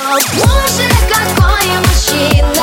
О, 0.00 0.18
Боже, 0.34 0.88
какой 1.08 1.78
мужчина 1.78 2.53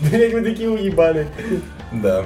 Блять, 0.00 0.32
вы 0.32 0.42
такие 0.42 0.70
уебаны. 0.70 1.26
Да. 1.92 2.24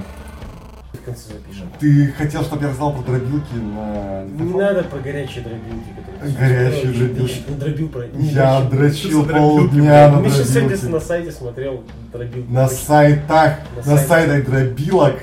В 0.93 1.05
конце 1.05 1.29
запишем. 1.29 1.69
Ты 1.79 2.13
хотел, 2.19 2.43
чтобы 2.43 2.63
я 2.63 2.69
рассказал 2.69 2.93
про 2.95 3.03
дробилки 3.13 3.55
на... 3.55 4.25
Не 4.25 4.53
надо 4.55 4.83
про 4.85 4.99
горячие 4.99 5.45
дробилки, 5.45 5.89
которые... 5.97 6.37
Горячие 6.37 6.93
Ты 6.93 6.99
дробилки. 6.99 7.31
ещё 7.31 7.41
не 7.49 7.57
дробил 7.57 7.89
про... 7.89 8.07
не 8.09 8.29
Я 8.31 8.61
дрочил. 8.63 9.25
полдня 9.27 10.11
на 10.11 10.19
Мы 10.21 10.31
сейчас 10.31 10.49
сегодня 10.49 10.71
на 10.71 10.77
дробилки. 10.77 11.05
сайте 11.07 11.33
смотрел 11.33 11.85
дробилку. 12.13 12.53
На 12.53 12.69
сайтах, 12.69 13.59
На 13.87 13.93
на 13.93 13.99
сайтах. 13.99 14.07
сайтах 14.09 14.47
дробилок 14.51 15.15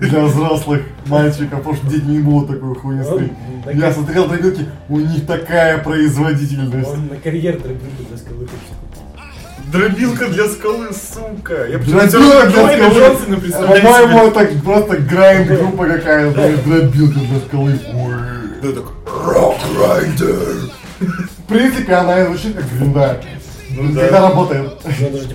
для 0.00 0.24
взрослых 0.24 0.82
мальчиков, 1.06 1.58
потому 1.58 1.76
что 1.76 1.86
дети 1.86 2.04
не 2.04 2.18
будут 2.18 2.48
такой 2.50 2.74
хуйни 2.74 3.30
Я 3.74 3.92
смотрел 3.92 4.26
дробилки, 4.28 4.66
у 4.88 4.98
них 4.98 5.26
такая 5.26 5.78
производительность. 5.78 6.88
Он 6.88 7.06
на 7.06 7.16
карьер 7.16 7.54
скалы 7.60 7.76
хочет 8.46 8.50
купить. 8.80 8.93
Дробилка 9.74 10.28
для 10.28 10.48
скалы, 10.48 10.86
сука. 10.92 11.66
Я 11.66 11.78
Дробилка 11.78 12.46
для 12.46 12.62
Дуэйна 12.62 12.90
скалы. 12.90 12.94
Джонсона 12.94 13.40
представляю 13.40 13.82
По-моему, 13.82 14.18
это 14.28 14.58
просто 14.64 14.96
грайнд 14.98 15.48
группа 15.48 15.86
какая-то. 15.86 16.56
Дробилка 16.64 17.18
для 17.18 17.40
скалы. 17.40 17.80
Ой. 17.92 18.14
Да, 18.62 18.72
так, 18.72 18.84
Рок 19.26 19.56
Райдер. 19.76 20.70
В 21.00 21.48
принципе, 21.48 21.92
она 21.92 22.20
и 22.20 22.26
звучит 22.26 22.54
как 22.54 22.72
гринда. 22.72 23.20
Ну 23.70 23.92
да. 23.92 24.00
Когда 24.02 24.20
работает. 24.28 24.78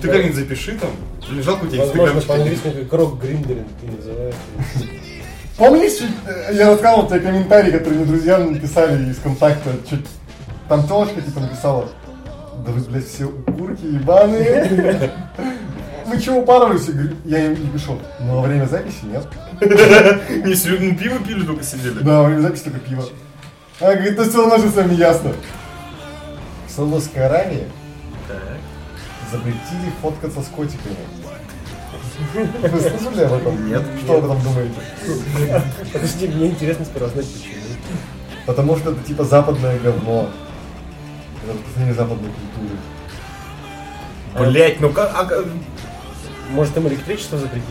Ты 0.00 0.08
как-нибудь 0.08 0.34
запиши 0.34 0.78
там. 0.80 0.90
Не 1.30 1.42
жалко 1.42 1.64
у 1.64 1.68
тебя 1.68 1.84
Возможно, 1.84 2.20
по-английски 2.22 2.70
как 2.70 2.88
крок 2.88 3.20
гриндеринг 3.20 3.68
и 3.82 3.86
называется. 3.94 4.40
Помнишь, 5.58 5.98
я 6.52 6.70
рассказывал 6.70 7.06
тебе 7.06 7.20
комментарий, 7.20 7.72
который 7.72 7.98
мне 7.98 8.06
друзья 8.06 8.38
написали 8.38 9.10
из 9.10 9.18
контакта, 9.18 9.70
там 10.66 10.88
телочка 10.88 11.20
типа 11.20 11.40
написала, 11.40 11.90
да 12.64 12.72
вы, 12.72 12.80
блядь, 12.80 13.06
все 13.06 13.24
укурки 13.26 13.84
ебаные. 13.84 15.12
Вы 16.06 16.20
чего 16.20 16.40
упарывались? 16.40 16.90
Я 17.24 17.46
им 17.46 17.70
пишу, 17.72 17.98
ну 18.20 18.40
во 18.40 18.42
время 18.42 18.66
записи 18.66 19.04
нет. 19.04 19.26
Не, 19.60 20.54
серьезно, 20.54 20.88
ну 20.88 20.96
пиво 20.96 21.18
пили, 21.20 21.44
только 21.44 21.62
сидели. 21.62 22.00
Да, 22.00 22.22
во 22.22 22.28
время 22.28 22.40
записи 22.40 22.64
только 22.64 22.80
пиво. 22.80 23.04
Она 23.80 23.94
говорит, 23.94 24.18
ну 24.18 24.24
все 24.24 24.38
равно 24.38 24.58
же 24.58 24.70
с 24.70 24.74
вами 24.74 24.94
ясно. 24.94 25.32
В 26.66 26.70
Саудовской 26.70 27.26
Аравии 27.26 27.66
Так. 28.28 28.38
запретили 29.30 29.92
фоткаться 30.02 30.42
с 30.42 30.46
котиками. 30.46 30.96
Вы 32.34 32.80
слышали 32.80 33.24
об 33.24 33.32
этом? 33.32 33.68
Нет. 33.68 33.82
Что 34.02 34.12
вы 34.12 34.18
об 34.18 34.24
этом 34.24 34.42
думаете? 34.42 34.74
Подожди, 35.92 36.28
мне 36.28 36.48
интересно 36.48 36.84
сперва 36.84 37.08
знать 37.08 37.26
почему. 37.26 37.54
Потому 38.46 38.76
что 38.76 38.90
это 38.92 39.02
типа 39.04 39.24
западное 39.24 39.78
говно. 39.78 40.28
Это 41.46 41.94
западной 41.94 42.30
культуры. 42.30 42.49
Блять, 44.38 44.80
ну 44.80 44.90
как... 44.90 45.10
а 45.14 45.24
как- 45.24 45.46
Может 46.50 46.76
им 46.76 46.88
электричество 46.88 47.38
запретить? 47.38 47.64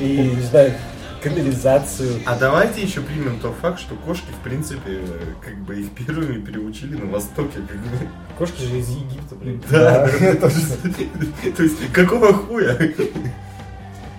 И, 0.00 0.32
не 0.36 0.42
знаю, 0.42 0.74
канализацию. 1.22 2.20
А 2.26 2.36
давайте 2.36 2.82
еще 2.82 3.00
примем 3.00 3.38
тот 3.40 3.54
факт, 3.60 3.78
что 3.78 3.94
кошки, 3.94 4.30
в 4.40 4.42
принципе, 4.42 5.00
как 5.44 5.56
бы 5.58 5.80
их 5.80 5.90
первыми 5.90 6.40
переучили 6.40 6.96
на 6.96 7.06
Востоке. 7.06 7.58
Как 7.68 7.76
бы. 7.76 8.08
Кошки 8.38 8.62
же 8.62 8.78
из 8.78 8.88
Египта, 8.88 9.34
блин. 9.36 9.62
Да. 9.70 10.08
То 10.08 11.62
есть, 11.62 11.92
какого 11.92 12.32
хуя? 12.32 12.76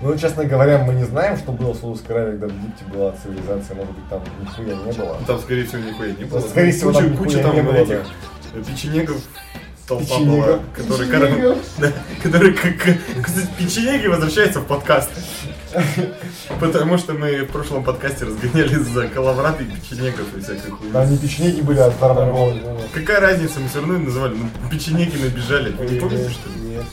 Ну, 0.01 0.18
честно 0.18 0.45
говоря, 0.45 0.79
мы 0.83 0.95
не 0.95 1.03
знаем, 1.03 1.38
что 1.38 1.51
было 1.51 1.73
в 1.73 1.78
Саудовской 1.78 2.16
Аравии, 2.16 2.39
когда 2.39 2.47
в 2.47 2.57
Египте 2.57 2.85
была 2.85 3.13
цивилизация, 3.22 3.75
может 3.75 3.91
быть, 3.94 4.09
там 4.09 4.23
нихуя 4.41 4.75
не 4.75 4.91
было. 4.94 5.18
Там, 5.28 5.39
скорее 5.39 5.66
всего, 5.66 5.81
нихуя 5.83 6.12
не 6.13 6.23
было. 6.23 6.39
Скорее 6.39 6.72
всего, 6.72 6.91
куча, 6.91 7.03
там 7.03 7.18
куча 7.18 7.38
нихуя 7.38 7.44
там 7.44 7.56
не 7.56 7.62
было, 7.62 8.03
печенегов 8.66 9.22
толпа 9.88 10.19
была, 10.19 10.59
которые, 10.73 11.09
Печенегов. 11.09 11.57
да, 11.79 11.91
кстати, 13.22 13.47
печенеги 13.57 14.07
возвращаются 14.07 14.59
в 14.59 14.66
подкаст. 14.66 15.09
Потому 16.59 16.97
что 16.97 17.13
мы 17.13 17.44
в 17.44 17.51
прошлом 17.51 17.84
подкасте 17.84 18.25
разгоняли 18.25 18.75
за 18.75 19.07
коловрат 19.07 19.62
и 19.62 19.66
печенегов 19.66 20.35
и 20.35 20.41
всякой 20.41 20.72
хуйни. 20.72 20.91
Там 20.91 21.09
не 21.09 21.17
печенеги 21.17 21.62
были, 21.62 21.79
а 21.79 21.89
дармонголы. 21.89 22.59
Какая 22.94 23.19
разница, 23.22 23.59
мы 23.59 23.69
все 23.69 23.79
равно 23.79 23.95
их 23.95 24.06
называли, 24.06 24.35
ну, 24.35 24.69
печенеги 24.69 25.18
набежали. 25.18 25.72
Вы 25.72 25.85
не 25.85 26.00
помните, 26.00 26.29
что 26.29 26.50
ли? 26.50 26.75
Нет. 26.75 26.85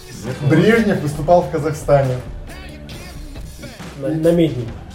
Брежнев 0.48 1.00
выступал 1.00 1.42
в 1.42 1.50
Казахстане. 1.50 2.14
На, 3.98 4.32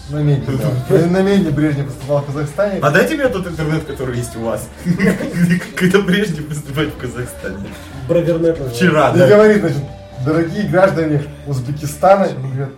на 0.09 0.17
Медне, 0.17 0.57
да. 0.57 0.97
На- 1.07 1.21
Медне 1.21 1.49
Брежнев 1.51 1.85
выступал 1.87 2.21
в 2.21 2.25
Казахстане. 2.27 2.79
А 2.81 2.91
дайте 2.91 3.15
мне 3.15 3.27
тот 3.29 3.47
интернет, 3.47 3.85
который 3.85 4.17
есть 4.17 4.35
у 4.35 4.41
вас. 4.41 4.67
Когда 5.75 5.99
Брежнев 5.99 6.47
выступает 6.47 6.89
в 6.93 6.97
Казахстане. 6.97 7.57
Бравернет. 8.07 8.57
Вчера, 8.73 9.11
И 9.11 9.17
да. 9.17 9.27
говорит, 9.27 9.61
значит, 9.61 9.83
дорогие 10.25 10.67
граждане 10.67 11.23
Узбекистана, 11.47 12.25
и 12.25 12.33
говорят, 12.33 12.69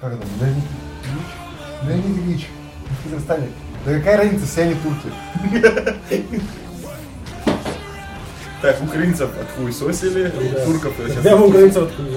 как 0.00 0.12
это, 0.14 0.22
Леонид 0.40 0.64
Ильич? 1.04 1.24
Леонид 1.86 2.24
Ильич, 2.26 2.46
в 2.88 3.10
Казахстане. 3.10 3.48
Да 3.84 3.94
какая 3.94 4.16
разница, 4.18 4.46
все 4.46 4.62
они 4.62 4.74
турки. 4.74 5.08
Так, 8.62 8.82
украинцев 8.82 9.30
отхуесосили, 9.40 10.24
Да. 10.54 10.64
турков 10.66 10.92
мы 10.98 11.46
украинцев 11.48 11.84
откуда 11.84 12.08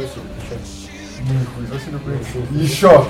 Ну. 1.26 2.60
Еще. 2.60 3.06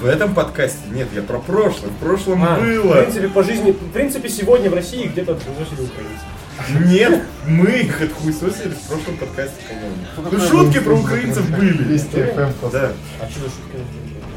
В 0.00 0.06
этом 0.06 0.34
подкасте 0.34 0.80
нет, 0.92 1.08
я 1.14 1.22
про 1.22 1.38
прошлое. 1.38 1.90
В 1.90 1.96
прошлом 1.96 2.44
А, 2.44 2.56
В 2.56 2.60
было. 2.60 3.02
принципе, 3.02 3.28
по 3.28 3.42
жизни, 3.42 3.72
в 3.72 3.92
принципе, 3.92 4.28
сегодня 4.28 4.70
в 4.70 4.74
России 4.74 5.06
где-то 5.08 5.32
откуда 5.32 5.60
украинцы. 5.82 6.86
Нет, 6.86 7.22
мы 7.46 7.66
их 7.70 8.00
отхуесосили 8.00 8.74
в 8.74 8.80
прошлом 8.88 9.16
подкасте, 9.16 9.56
по-моему. 9.68 9.96
Ну 10.16 10.22
такое 10.24 10.48
шутки 10.48 10.78
про 10.80 10.94
украинцев 10.94 11.50
были. 11.50 11.96
FM. 11.96 12.52
Да. 12.70 12.92
А 13.20 13.28
что 13.30 13.40
за 13.40 13.46
шутки? 13.46 13.78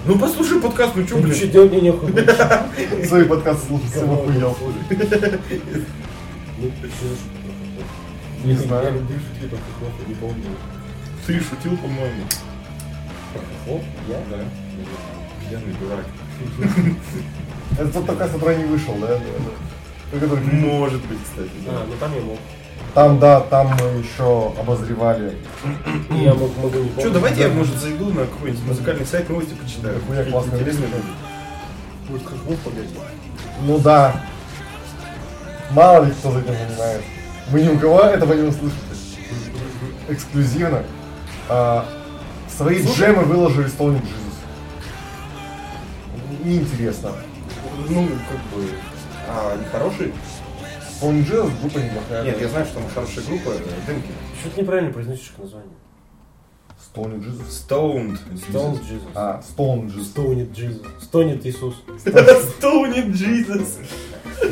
Ну 0.08 0.20
послушай 0.20 0.60
подкаст, 0.62 0.96
ну 0.96 1.04
чё, 1.06 1.18
Ну, 1.18 1.28
что 1.32 1.40
блин. 1.42 1.52
делать 1.52 1.72
мне 1.72 1.82
нехуй. 1.82 3.06
Свои 3.08 3.24
подкасты 3.26 3.68
слушать, 3.68 3.92
всем 3.92 4.12
охуел. 4.12 4.56
Ну? 6.58 6.72
Не 8.44 8.54
знаю. 8.54 9.08
Ты 11.28 11.34
шутил, 11.40 11.76
по-моему. 11.78 12.24
Хохлов? 13.66 13.82
Я? 14.08 14.18
Да. 14.30 14.44
Пьяный 15.50 15.74
дурак. 15.80 16.06
Это 17.80 17.94
тот 17.94 18.06
подкаст, 18.06 18.34
который 18.34 18.58
не 18.58 18.66
вышел, 18.66 18.94
да? 18.96 19.20
Может 20.14 21.02
быть, 21.06 21.18
кстати. 21.24 21.50
да. 21.66 21.72
А, 21.72 21.86
ну 21.88 21.94
там 22.00 22.16
я 22.16 22.22
мог. 22.22 22.38
Там, 22.94 23.20
да, 23.20 23.42
там 23.42 23.68
мы 23.68 24.00
еще 24.00 24.54
обозревали. 24.60 25.38
Я 26.12 26.34
мог, 26.34 26.56
могу 26.58 26.78
не. 26.78 27.02
Че, 27.02 27.10
давайте 27.10 27.42
я, 27.42 27.50
может, 27.50 27.76
зайду 27.78 28.10
на 28.10 28.22
какой-нибудь 28.26 28.66
музыкальный 28.66 29.06
сайт, 29.06 29.30
новости 29.30 29.54
почитаю. 29.54 30.00
Хуя 30.08 30.24
классная 30.26 30.60
Интересно. 30.60 30.86
вещь. 30.86 31.04
Может, 32.10 32.28
хохлов 32.28 32.60
погасить? 32.60 33.00
Ну 33.64 33.80
да. 33.80 34.22
Мало 35.72 36.06
ли 36.06 36.12
кто 36.12 36.32
за 36.32 36.40
этим 36.40 36.54
занимается. 36.54 37.04
Вы 37.50 37.62
ни 37.62 37.70
у 37.70 37.80
кого 37.80 38.00
этого 38.02 38.34
не 38.34 38.48
услышите. 38.48 38.80
Эксклюзивно. 40.08 40.84
А, 41.50 41.86
свои 42.56 42.84
джемы 42.84 43.24
выложили 43.24 43.68
Stone 43.68 44.02
Jesus. 44.02 44.36
Неинтересно. 46.44 47.12
Ну, 47.90 48.08
как 48.08 48.58
бы... 48.58 48.70
А, 49.28 49.54
они 49.54 49.66
хорошие? 49.66 50.12
Stone 51.02 51.26
Jesus 51.26 51.60
группа 51.62 51.78
неплохая. 51.80 52.24
Нет, 52.24 52.42
я 52.42 52.48
знаю, 52.48 52.66
что 52.66 52.76
там 52.76 52.90
хорошая 52.94 53.26
группа, 53.26 53.50
э, 53.50 53.60
Демки. 53.88 54.12
Что 54.40 54.50
ты 54.52 54.62
неправильно 54.62 54.94
произносишь 54.94 55.34
название? 55.38 55.72
Stone 56.94 57.22
Jesus. 57.22 57.68
Stoned. 57.68 58.20
Stone 58.50 58.80
Jesus. 58.82 59.10
А, 59.16 59.42
Stone 59.42 59.88
Jesus. 59.90 60.06
Стонет 60.12 60.52
Jesus. 60.52 60.88
Стонет 61.02 61.46
Иисус. 61.46 61.76
Stoned 62.06 63.12
Jesus. 63.12 63.80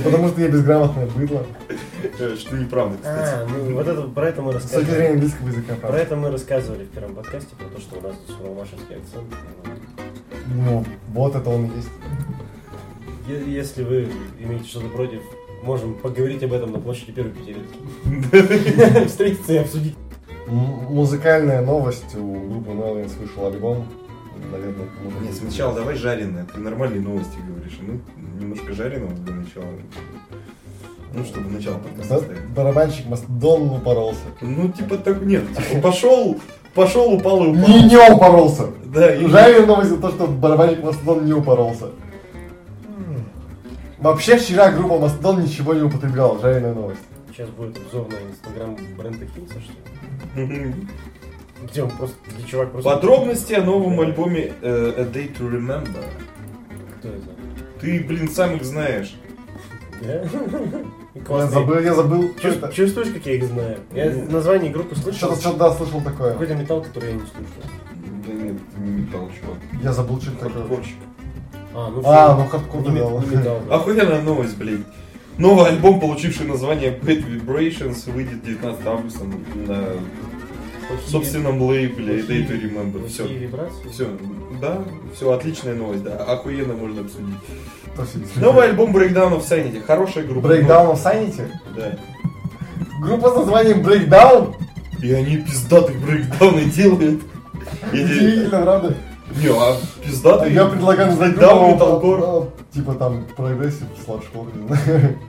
Потому 0.04 0.28
что 0.30 0.42
я 0.42 0.48
безграмотное 0.50 1.08
быдло. 1.08 1.46
Э, 2.20 2.36
Что 2.38 2.58
неправда, 2.58 2.98
кстати. 2.98 3.36
А, 3.36 3.48
ну 3.48 3.74
вот 3.76 3.88
это, 3.88 4.02
про 4.04 4.30
это 4.30 4.42
мы 4.42 4.52
С 4.52 4.56
точки 4.56 4.66
рассказывали. 4.76 4.96
зрения 4.96 5.14
английского 5.14 5.48
языка, 5.48 5.74
Про 5.76 5.80
правда. 5.82 5.98
это 6.00 6.16
мы 6.16 6.32
рассказывали 6.32 6.84
в 6.86 6.90
первом 6.90 7.16
подкасте, 7.16 7.56
про 7.58 7.66
то, 7.66 7.80
что 7.82 7.98
у 7.98 8.02
нас 8.02 8.16
здесь 8.24 8.36
сурмашевский 8.38 8.96
акцент. 8.96 9.26
Ну, 10.56 10.86
вот 11.14 11.36
это 11.36 11.50
он 11.50 11.66
и 11.66 11.76
есть. 11.76 11.90
Е- 13.28 13.54
Если 13.54 13.84
вы 13.84 14.10
имеете 14.40 14.68
что-то 14.68 14.88
против, 14.90 15.22
можем 15.64 15.94
поговорить 15.96 16.44
об 16.44 16.54
этом 16.54 16.72
на 16.72 16.80
площади 16.80 17.12
Первой 17.14 17.32
Пятерки. 17.32 19.06
Встретиться 19.08 19.54
и 19.54 19.58
обсудить. 19.58 19.96
М- 20.48 20.94
Музыкальная 20.94 21.62
новость 21.62 22.16
у 22.16 22.50
группы 22.50 22.72
Melvins 22.72 23.18
вышел 23.20 23.48
альбом. 23.48 23.88
Наверное. 24.52 24.88
Нет, 25.22 25.34
сначала 25.36 25.74
давай 25.74 25.96
жареное. 25.96 26.46
Ты 26.54 26.60
нормальные 26.60 27.02
новости 27.02 27.38
говоришь. 27.48 27.80
а 27.80 27.84
Мы 27.84 28.00
немножко 28.40 28.74
жареного 28.74 29.12
для 29.12 29.36
начала. 29.36 29.66
Ну, 31.14 31.24
чтобы 31.26 31.50
начало 31.52 31.78
подкаста 31.78 32.20
ставить. 32.20 32.46
Барабанщик 32.56 33.06
Мастодон 33.08 33.70
упоролся. 33.70 34.22
Ну, 34.42 34.70
типа 34.70 34.98
так, 34.98 35.22
нет, 35.22 35.44
типа 35.56 35.82
пошел, 35.82 36.40
пошел, 36.74 37.14
упал 37.14 37.44
и 37.44 37.48
упал. 37.50 37.68
Не, 37.68 37.84
не 37.84 37.98
упоролся. 37.98 38.68
Да, 38.86 39.14
и- 39.16 39.28
Жареная 39.28 39.68
новость 39.68 39.90
за 39.92 39.98
то, 39.98 40.10
что 40.10 40.28
барабанщик 40.28 40.84
Мастодон 40.84 41.26
не 41.26 41.34
упоролся. 41.34 41.90
Вообще 44.00 44.38
вчера 44.38 44.72
группа 44.72 44.98
Мастодон 45.00 45.44
ничего 45.44 45.74
не 45.74 45.82
употребляла. 45.84 46.40
Жареная 46.40 46.74
новость. 46.74 47.00
Сейчас 47.32 47.50
будет 47.50 47.78
обзор 47.78 48.08
на 48.10 48.32
инстаграм 48.32 48.76
Брента 48.98 49.26
Хиндса, 49.34 49.56
что 49.62 50.42
ли? 50.42 50.76
Где 51.64 51.84
он 51.84 51.90
просто, 51.92 52.16
где 52.36 52.46
чувак 52.48 52.72
просто... 52.72 52.90
Подробности 52.90 53.54
о 53.54 53.64
новом 53.64 54.00
альбоме 54.02 54.52
э, 54.62 54.94
A 54.98 55.02
Day 55.04 55.32
to 55.38 55.50
Remember. 55.50 56.04
Кто 57.00 57.08
это? 57.08 57.33
Ты, 57.84 58.00
блин, 58.04 58.30
сам 58.30 58.56
их 58.56 58.64
знаешь. 58.64 59.16
Я 60.02 60.24
забыл, 61.48 61.80
я 61.80 61.94
забыл, 61.94 62.32
что 62.38 62.48
Чувс- 62.50 62.58
это. 62.58 62.74
Чувствуешь, 62.74 63.10
как 63.10 63.26
я 63.26 63.34
их 63.36 63.44
знаю? 63.46 63.78
Я 63.94 64.12
название 64.30 64.72
группы 64.72 64.96
слышал. 64.96 65.30
Что-то, 65.36 65.42
что-то, 65.42 65.58
да, 65.60 65.72
слышал 65.74 66.02
такое. 66.02 66.32
Какой-то 66.32 66.56
металл, 66.56 66.82
который 66.82 67.10
я 67.10 67.16
не 67.16 67.20
слушал. 67.22 67.64
Да 68.28 68.34
нет, 68.34 68.56
не 68.78 68.92
металл, 69.02 69.30
чувак. 69.40 69.58
Я 69.84 69.94
забыл, 69.94 70.20
что 70.22 70.32
это 70.32 70.40
такое. 70.46 70.54
Хардкорщик. 70.64 70.96
А, 71.76 71.90
ну 71.90 72.02
А, 72.06 72.36
ну 72.38 72.46
хардкор 72.46 72.82
не, 72.84 72.90
металл. 72.92 73.62
да. 73.68 73.76
Охуенная 73.76 74.22
новость, 74.22 74.58
блин. 74.58 74.86
Новый 75.38 75.68
альбом, 75.70 76.00
получивший 76.00 76.46
название 76.48 76.92
Bad 76.92 77.26
Vibrations, 77.28 78.12
выйдет 78.12 78.44
19 78.44 78.86
августа 78.86 79.24
на 79.26 79.76
Плохие- 80.88 81.08
собственном 81.10 81.62
лейбле 81.62 82.20
Day 82.22 82.48
to 82.48 82.62
Remember. 82.62 83.08
Все. 83.08 83.28
Все, 83.92 84.08
да, 84.64 84.78
все, 85.14 85.32
отличная 85.32 85.76
новость, 85.76 86.04
да, 86.04 86.16
охуенно 86.16 86.74
можно 86.74 87.02
обсудить. 87.02 87.36
Себе 88.12 88.26
Новый 88.46 88.66
альбом 88.70 88.96
Breakdown 88.96 89.38
of 89.38 89.48
Sanity, 89.48 89.82
хорошая 89.84 90.24
группа. 90.26 90.48
Breakdown 90.48 90.94
of 90.94 91.04
Sanity? 91.04 91.48
Да. 91.76 91.98
Группа 93.02 93.30
с 93.32 93.36
названием 93.36 93.82
Breakdown? 93.82 94.56
И 95.02 95.12
они 95.14 95.38
пиздатые 95.38 96.00
брейкдауны 96.00 96.66
делают. 96.66 97.22
Удивительно, 97.92 98.62
правда? 98.64 98.96
Не, 99.36 99.48
а 99.50 99.76
пиздатые... 100.04 100.54
Я 100.54 100.66
предлагаю 100.66 101.10
назвать 101.10 101.34
Breakdown, 101.34 101.60
группу, 101.60 101.74
металкор. 101.74 102.20
э, 102.22 102.74
Типа 102.74 102.94
там 102.96 103.26
прогрессив, 103.36 103.88
sludgecore, 104.06 104.48
не 104.56 104.68
знаю. 104.68 105.20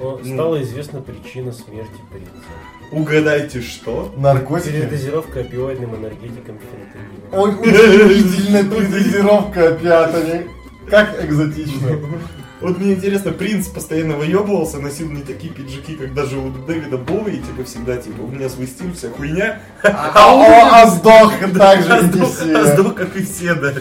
О, 0.00 0.18
Стала 0.24 0.60
известна 0.62 1.00
причина 1.00 1.52
смерти 1.52 2.00
принца. 2.10 2.32
Угадайте, 2.92 3.62
что? 3.62 4.14
Наркотики. 4.16 4.72
Передозировка 4.72 5.40
опиоидным 5.40 5.96
энергетиком 5.96 6.58
фенотилином. 6.58 7.32
Ой, 7.32 7.50
удивительная 7.54 8.64
передозировка 8.64 9.78
они. 10.14 10.46
Как 10.88 11.24
экзотично. 11.24 11.98
Вот 12.60 12.78
мне 12.78 12.92
интересно, 12.94 13.32
принц 13.32 13.66
постоянно 13.66 14.14
выебывался, 14.14 14.78
носил 14.78 15.10
не 15.10 15.22
такие 15.22 15.52
пиджаки, 15.52 15.96
как 15.96 16.14
даже 16.14 16.38
у 16.38 16.50
Дэвида 16.50 16.96
Боуи, 16.96 17.38
типа 17.38 17.64
всегда, 17.64 17.96
типа, 17.96 18.20
у 18.22 18.28
меня 18.28 18.48
свой 18.48 18.68
стиль, 18.68 18.92
вся 18.94 19.10
хуйня. 19.10 19.60
А, 19.82 20.32
о, 20.32 20.70
а 20.70 20.86
сдох 20.90 21.32
так 21.58 21.82
же, 21.82 21.92
А 21.92 21.98
как 21.98 22.14
и 22.14 22.18
сдох- 22.18 22.22
а 22.22 22.64
все. 22.64 22.76
сдох, 22.76 22.94
как 22.94 23.16
и 23.16 23.24
все, 23.24 23.54
да. 23.54 23.72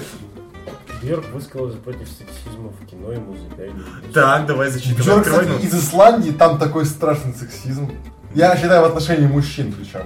Бьорк 1.04 1.26
высказалась 1.32 1.76
против 1.76 2.08
сексизма 2.08 2.70
в 2.70 2.86
кино 2.88 3.12
и 3.12 3.18
музыке. 3.18 3.72
Так, 4.14 4.48
давай 4.48 4.70
зачитывай. 4.70 5.18
Открывай 5.18 5.46
кстати, 5.46 5.62
ну. 5.62 5.68
из 5.68 5.74
Исландии, 5.76 6.32
там 6.32 6.58
такой 6.58 6.86
страшный 6.86 7.34
сексизм. 7.36 7.92
Я 8.34 8.56
считаю, 8.56 8.82
в 8.82 8.86
отношении 8.86 9.28
мужчин 9.28 9.74
причем. 9.74 10.06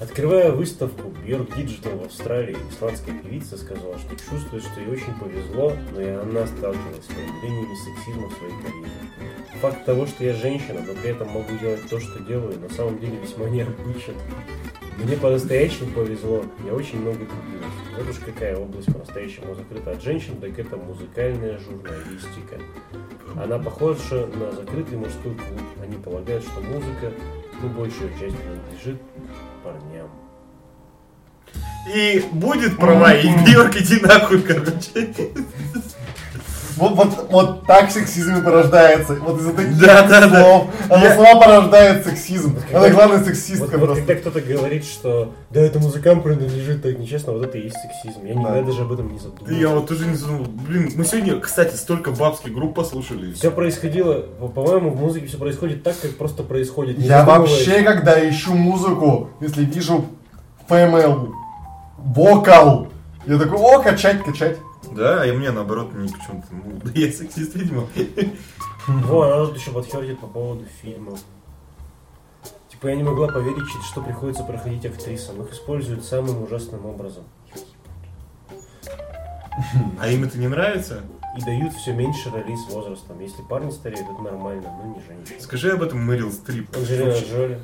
Открывая 0.00 0.52
выставку 0.52 1.12
Björk 1.24 1.56
Digital 1.56 2.02
в 2.02 2.06
Австралии, 2.06 2.56
исландская 2.70 3.14
певица 3.18 3.56
сказала, 3.56 3.98
что 3.98 4.14
чувствует, 4.14 4.62
что 4.62 4.80
ей 4.80 4.90
очень 4.90 5.12
повезло, 5.14 5.72
но 5.92 6.00
и 6.00 6.10
она 6.10 6.46
сталкивалась 6.46 7.04
с 7.04 7.12
проявлениями 7.12 7.74
сексизма 7.74 8.28
в 8.28 8.34
своей 8.34 8.54
карьере. 8.62 8.90
Факт 9.60 9.84
того, 9.84 10.06
что 10.06 10.24
я 10.24 10.34
женщина, 10.34 10.80
но 10.86 10.94
при 10.94 11.10
этом 11.10 11.28
могу 11.30 11.52
делать 11.60 11.88
то, 11.90 11.98
что 11.98 12.20
делаю, 12.20 12.60
на 12.60 12.68
самом 12.68 13.00
деле 13.00 13.18
весьма 13.20 13.48
необычен. 13.48 14.14
Мне 14.96 15.16
по-настоящему 15.16 15.90
повезло, 15.90 16.44
я 16.64 16.74
очень 16.74 17.00
много 17.00 17.18
трудилась. 17.18 17.74
Вот 17.98 18.08
уж 18.08 18.16
какая 18.24 18.56
область 18.56 18.92
по-настоящему 18.92 19.54
закрыта 19.56 19.90
от 19.90 20.02
женщин, 20.02 20.36
так 20.36 20.56
это 20.56 20.76
музыкальная 20.76 21.58
журналистика. 21.58 22.60
Она 23.36 23.58
похожа 23.58 24.26
на 24.26 24.52
закрытый 24.52 24.96
мужской 24.96 25.34
клуб. 25.34 25.60
Они 25.82 25.96
полагают, 25.96 26.44
что 26.44 26.60
музыка, 26.60 27.12
ну, 27.62 27.68
большая 27.68 28.10
часть 28.18 28.36
принадлежит 28.36 29.00
парням. 29.62 30.10
И 31.94 32.24
будет 32.32 32.76
права, 32.76 33.14
и 33.14 33.28
Бьорк, 33.44 33.76
иди 33.76 34.00
нахуй, 34.00 34.40
короче. 34.42 35.12
Вот, 36.76 36.94
вот, 36.94 37.26
вот 37.30 37.66
так 37.66 37.90
сексизм 37.90 38.36
и 38.36 38.42
порождается. 38.42 39.14
Вот 39.16 39.38
из-за 39.40 39.52
таких 39.52 39.78
Да, 39.80 40.02
да, 40.06 40.26
да. 40.28 40.40
слов. 40.42 40.66
Она 40.90 41.04
Я- 41.04 41.14
сама 41.16 41.40
порождает 41.40 42.04
сексизм. 42.06 42.56
когда- 42.56 42.78
Она 42.78 42.88
главная 42.90 43.18
Вот, 43.18 43.26
сексистка 43.26 43.78
вот 43.78 43.86
просто. 43.86 44.04
когда 44.04 44.14
кто-то 44.20 44.40
говорит, 44.40 44.84
что 44.84 45.32
да, 45.50 45.60
это 45.60 45.78
музыкам 45.78 46.22
принадлежит 46.22 46.82
так 46.82 46.98
нечестно, 46.98 47.32
вот 47.32 47.44
это 47.44 47.58
и 47.58 47.64
есть 47.64 47.76
сексизм. 47.76 48.24
Я 48.26 48.34
никогда 48.34 48.60
Да. 48.60 48.66
даже 48.66 48.82
об 48.82 48.92
этом 48.92 49.12
не 49.12 49.18
задумывался. 49.18 49.54
Я 49.60 49.68
вот 49.68 49.86
тоже 49.88 50.06
не 50.06 50.16
задумал. 50.16 50.46
Блин, 50.46 50.90
мы 50.96 51.04
сегодня, 51.04 51.38
кстати, 51.40 51.74
столько 51.76 52.10
бабских 52.10 52.52
групп 52.52 52.74
послушали. 52.74 53.32
Все 53.34 53.50
происходило, 53.50 54.14
по- 54.40 54.48
по-моему, 54.48 54.90
в 54.90 55.00
музыке 55.00 55.26
все 55.26 55.36
происходит 55.38 55.82
так, 55.82 55.94
как 56.00 56.16
просто 56.16 56.42
происходит. 56.42 56.98
Не 56.98 57.06
Я 57.06 57.24
вообще, 57.24 57.82
когда 57.82 58.28
ищу 58.28 58.54
музыку, 58.54 59.30
если 59.40 59.64
вижу 59.64 60.06
FML, 60.68 61.30
вокал, 61.98 62.88
я 63.26 63.38
такой, 63.38 63.58
о, 63.58 63.80
качать, 63.80 64.22
качать. 64.22 64.58
Да, 64.92 65.26
и 65.26 65.32
мне 65.32 65.50
наоборот, 65.50 65.92
мне 65.92 66.08
почему-то, 66.08 66.46
ну, 66.50 66.90
я 66.94 67.12
сексист, 67.12 67.54
видимо. 67.54 67.88
Во, 68.86 69.22
она 69.22 69.46
тут 69.46 69.56
еще 69.56 69.70
подхватит 69.70 70.20
по 70.20 70.26
поводу 70.26 70.64
фильмов. 70.82 71.20
Типа 72.68 72.88
я 72.88 72.96
не 72.96 73.02
могла 73.02 73.28
поверить, 73.28 73.64
что 73.90 74.02
приходится 74.02 74.44
проходить 74.44 74.84
актрисам. 74.84 75.42
Их 75.42 75.52
используют 75.52 76.04
самым 76.04 76.42
ужасным 76.42 76.86
образом. 76.86 77.24
А 80.00 80.08
им 80.08 80.24
это 80.24 80.36
не 80.36 80.48
нравится? 80.48 81.02
И 81.38 81.42
дают 81.42 81.72
все 81.74 81.92
меньше 81.92 82.28
ролей 82.30 82.56
с 82.56 82.72
возрастом. 82.72 83.20
Если 83.20 83.40
парни 83.42 83.70
стареют, 83.70 84.08
это 84.08 84.20
нормально, 84.20 84.68
но 84.76 84.94
не 84.94 85.00
женщины. 85.00 85.40
Скажи 85.40 85.70
об 85.70 85.82
этом 85.82 86.04
Мэрил 86.04 86.32
Стрип. 86.32 86.76
Анджелина 86.76 87.12
Джоли. 87.12 87.60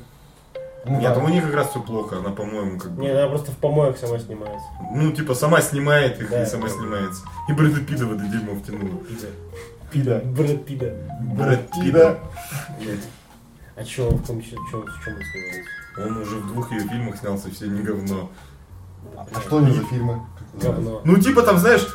Ну, 0.85 0.99
Нет, 0.99 1.13
да. 1.13 1.19
у 1.23 1.27
них 1.29 1.43
как 1.45 1.53
раз 1.53 1.69
все 1.69 1.79
плохо, 1.81 2.17
она, 2.17 2.31
по-моему, 2.31 2.79
как 2.79 2.91
бы... 2.91 3.03
Не, 3.03 3.09
она 3.09 3.27
просто 3.27 3.51
в 3.51 3.57
помоях 3.57 3.97
сама 3.97 4.17
снимается. 4.17 4.65
Ну, 4.91 5.11
типа, 5.11 5.35
сама 5.35 5.61
снимает 5.61 6.19
их 6.19 6.29
Да. 6.31 6.41
и 6.41 6.45
сама 6.47 6.69
снимается. 6.69 7.23
И 7.47 7.53
Брэда 7.53 7.81
Питта 7.81 8.05
в 8.07 8.13
это 8.13 8.23
дерьмо 8.25 8.55
втянула. 8.55 8.97
Пида. 9.03 9.27
Пида. 9.91 10.21
Брэд 10.25 10.65
Питта. 10.65 10.95
Брэд 11.21 11.71
Пида. 11.71 12.19
А 13.75 13.83
че 13.83 14.07
он 14.07 14.15
в 14.17 14.25
том 14.27 14.41
числе, 14.41 14.57
чем, 14.71 14.81
в 14.81 15.03
чем 15.03 15.13
он 15.15 15.21
снимается? 15.31 15.71
Он 15.97 16.17
уже 16.21 16.35
в 16.37 16.47
двух 16.47 16.71
ее 16.71 16.81
фильмах 16.87 17.17
снялся, 17.17 17.49
все 17.51 17.67
не 17.67 17.81
говно. 17.83 18.29
А 19.17 19.39
что 19.41 19.57
они 19.57 19.71
за 19.71 19.83
фильмы? 19.85 20.21
Говно. 20.53 21.01
Ну, 21.05 21.17
типа, 21.17 21.43
там, 21.43 21.57
знаешь, 21.59 21.85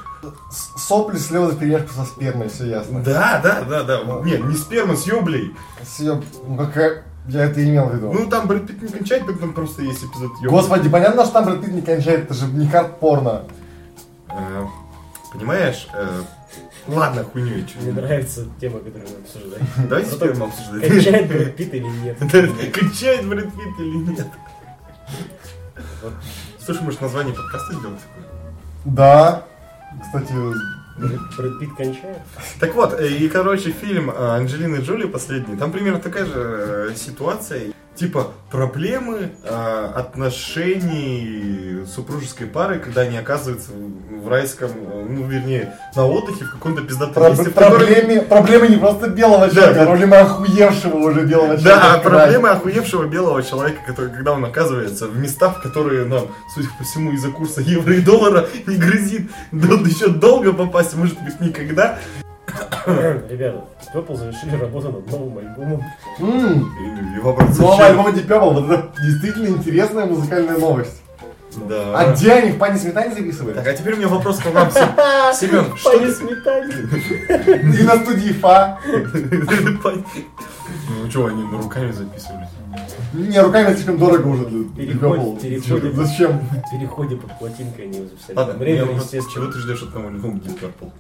С- 0.51 0.81
Сопли, 0.87 1.19
слезы, 1.19 1.57
перемешка 1.57 1.93
со 1.93 2.05
спермой, 2.05 2.49
все 2.49 2.67
ясно. 2.67 3.01
да, 3.03 3.41
да, 3.43 3.63
да, 3.63 3.83
да. 3.83 4.03
Да. 4.05 4.21
Нет, 4.23 4.45
не 4.45 4.55
сперма, 4.57 4.97
с 4.97 5.07
ёблей. 5.07 5.55
Съеб- 5.83 6.25
ну 6.49 6.57
какая... 6.57 7.03
Я 7.29 7.45
это 7.45 7.65
имел 7.65 7.87
в 7.87 7.95
виду. 7.95 8.13
Ну, 8.13 8.29
там 8.29 8.47
Брэд 8.47 8.67
Питт 8.67 8.83
не 8.83 8.89
кончает, 8.89 9.27
так 9.27 9.39
там 9.39 9.53
просто 9.53 9.83
есть 9.83 10.05
эпизод 10.05 10.33
ёбли. 10.37 10.49
Господи, 10.49 10.89
понятно, 10.89 11.25
что 11.25 11.33
там 11.35 11.45
Брэд 11.47 11.61
Питт 11.63 11.73
не 11.75 11.83
кончает, 11.83 12.25
это 12.25 12.35
же 12.35 12.47
не 12.47 12.69
карт 12.69 13.01
порно. 13.01 13.45
Э, 14.29 14.67
Понимаешь? 15.33 15.89
э, 15.93 16.23
Ладно, 16.87 17.25
хуйню 17.25 17.57
я 17.59 17.65
чё. 17.65 17.81
Мне 17.81 17.93
нравится 17.93 18.47
тема, 18.61 18.79
которую 18.79 19.09
мы 19.11 19.17
обсуждаем. 19.25 19.67
Давайте 19.89 20.11
Потом 20.13 20.29
сперму 20.29 20.45
обсуждать. 20.47 20.89
Кончает 20.89 21.29
Брэд 21.29 21.57
Питт 21.57 21.75
или 21.75 21.87
нет? 21.87 22.19
Кончает 22.19 23.27
Брэд 23.27 23.53
Питт 23.53 23.81
или 23.81 23.97
нет? 23.97 24.27
Слушай, 26.65 26.83
может 26.83 27.01
название 27.01 27.35
подкаста 27.35 27.75
сделать 27.75 27.99
такое? 28.01 28.25
Да. 28.85 29.43
Кстати, 30.03 30.33
Брэд 30.99 31.59
Питт 31.59 31.75
кончает? 31.77 32.19
Так 32.59 32.75
вот, 32.75 32.99
э, 32.99 33.09
и, 33.09 33.29
короче, 33.29 33.71
фильм 33.71 34.11
э, 34.11 34.15
Анджелины 34.15 34.77
Джоли 34.77 35.07
последний, 35.07 35.57
там 35.57 35.73
примерно 35.73 36.01
такая 36.01 36.25
же 36.25 36.91
э, 36.91 36.95
ситуация. 36.97 37.73
Типа 37.97 38.29
проблемы 38.51 39.33
а, 39.45 39.93
отношений 39.97 41.85
супружеской 41.95 42.47
пары, 42.47 42.79
когда 42.79 43.03
они 43.03 43.17
оказываются 43.17 43.71
в 43.73 44.29
райском, 44.29 44.71
э, 44.71 45.07
ну 45.09 45.27
вернее, 45.27 45.75
на 45.95 46.07
отдыхе 46.07 46.45
в 46.45 46.51
каком-то 46.53 46.83
пиздатом 46.83 47.15
Про- 47.15 47.31
месте, 47.31 47.51
в 47.51 47.55
котором- 47.55 47.79
проблеме, 47.79 48.23
проблемы 48.23 48.69
не 48.69 48.77
просто 48.77 49.09
белого 49.09 49.49
человека, 49.51 49.75
да. 49.75 49.85
проблемы 49.87 50.17
охуевшего 50.17 50.97
уже 50.97 51.21
белого 51.23 51.57
человека. 51.59 51.81
Да, 51.83 51.99
проблемы 51.99 52.49
охуевшего 52.51 53.05
белого 53.07 53.43
человека, 53.43 53.79
который, 53.87 54.11
когда 54.11 54.33
он 54.33 54.45
оказывается 54.45 55.07
в 55.07 55.17
местах, 55.19 55.59
в 55.59 55.63
которые 55.63 56.05
нам, 56.05 56.27
судя 56.55 56.69
по 56.79 56.85
всему, 56.85 57.13
из-за 57.13 57.31
курса 57.31 57.61
евро 57.61 57.95
и 57.95 58.01
доллара 58.01 58.49
не 58.67 58.77
грозит 58.77 59.31
да, 59.53 59.69
еще 59.75 60.09
долго 60.09 60.53
попасть, 60.53 60.95
может 60.97 61.19
быть, 61.21 61.41
никогда. 61.41 61.99
Ребята, 62.87 63.65
Purple 63.95 64.17
завершили 64.17 64.57
работу 64.57 64.91
над 64.91 65.11
новым 65.11 65.39
альбомом. 65.39 65.83
Новый 66.19 67.87
альбом 67.87 68.07
Deep 68.15 68.27
Purple, 68.27 68.53
вот 68.55 68.71
это 68.71 68.93
действительно 69.03 69.49
интересная 69.49 70.07
музыкальная 70.07 70.57
новость. 70.59 71.03
Да. 71.69 71.99
А 71.99 72.13
где 72.13 72.33
они 72.33 72.51
в 72.53 72.59
пане 72.59 72.79
сметане 72.79 73.15
записывали? 73.15 73.55
Так, 73.55 73.67
а 73.67 73.73
теперь 73.73 73.95
у 73.95 73.97
меня 73.97 74.09
вопрос 74.09 74.39
к 74.41 74.47
вам, 74.53 74.71
Сем- 74.71 74.95
Семен. 75.35 75.65
Пани 75.83 76.07
ты- 76.07 76.13
сметане. 76.13 76.75
И 77.79 77.83
на 77.83 77.97
студии 77.97 78.33
Фа. 78.35 78.79
Ну 80.89 81.11
что, 81.11 81.27
они 81.27 81.43
на 81.45 81.59
руками 81.59 81.93
записывались? 81.93 82.49
Не, 83.15 83.41
руками 83.41 83.73
слишком 83.75 83.97
дорого 83.99 84.27
уже 84.29 84.45
для 84.47 84.65
переходит. 84.87 85.95
Зачем? 85.97 86.39
В 86.41 86.71
переходе 86.71 87.17
под 87.17 87.39
плотинкой 87.39 87.87
они 87.87 88.01
записали. 88.01 88.37
Ладно, 88.37 88.55
время, 88.55 88.93
естественно. 88.93 89.33
чего 89.33 89.47
ты 89.53 89.59
ждешь 89.59 89.83
от 89.83 89.95
нового 89.95 90.11
альбома 90.13 90.35
Deep 90.39 90.61
Purple? 90.61 90.91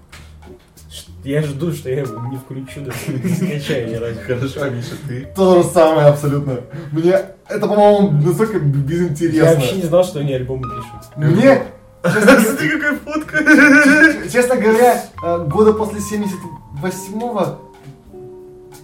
Я 1.27 1.43
жду, 1.43 1.73
что 1.73 1.91
я 1.91 2.03
его 2.03 2.21
не 2.29 2.37
включу, 2.37 2.83
даже 2.83 2.97
не 3.09 3.35
скачаю 3.35 3.91
ни 3.91 3.95
разу. 3.95 4.21
Хорошо, 4.25 4.71
Миша, 4.71 4.95
ты? 5.09 5.27
То 5.35 5.61
же 5.61 5.69
самое 5.69 6.07
абсолютно. 6.07 6.61
Мне 6.93 7.19
это, 7.49 7.67
по-моему, 7.67 8.13
настолько 8.13 8.59
Я 8.59 8.63
безинтересно. 8.63 9.55
вообще 9.55 9.77
не 9.77 9.83
знал, 9.83 10.05
что 10.05 10.21
они 10.21 10.33
альбомы 10.35 10.63
пишут. 10.63 11.17
Мне, 11.17 11.63
Смотри, 12.05 12.69
какая 12.71 12.99
фотка! 12.99 14.31
честно 14.31 14.55
говоря, 14.57 15.03
э, 15.21 15.47
года 15.49 15.73
после 15.73 15.99
78-го, 15.99 17.61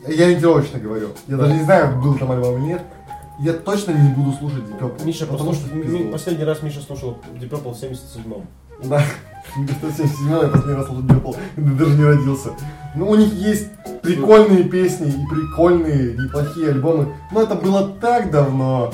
я 0.08 0.26
ориентировочно 0.26 0.80
говорю, 0.80 1.10
я 1.28 1.36
даже 1.36 1.52
не 1.52 1.62
знаю, 1.62 2.02
был 2.02 2.18
там 2.18 2.32
альбом 2.32 2.58
или 2.58 2.72
нет, 2.72 2.82
я 3.38 3.52
точно 3.52 3.92
не 3.92 4.12
буду 4.14 4.32
слушать 4.36 4.64
Deep 4.64 4.80
Purple. 4.80 5.04
Миша, 5.04 5.26
потому 5.26 5.52
что 5.52 5.68
последний 6.10 6.44
раз 6.44 6.62
Миша 6.62 6.80
слушал 6.80 7.18
Deep 7.34 7.50
Purple 7.50 7.72
в 7.72 7.80
77-м. 7.80 8.46
Да. 8.84 9.04
До 9.56 9.92
77 9.92 10.30
я 10.30 10.48
последний 10.48 10.74
раз 10.74 10.86
Purple, 10.88 11.36
когда 11.54 11.84
даже 11.84 11.96
не 11.96 12.04
родился. 12.04 12.50
Ну, 12.94 13.10
у 13.10 13.14
них 13.14 13.32
есть 13.34 13.68
прикольные 14.02 14.64
песни 14.64 15.08
и 15.08 15.26
прикольные, 15.26 16.14
неплохие 16.14 16.70
альбомы, 16.70 17.14
но 17.30 17.42
это 17.42 17.54
было 17.54 17.88
так 18.00 18.30
давно. 18.30 18.92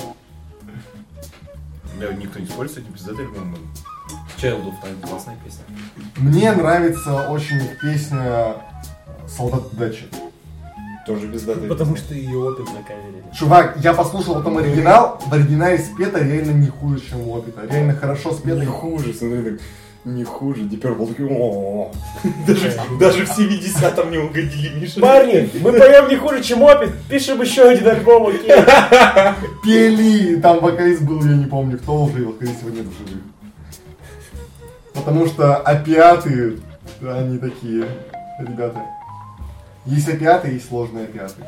Да, 2.00 2.12
никто 2.12 2.38
не 2.40 2.47
спорит 2.47 2.73
с 2.73 2.76
этим 2.76 2.92
пиздатый 2.92 3.25
альбом. 3.25 3.57
Child 4.37 4.66
of 4.66 4.75
Time, 4.83 5.09
классная 5.09 5.37
песня. 5.45 5.64
Мне 6.16 6.52
нравится 6.52 7.28
очень 7.28 7.57
их 7.57 7.80
песня 7.80 8.54
Солдат 9.26 9.62
Дачи. 9.73 10.07
Тоже 11.09 11.27
пиздатая 11.27 11.69
Потому 11.69 11.97
что 11.97 12.15
ее 12.15 12.38
опыт 12.38 12.67
закаверили. 12.67 13.25
Чувак, 13.35 13.79
я 13.83 13.95
послушал 13.95 14.35
потом 14.35 14.59
оригинал, 14.59 15.19
в 15.27 15.33
оригинале 15.33 15.79
спето 15.79 16.23
реально 16.23 16.50
не 16.50 16.69
хуже, 16.69 17.00
чем 17.00 17.27
у 17.27 17.35
опыта. 17.35 17.62
Реально 17.67 17.95
хорошо 17.95 18.33
спето. 18.33 18.61
Не 18.61 18.67
хуже, 18.67 19.15
смотри, 19.15 19.43
так, 19.43 19.61
не 20.05 20.25
хуже. 20.25 20.69
Такой, 20.69 21.27
«О-о-о». 21.27 21.93
даже, 22.47 22.79
даже 23.00 23.25
в 23.25 23.38
70-м 23.38 24.11
не 24.11 24.19
угодили, 24.19 24.79
Миша. 24.79 25.00
Парни, 25.00 25.50
мы 25.62 25.73
поем 25.73 26.11
не 26.11 26.17
хуже, 26.17 26.43
чем 26.43 26.61
опыт. 26.61 26.91
Пишем 27.09 27.41
еще 27.41 27.62
один 27.62 27.88
альбом, 27.88 28.27
окей? 28.27 28.50
Пели, 29.65 30.37
там 30.41 30.61
вокалист 30.61 31.03
был, 31.03 31.25
я 31.25 31.37
не 31.37 31.47
помню, 31.47 31.79
кто 31.79 32.05
уже, 32.05 32.21
его 32.21 32.35
нет 32.41 32.87
в 32.87 32.99
живых. 32.99 33.23
Потому 34.93 35.27
что 35.27 35.57
опиаты, 35.57 36.59
они 37.00 37.38
такие, 37.38 37.87
ребята. 38.41 38.98
Есть 39.88 40.09
опиаты, 40.09 40.49
есть 40.49 40.68
сложные 40.68 41.04
опиаты. 41.04 41.42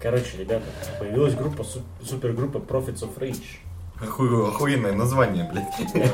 Короче, 0.00 0.38
ребята, 0.38 0.64
появилась 0.98 1.34
группа, 1.34 1.62
су- 1.62 1.82
супергруппа 2.04 2.58
Prophets 2.58 3.02
of 3.02 3.18
Rage. 3.18 3.58
Оху- 4.02 4.48
охуенное 4.48 4.92
название, 4.92 5.48
блядь. 5.52 6.10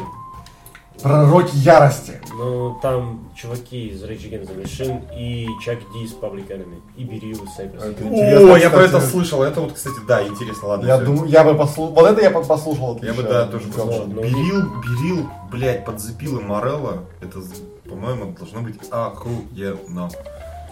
Пророки 1.02 1.54
ярости. 1.56 2.21
Ну, 2.37 2.78
там 2.83 3.28
чуваки 3.37 3.88
из 3.88 4.02
Rage 4.02 4.30
Against 4.30 4.49
the 4.56 4.62
Machine 4.62 5.02
и 5.16 5.47
Чак 5.62 5.78
Ди 5.92 6.04
из 6.04 6.14
Public 6.14 6.49
Enemy, 6.49 6.80
и 6.97 7.04
Берил 7.04 7.37
из 7.45 7.50
Cypress 7.59 8.50
О, 8.52 8.56
я 8.56 8.71
про 8.71 8.80
это 8.85 9.00
слышал. 9.00 9.42
Это 9.42 9.61
вот, 9.61 9.75
кстати, 9.75 9.97
да, 10.09 10.26
интересно. 10.26 10.68
Ладно, 10.68 10.87
Я 10.87 10.97
думаю, 10.99 11.28
я 11.28 11.45
бы 11.45 11.54
послушал. 11.54 11.95
Вот 11.95 12.11
это 12.11 12.23
я 12.23 12.30
бы 12.30 12.42
послушал. 12.42 12.99
Я 13.02 13.12
бы, 13.12 13.23
да, 13.23 13.47
тоже 13.47 13.66
послушал. 13.68 14.06
ну, 14.09 14.23
Берил, 14.23 14.62
Берил, 14.80 15.30
блядь, 15.52 15.85
подзапил 15.85 16.38
и 16.38 16.42
Морелло. 16.42 17.04
Это, 17.21 17.40
по-моему, 17.88 18.33
должно 18.33 18.62
быть 18.62 18.76
охуенно. 18.90 20.09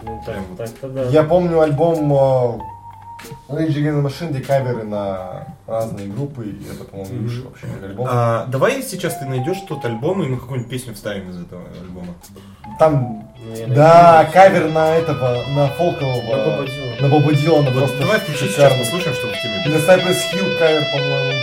Ну, 0.05 0.23
так, 0.27 0.37
так-то 0.59 0.89
да. 0.89 1.03
Я 1.05 1.23
помню 1.25 1.61
альбом 1.61 2.13
э, 2.13 2.59
Rage 3.49 3.75
Against 3.77 4.03
the 4.03 4.03
Machine, 4.03 4.31
где 4.31 4.41
каверы 4.41 4.85
на 4.85 5.47
разные 5.67 6.09
группы, 6.09 6.45
и 6.47 6.65
это, 6.71 6.85
по-моему, 6.85 7.23
лучший 7.23 7.45
вообще 7.45 7.67
альбом. 7.83 8.07
А, 8.11 8.47
давай 8.47 8.83
сейчас 8.83 9.19
ты 9.19 9.25
найдешь 9.25 9.61
тот 9.69 9.85
альбом, 9.85 10.23
и 10.23 10.27
мы 10.27 10.37
какую-нибудь 10.39 10.71
песню 10.71 10.95
вставим 10.95 11.31
из 11.31 11.41
этого 11.41 11.63
альбома. 11.81 12.15
Там, 12.79 13.31
Ну, 13.39 13.75
да, 13.75 14.29
кавер 14.33 14.71
на 14.71 14.95
этого, 14.97 15.45
на 15.55 15.69
фолкового, 15.69 16.23
На 16.23 16.45
Боба 16.45 16.67
Дилана. 16.67 17.01
на 17.01 17.09
Боба 17.09 17.35
Дилана 17.35 17.71
Вот 17.71 17.79
просто 17.79 17.99
давай 18.01 18.21
включи 18.21 18.49
сейчас, 18.49 18.73
послушаем, 18.79 19.15
чтобы 19.17 19.35
в 19.35 19.43
теме 19.43 19.63
И 19.65 19.69
на 19.69 19.77
Cypress 19.77 20.19
Hill 20.33 20.59
кавер, 20.59 20.83
по-моему, 20.93 21.41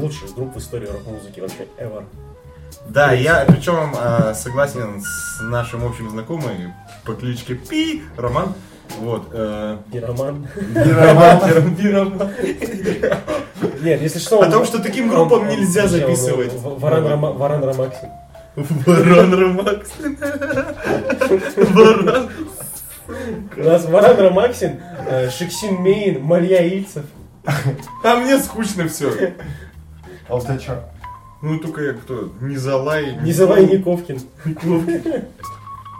лучших 0.00 0.34
групп 0.34 0.54
в 0.54 0.58
истории 0.58 0.86
рок-музыки 0.86 1.40
вообще 1.40 1.66
ever. 1.78 2.04
Да, 2.88 3.12
я 3.12 3.44
причем 3.46 3.94
э, 3.98 4.34
согласен 4.34 5.00
с 5.02 5.40
нашим 5.42 5.84
общим 5.84 6.10
знакомым 6.10 6.72
по 7.04 7.14
кличке 7.14 7.54
Пи, 7.54 8.02
Роман. 8.16 8.54
Вот. 8.98 9.28
э, 9.32 9.76
Пироман. 9.92 10.48
Пироман, 10.74 11.74
Пироман. 11.76 12.30
Нет, 13.82 14.00
если 14.02 14.18
что... 14.18 14.40
О 14.42 14.50
том, 14.50 14.64
что 14.64 14.82
таким 14.82 15.08
группам 15.08 15.46
нельзя 15.48 15.86
записывать. 15.86 16.52
Варан 16.54 17.06
Рома- 17.06 17.32
Варан 17.32 17.62
Ромаксин. 17.62 18.08
Варан. 21.74 22.30
У 23.56 23.62
нас 23.62 23.84
Варан 23.86 24.18
Ромаксин, 24.18 24.80
э, 25.08 25.30
Шиксин 25.30 25.76
Мейн, 25.82 26.22
Малья 26.22 26.62
Ильцев. 26.66 27.04
А 28.04 28.16
мне 28.16 28.38
скучно 28.38 28.88
все. 28.88 29.34
А 30.30 30.58
что? 30.60 30.84
Ну 31.42 31.58
только 31.58 31.82
я 31.82 31.92
кто? 31.94 32.30
Низалай. 32.40 33.16
Низовай 33.22 33.66
Никовкин. 33.66 34.20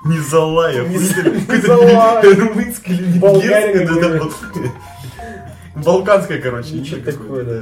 Низалаев. 0.05 0.89
Низ- 0.89 1.15
Какой-то 1.15 1.53
Низалаев. 1.53 2.39
Румынский 2.39 2.95
или 2.97 3.19
венгерский. 3.85 4.71
Балканская, 5.77 6.41
короче. 6.41 6.75
Ничего 6.75 7.01
такое, 7.11 7.45
да. 7.45 7.61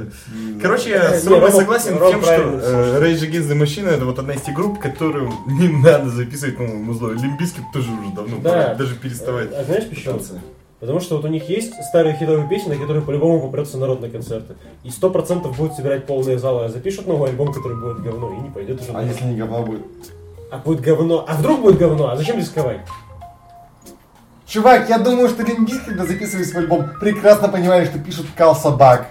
Короче, 0.61 0.89
я 0.89 1.13
с 1.19 1.25
Ромой 1.27 1.51
согласен 1.51 1.97
Рома 1.97 2.11
тем, 2.11 2.21
что 2.23 2.33
Rage 3.01 3.29
Against 3.29 3.49
the 3.49 3.57
Machine 3.61 3.87
это 3.87 4.05
вот 4.05 4.19
одна 4.19 4.33
из 4.33 4.41
тех 4.41 4.55
групп, 4.55 4.79
которым 4.79 5.33
не 5.47 5.67
надо 5.69 6.09
записывать 6.09 6.57
новое 6.59 6.75
музло. 6.75 7.11
Лимбискет 7.11 7.63
тоже 7.71 7.89
уже 7.91 8.13
давно 8.15 8.37
даже 8.77 8.95
переставать. 8.95 9.53
А 9.53 9.63
знаешь 9.63 9.87
почему? 9.87 10.19
Потому 10.79 11.01
что 11.01 11.17
вот 11.17 11.25
у 11.25 11.27
них 11.27 11.49
есть 11.49 11.73
старые 11.89 12.15
хитовые 12.15 12.47
песни, 12.47 12.69
на 12.73 12.79
которые 12.79 13.03
по-любому 13.03 13.41
попрется 13.41 13.77
народ 13.77 13.99
на 14.01 14.09
концерты. 14.09 14.55
И 14.83 14.89
сто 14.89 15.09
процентов 15.09 15.57
будут 15.57 15.73
собирать 15.73 16.05
полные 16.05 16.39
залы, 16.39 16.65
а 16.65 16.69
запишут 16.69 17.05
новый 17.05 17.29
альбом, 17.31 17.51
который 17.53 17.77
будет 17.77 18.01
говно, 18.01 18.31
и 18.33 18.37
не 18.37 18.49
пойдет 18.49 18.81
уже. 18.81 18.91
А 18.93 19.03
если 19.03 19.25
не 19.25 19.35
говно 19.35 19.63
будет? 19.63 19.81
А 20.51 20.57
будет 20.57 20.79
говно. 20.79 21.25
А 21.27 21.35
вдруг 21.35 21.61
будет 21.61 21.77
говно? 21.77 22.09
А 22.09 22.15
зачем 22.15 22.37
рисковать? 22.37 22.79
Чувак, 24.47 24.89
я 24.89 24.97
думаю, 24.97 25.29
что 25.29 25.43
Лимбис, 25.43 25.79
когда 25.85 26.05
записывает 26.05 26.47
свой 26.47 26.63
альбом, 26.63 26.89
прекрасно 26.99 27.49
понимали, 27.49 27.85
что 27.85 27.99
пишут 27.99 28.25
кал 28.35 28.55
собак. 28.55 29.09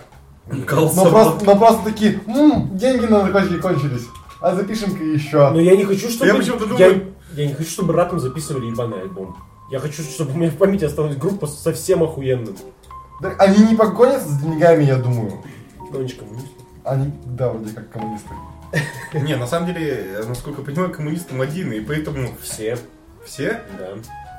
Но 0.51 0.63
просто, 0.65 1.45
но 1.45 1.57
просто 1.57 1.85
такие, 1.85 2.21
«М, 2.27 2.77
деньги 2.77 3.05
на 3.05 3.23
наркотики 3.23 3.61
кончились. 3.61 4.07
А 4.41 4.55
запишем-ка 4.55 5.05
еще. 5.05 5.51
Но 5.51 5.61
я 5.61 5.77
не 5.77 5.85
хочу, 5.85 6.09
чтобы... 6.09 6.27
Я 6.27 6.35
почему-то 6.35 6.65
я, 6.65 6.71
думаю- 6.71 7.07
я 7.35 7.47
не 7.47 7.53
хочу, 7.55 7.71
чтобы 7.71 7.93
ратом 7.93 8.19
записывали 8.19 8.67
ебаный 8.67 9.03
альбом. 9.03 9.37
Я 9.71 9.81
хочу, 9.81 10.03
чтобы 10.03 10.33
у 10.33 10.37
меня 10.37 10.51
в 10.51 10.57
памяти 10.57 10.85
осталась 10.85 11.17
группа 11.17 11.47
совсем 11.47 12.03
охуенным. 12.03 12.57
Да, 13.21 13.35
они 13.39 13.65
не 13.65 13.75
погонятся 13.75 14.29
с 14.29 14.39
деньгами, 14.39 14.85
я 14.85 14.97
думаю. 14.97 15.43
Но 15.91 15.99
они 15.99 16.09
же 16.09 16.17
коммунисты. 16.17 16.49
Они, 16.85 17.13
да, 17.27 17.51
вроде 17.51 17.75
как 17.75 17.91
коммунисты. 17.91 18.31
Не, 19.13 19.37
на 19.37 19.47
самом 19.47 19.67
деле, 19.73 20.23
насколько 20.27 20.61
я 20.61 20.67
понимаю, 20.67 20.93
коммунистам 20.93 21.41
один, 21.41 21.73
и 21.73 21.81
поэтому 21.81 22.29
Все. 22.43 22.79
все. 23.25 23.63
Да. 23.79 23.95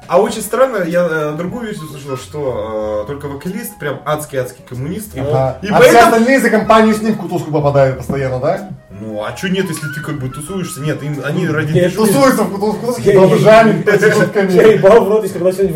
А 0.10 0.20
очень 0.20 0.42
странно, 0.42 0.84
я 0.86 1.08
э, 1.08 1.36
другую 1.38 1.66
версию 1.68 1.88
слышал, 1.88 2.18
что 2.18 3.04
э, 3.04 3.08
только 3.08 3.28
вокалист 3.28 3.78
прям 3.78 4.02
адский-адский 4.06 4.64
коммунист. 4.68 5.16
И- 5.16 5.20
Ага. 5.20 5.60
И 5.62 5.68
а 5.68 5.80
все 5.80 5.92
поэтому... 5.92 6.04
остальные 6.06 6.40
за 6.40 6.50
компанию 6.50 6.96
с 6.96 7.02
ним 7.04 7.14
в 7.14 7.18
кутузку 7.18 7.52
попадают 7.52 7.98
постоянно, 8.00 8.40
да? 8.40 8.70
Ну, 8.90 9.24
а 9.24 9.32
чё 9.34 9.50
нет, 9.50 9.68
если 9.70 9.88
ты 9.94 10.02
как 10.02 10.20
бы 10.20 10.30
тусуешься? 10.30 10.82
Нет, 10.82 11.04
им, 11.04 11.22
они 11.24 11.48
ради 11.48 11.74
Нет, 11.74 11.94
движухи- 11.94 11.96
Тусуются 12.08 12.44
в 12.44 12.52
кутузку, 12.52 12.80
Я- 12.82 12.88
кутузке, 12.88 13.20
бомжами, 13.20 13.78
Я 13.78 13.84
проститутками. 13.84 14.74
ебал 14.74 15.06
в 15.06 15.10
рот, 15.10 15.24
если 15.24 15.38
бы 15.38 15.46
у 15.46 15.48
нас 15.50 15.58
сегодня 15.58 15.76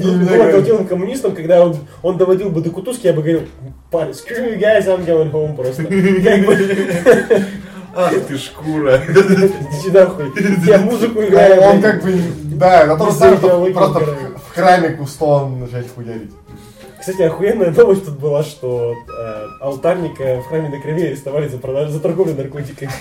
был 0.50 0.58
отделом 0.58 0.88
коммунистом, 0.88 1.36
когда 1.36 1.64
он, 1.64 1.78
он 2.02 2.18
доводил 2.18 2.50
бы 2.50 2.62
до 2.62 2.72
кутузки, 2.72 3.06
я 3.06 3.14
бы 3.14 3.22
говорил, 3.22 3.44
парень, 3.92 4.14
screw 4.14 4.58
you 4.58 4.60
guys, 4.60 4.88
I'm 4.88 5.06
going 5.06 5.32
home 5.32 5.56
просто. 5.56 5.84
Ах 7.96 8.14
ты 8.28 8.38
шкура. 8.38 8.98
Иди 9.08 9.92
нахуй. 9.92 10.32
Я 10.66 10.80
музыку 10.80 11.20
Да, 11.20 11.28
играю. 11.28 11.62
Он 11.62 11.82
как 11.82 12.04
бы, 12.04 12.14
да, 12.44 12.86
на 12.86 12.98
то 12.98 13.06
же 13.06 13.12
Без 13.12 13.18
самое, 13.20 13.38
что 13.38 13.48
идеологии 13.48 13.74
просто 13.74 14.00
в- 14.00 14.54
храме 14.56 14.90
кустон 14.90 15.60
начать 15.60 15.94
хуярить. 15.94 16.32
Кстати, 17.00 17.22
охуенная 17.24 17.72
новость 17.72 18.06
тут 18.06 18.18
была, 18.18 18.44
что 18.44 18.94
э, 18.94 19.48
алтарника 19.60 20.40
в 20.42 20.48
храме 20.48 20.70
на 20.70 20.80
крови 20.80 21.04
арестовали 21.08 21.48
за 21.50 21.58
продажу, 21.58 21.92
за 21.92 22.00
торговлю 22.00 22.34
наркотиками. 22.36 22.92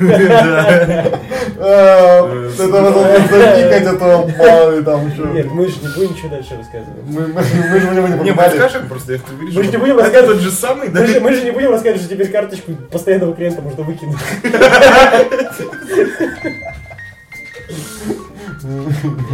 Да. 0.00 1.04
Э, 1.58 2.50
Это 2.54 2.68
надо 2.68 3.00
запикать, 3.00 3.86
а 3.86 3.94
то 3.96 4.28
мало 4.38 4.70
ли 4.76 4.82
там 4.84 5.06
еще. 5.08 5.22
Нет, 5.32 5.46
мы 5.52 5.66
же 5.68 5.74
не 5.80 5.88
будем 5.94 6.12
ничего 6.12 6.28
дальше 6.28 6.56
рассказывать. 6.56 7.02
Мы 7.06 7.78
же 7.80 7.88
не 7.88 7.94
Не, 7.94 8.00
мы 8.00 8.18
покупали. 8.18 8.56
скажем 8.58 8.88
просто, 8.88 9.12
я 9.14 9.18
говоришь, 9.30 9.54
Мы 9.54 9.62
же 9.64 9.70
не 9.70 9.76
будем 9.76 9.98
рассказывать. 9.98 10.36
тот 10.36 10.40
же 10.40 10.50
самый, 10.50 10.88
да? 10.88 11.00
Мы 11.20 11.32
же, 11.34 11.44
не 11.44 11.50
будем 11.50 11.70
рассказывать, 11.70 12.02
что 12.02 12.14
теперь 12.14 12.30
карточку 12.30 12.72
постоянного 12.90 13.34
клиента 13.34 13.62
можно 13.62 13.82
выкинуть. 13.84 14.16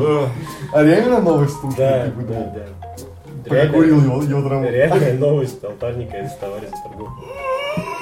Ох, 0.00 0.28
А 0.72 0.83
реально 0.83 1.20
новость 1.20 1.61
тут? 1.61 1.74
Да, 1.76 2.07
да, 2.28 2.52
да. 2.54 2.66
Покурил 3.48 4.00
его, 4.00 4.22
его. 4.22 4.64
Реальная 4.64 5.14
новость. 5.14 5.62
Алтарника 5.64 6.18
арестовали 6.18 6.66
за 6.66 6.72
торговлю. 6.83 7.12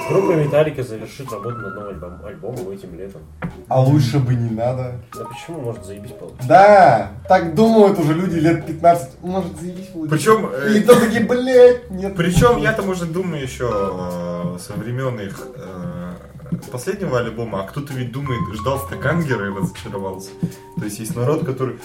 Группа 0.09 0.31
Металлика 0.33 0.83
завершит 0.83 1.31
работу 1.31 1.57
над 1.57 1.75
новым 1.75 1.89
альбом- 1.89 2.25
альбомом 2.25 2.69
этим 2.69 2.95
летом. 2.97 3.21
А 3.67 3.81
лучше 3.81 4.19
бы 4.19 4.35
не 4.35 4.49
надо. 4.49 5.01
Да 5.13 5.25
почему 5.25 5.61
может 5.61 5.85
заебись 5.85 6.11
получится? 6.11 6.47
Да, 6.47 7.11
так 7.27 7.55
думают 7.55 7.99
уже 7.99 8.13
люди 8.13 8.35
лет 8.39 8.65
15. 8.65 9.21
Может, 9.21 9.59
заебись 9.59 9.87
получится. 9.87 10.15
Причем, 10.17 10.49
э, 10.53 10.77
И 10.77 10.83
то 10.83 10.99
такие, 10.99 11.25
блядь, 11.25 11.91
нет. 11.91 12.15
Причем 12.15 12.57
я-то, 12.57 12.83
может, 12.83 13.11
думаю 13.11 13.43
еще 13.43 13.69
э, 13.69 14.57
со 14.59 14.73
времен 14.73 15.19
их 15.19 15.39
э, 15.55 15.96
последнего 16.71 17.19
альбома, 17.19 17.61
а 17.61 17.63
кто-то 17.67 17.93
ведь 17.93 18.11
думает, 18.11 18.39
ждал 18.55 18.79
Стакангера 18.79 19.47
и 19.47 19.53
разочаровался. 19.55 20.29
То 20.77 20.85
есть 20.85 20.99
есть 20.99 21.15
народ, 21.15 21.45
который, 21.45 21.77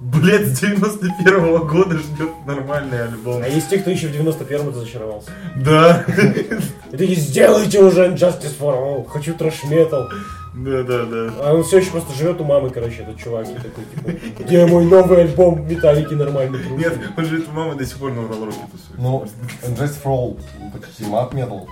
блядь, 0.00 0.46
с 0.48 0.60
91 0.60 1.66
года 1.66 1.98
ждет 1.98 2.30
нормальный 2.46 3.04
альбом. 3.04 3.42
А 3.42 3.48
есть 3.48 3.70
те, 3.70 3.78
кто 3.78 3.90
еще 3.90 4.08
в 4.08 4.12
91-м 4.12 4.68
разочаровался. 4.68 5.30
Да, 5.56 6.04
И 6.92 6.96
такие, 6.96 7.16
сделайте 7.16 7.82
уже 7.82 8.06
Injustice 8.06 8.56
for 8.58 8.74
All, 8.76 9.08
хочу 9.08 9.34
трэш-метал. 9.34 10.08
да, 10.54 10.82
да, 10.82 11.04
да. 11.04 11.32
А 11.40 11.54
он 11.54 11.64
все 11.64 11.78
еще 11.78 11.90
просто 11.90 12.12
живет 12.14 12.40
у 12.40 12.44
мамы, 12.44 12.70
короче, 12.70 13.02
этот 13.02 13.18
чувак. 13.18 13.48
И 13.48 13.54
такой, 13.54 13.84
типа, 14.16 14.42
где 14.42 14.66
мой 14.66 14.84
новый 14.84 15.22
альбом 15.22 15.66
Металлики 15.66 16.14
нормальный 16.14 16.58
труд? 16.60 16.78
Нет, 16.78 16.98
он 17.16 17.24
живет 17.24 17.48
у 17.48 17.52
мамы 17.52 17.74
до 17.74 17.84
сих 17.84 17.98
пор 17.98 18.12
на 18.12 18.24
Уралроке 18.24 18.58
тусует. 18.70 18.98
Ну, 18.98 19.26
Just 19.62 20.02
for 20.04 20.12
All, 20.12 20.40
почти 20.72 21.04
мат 21.06 21.32
метал. 21.32 21.66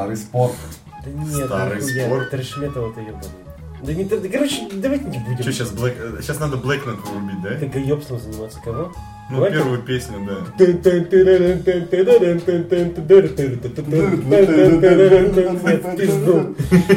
Старый 0.00 0.16
спорт. 0.16 0.54
Да 1.04 1.10
нет, 1.10 1.46
Старый 1.46 1.76
нихуя, 1.76 2.06
спорт. 2.06 2.30
трэш-метал 2.30 2.90
это 2.90 3.00
ебаный. 3.00 3.24
Да 3.82 3.92
не, 3.92 4.04
да, 4.04 4.16
короче, 4.32 4.66
давайте 4.72 5.04
не 5.04 5.18
будем. 5.18 5.42
Что 5.42 5.52
сейчас, 5.52 5.72
Блэк... 5.72 6.22
сейчас 6.22 6.40
надо 6.40 6.56
Блэкнет 6.56 6.96
вырубить, 7.06 7.42
да? 7.42 7.50
Это 7.50 7.66
гаёбством 7.66 8.18
заниматься 8.18 8.58
кого? 8.64 8.92
Ну, 9.30 9.38
Блэкнет? 9.40 9.58
первую 9.58 9.82
песню, 9.82 10.26
да. 10.26 10.36
В 10.46 10.56
пизду. 15.96 16.54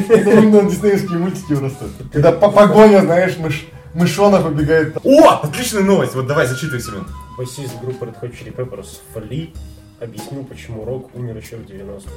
Это 0.09 0.41
на 0.41 0.69
диснеевские 0.69 1.19
мультики 1.19 1.55
просто. 1.55 1.85
Когда 2.13 2.31
по 2.31 2.49
погоня, 2.51 3.01
знаешь, 3.01 3.37
мыш, 3.37 3.67
мышонок 3.93 4.45
убегает. 4.45 4.97
О, 5.03 5.41
отличная 5.43 5.83
новость. 5.83 6.15
Вот 6.15 6.27
давай, 6.27 6.47
зачитай, 6.47 6.79
Семен. 6.79 7.05
Басист 7.37 7.81
группы 7.81 8.05
Red 8.05 8.15
Hot 8.21 8.31
Chili 8.31 8.55
Peppers 8.55 8.99
Фли 9.13 9.53
объяснил, 9.99 10.45
почему 10.45 10.85
рок 10.85 11.09
умер 11.15 11.37
еще 11.37 11.57
в 11.57 11.65
90-х. 11.65 12.09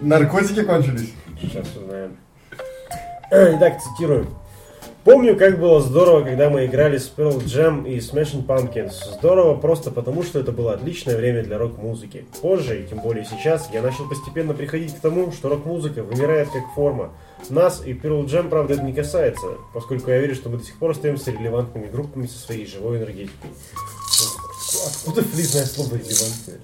Наркотики 0.00 0.62
кончились. 0.62 1.12
Сейчас 1.40 1.66
узнаем. 1.76 2.16
Итак, 3.30 3.82
цитирую. 3.82 4.28
Помню, 5.04 5.36
как 5.36 5.58
было 5.58 5.80
здорово, 5.80 6.22
когда 6.22 6.50
мы 6.50 6.66
играли 6.66 6.98
с 6.98 7.10
Pearl 7.16 7.38
Jam 7.44 7.88
и 7.88 7.98
Smashing 7.98 8.46
Pumpkins. 8.46 8.92
Здорово 9.18 9.56
просто 9.56 9.90
потому, 9.90 10.22
что 10.22 10.38
это 10.38 10.52
было 10.52 10.74
отличное 10.74 11.16
время 11.16 11.42
для 11.42 11.58
рок-музыки. 11.58 12.26
Позже, 12.42 12.82
и 12.82 12.86
тем 12.86 12.98
более 12.98 13.24
сейчас, 13.24 13.70
я 13.72 13.82
начал 13.82 14.08
постепенно 14.08 14.54
приходить 14.54 14.94
к 14.94 15.00
тому, 15.00 15.32
что 15.32 15.48
рок-музыка 15.48 16.02
вымирает 16.02 16.48
как 16.50 16.62
форма. 16.74 17.10
Нас 17.48 17.82
и 17.84 17.92
Pearl 17.92 18.26
Jam, 18.26 18.50
правда, 18.50 18.74
это 18.74 18.82
не 18.82 18.92
касается, 18.92 19.46
поскольку 19.72 20.10
я 20.10 20.18
верю, 20.18 20.34
что 20.34 20.48
мы 20.48 20.58
до 20.58 20.64
сих 20.64 20.76
пор 20.76 20.90
остаемся 20.90 21.30
релевантными 21.30 21.86
группами 21.86 22.26
со 22.26 22.38
своей 22.38 22.66
живой 22.66 22.98
энергетикой. 22.98 23.50
Откуда 24.86 25.22
Фли 25.22 25.42
знает 25.42 25.68
слово 25.68 25.94
релевантное? 25.94 26.58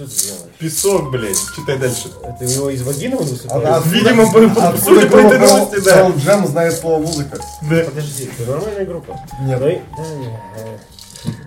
Что 0.00 0.08
ты 0.08 0.24
делаешь? 0.26 0.54
Песок, 0.58 1.10
блядь. 1.10 1.36
Читай 1.54 1.78
дальше. 1.78 2.08
Это 2.22 2.44
у 2.44 2.48
него 2.48 2.70
из 2.70 2.82
вагины 2.82 3.16
он 3.16 3.22
А- 3.22 3.26
высыпает? 3.26 3.64
а- 3.66 3.82
Видимо, 3.86 4.32
по- 4.32 4.54
по- 4.54 4.68
Откуда 4.68 4.78
судя 4.78 5.06
по 5.08 5.16
этой 5.16 5.38
новости, 5.38 5.84
да. 5.84 6.00
Pearl 6.08 6.16
Jam 6.16 6.46
знает 6.46 6.72
слово 6.74 7.02
музыка? 7.02 7.38
Да. 7.70 7.84
Подожди, 7.84 8.30
это 8.38 8.50
нормальная 8.50 8.86
группа? 8.86 9.20
Нет. 9.42 9.82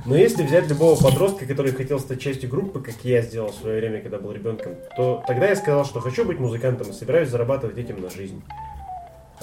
Но 0.06 0.16
если 0.16 0.44
взять 0.44 0.68
любого 0.68 1.02
подростка, 1.02 1.46
который 1.48 1.72
хотел 1.72 2.00
стать 2.00 2.22
частью 2.22 2.48
группы, 2.50 2.80
как 2.80 2.94
я 3.04 3.24
сделал 3.24 3.50
в 3.52 3.56
свое 3.56 3.80
время, 3.80 4.02
когда 4.02 4.20
был 4.20 4.32
ребенком, 4.32 4.74
то 4.96 5.24
тогда 5.26 5.48
я 5.48 5.56
сказал, 5.56 5.84
что 5.86 6.00
хочу 6.00 6.26
быть 6.26 6.40
музыкантом 6.40 6.92
и 6.92 6.94
собираюсь 6.94 7.30
зарабатывать 7.30 7.78
этим 7.78 8.02
на 8.02 8.12
жизнь. 8.12 8.44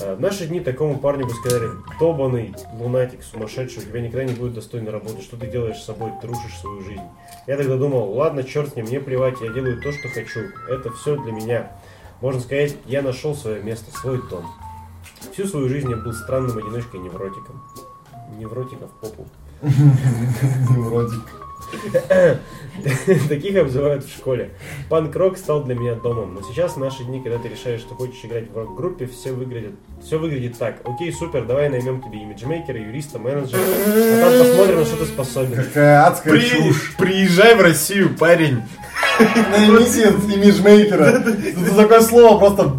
В 0.00 0.18
наши 0.18 0.46
дни 0.46 0.60
такому 0.60 0.98
парню 0.98 1.26
бы 1.26 1.34
сказали, 1.34 1.68
долбанный 1.98 2.54
лунатик, 2.72 3.22
сумасшедший, 3.22 3.82
у 3.82 3.86
тебя 3.86 4.00
никогда 4.00 4.24
не 4.24 4.32
будет 4.32 4.54
достойной 4.54 4.90
работы, 4.90 5.20
что 5.20 5.36
ты 5.36 5.46
делаешь 5.46 5.76
с 5.76 5.84
собой, 5.84 6.10
ты 6.22 6.26
рушишь 6.26 6.58
свою 6.58 6.80
жизнь. 6.82 7.02
Я 7.46 7.58
тогда 7.58 7.76
думал, 7.76 8.10
ладно, 8.14 8.42
черт 8.42 8.76
ним, 8.76 8.86
мне 8.86 8.98
плевать, 8.98 9.34
я 9.42 9.52
делаю 9.52 9.80
то, 9.82 9.92
что 9.92 10.08
хочу, 10.08 10.40
это 10.68 10.90
все 10.92 11.22
для 11.22 11.32
меня. 11.32 11.70
Можно 12.22 12.40
сказать, 12.40 12.76
я 12.86 13.02
нашел 13.02 13.34
свое 13.34 13.62
место, 13.62 13.90
свой 13.98 14.22
дом. 14.30 14.46
Всю 15.32 15.46
свою 15.46 15.68
жизнь 15.68 15.90
я 15.90 15.96
был 15.96 16.14
странным 16.14 16.56
одиночкой-невротиком. 16.56 17.62
Невротика 18.38 18.86
в 18.86 18.92
попу. 19.00 19.26
Невротик. 19.62 21.49
Таких 23.28 23.56
обзывают 23.56 24.04
в 24.04 24.10
школе. 24.10 24.50
Панк-рок 24.88 25.36
стал 25.36 25.62
для 25.64 25.74
меня 25.74 25.94
домом. 25.94 26.34
Но 26.34 26.42
сейчас, 26.42 26.76
в 26.76 26.78
наши 26.78 27.04
дни, 27.04 27.20
когда 27.20 27.38
ты 27.38 27.48
решаешь, 27.48 27.80
что 27.80 27.94
хочешь 27.94 28.24
играть 28.24 28.50
в 28.50 28.56
рок-группе, 28.56 29.06
все 29.06 29.32
выглядит, 29.32 29.72
все 30.04 30.18
выглядит 30.18 30.56
так. 30.58 30.76
Окей, 30.84 31.12
супер, 31.12 31.44
давай 31.44 31.68
наймем 31.68 32.00
тебе 32.02 32.22
имиджмейкера, 32.22 32.78
юриста, 32.78 33.18
менеджера, 33.18 33.60
а 33.60 34.30
там 34.30 34.46
посмотрим, 34.46 34.78
на 34.80 34.84
что 34.84 34.96
ты 34.96 35.04
способен. 35.06 35.56
Какая 35.56 36.06
адская 36.06 36.32
При- 36.34 36.48
чушь. 36.48 36.94
Приезжай 36.96 37.54
в 37.54 37.60
Россию, 37.60 38.16
парень. 38.16 38.62
Наймите 39.50 40.02
имиджмейкера. 40.34 41.22
За 41.68 41.76
такое 41.76 42.00
слово 42.00 42.38
просто 42.38 42.72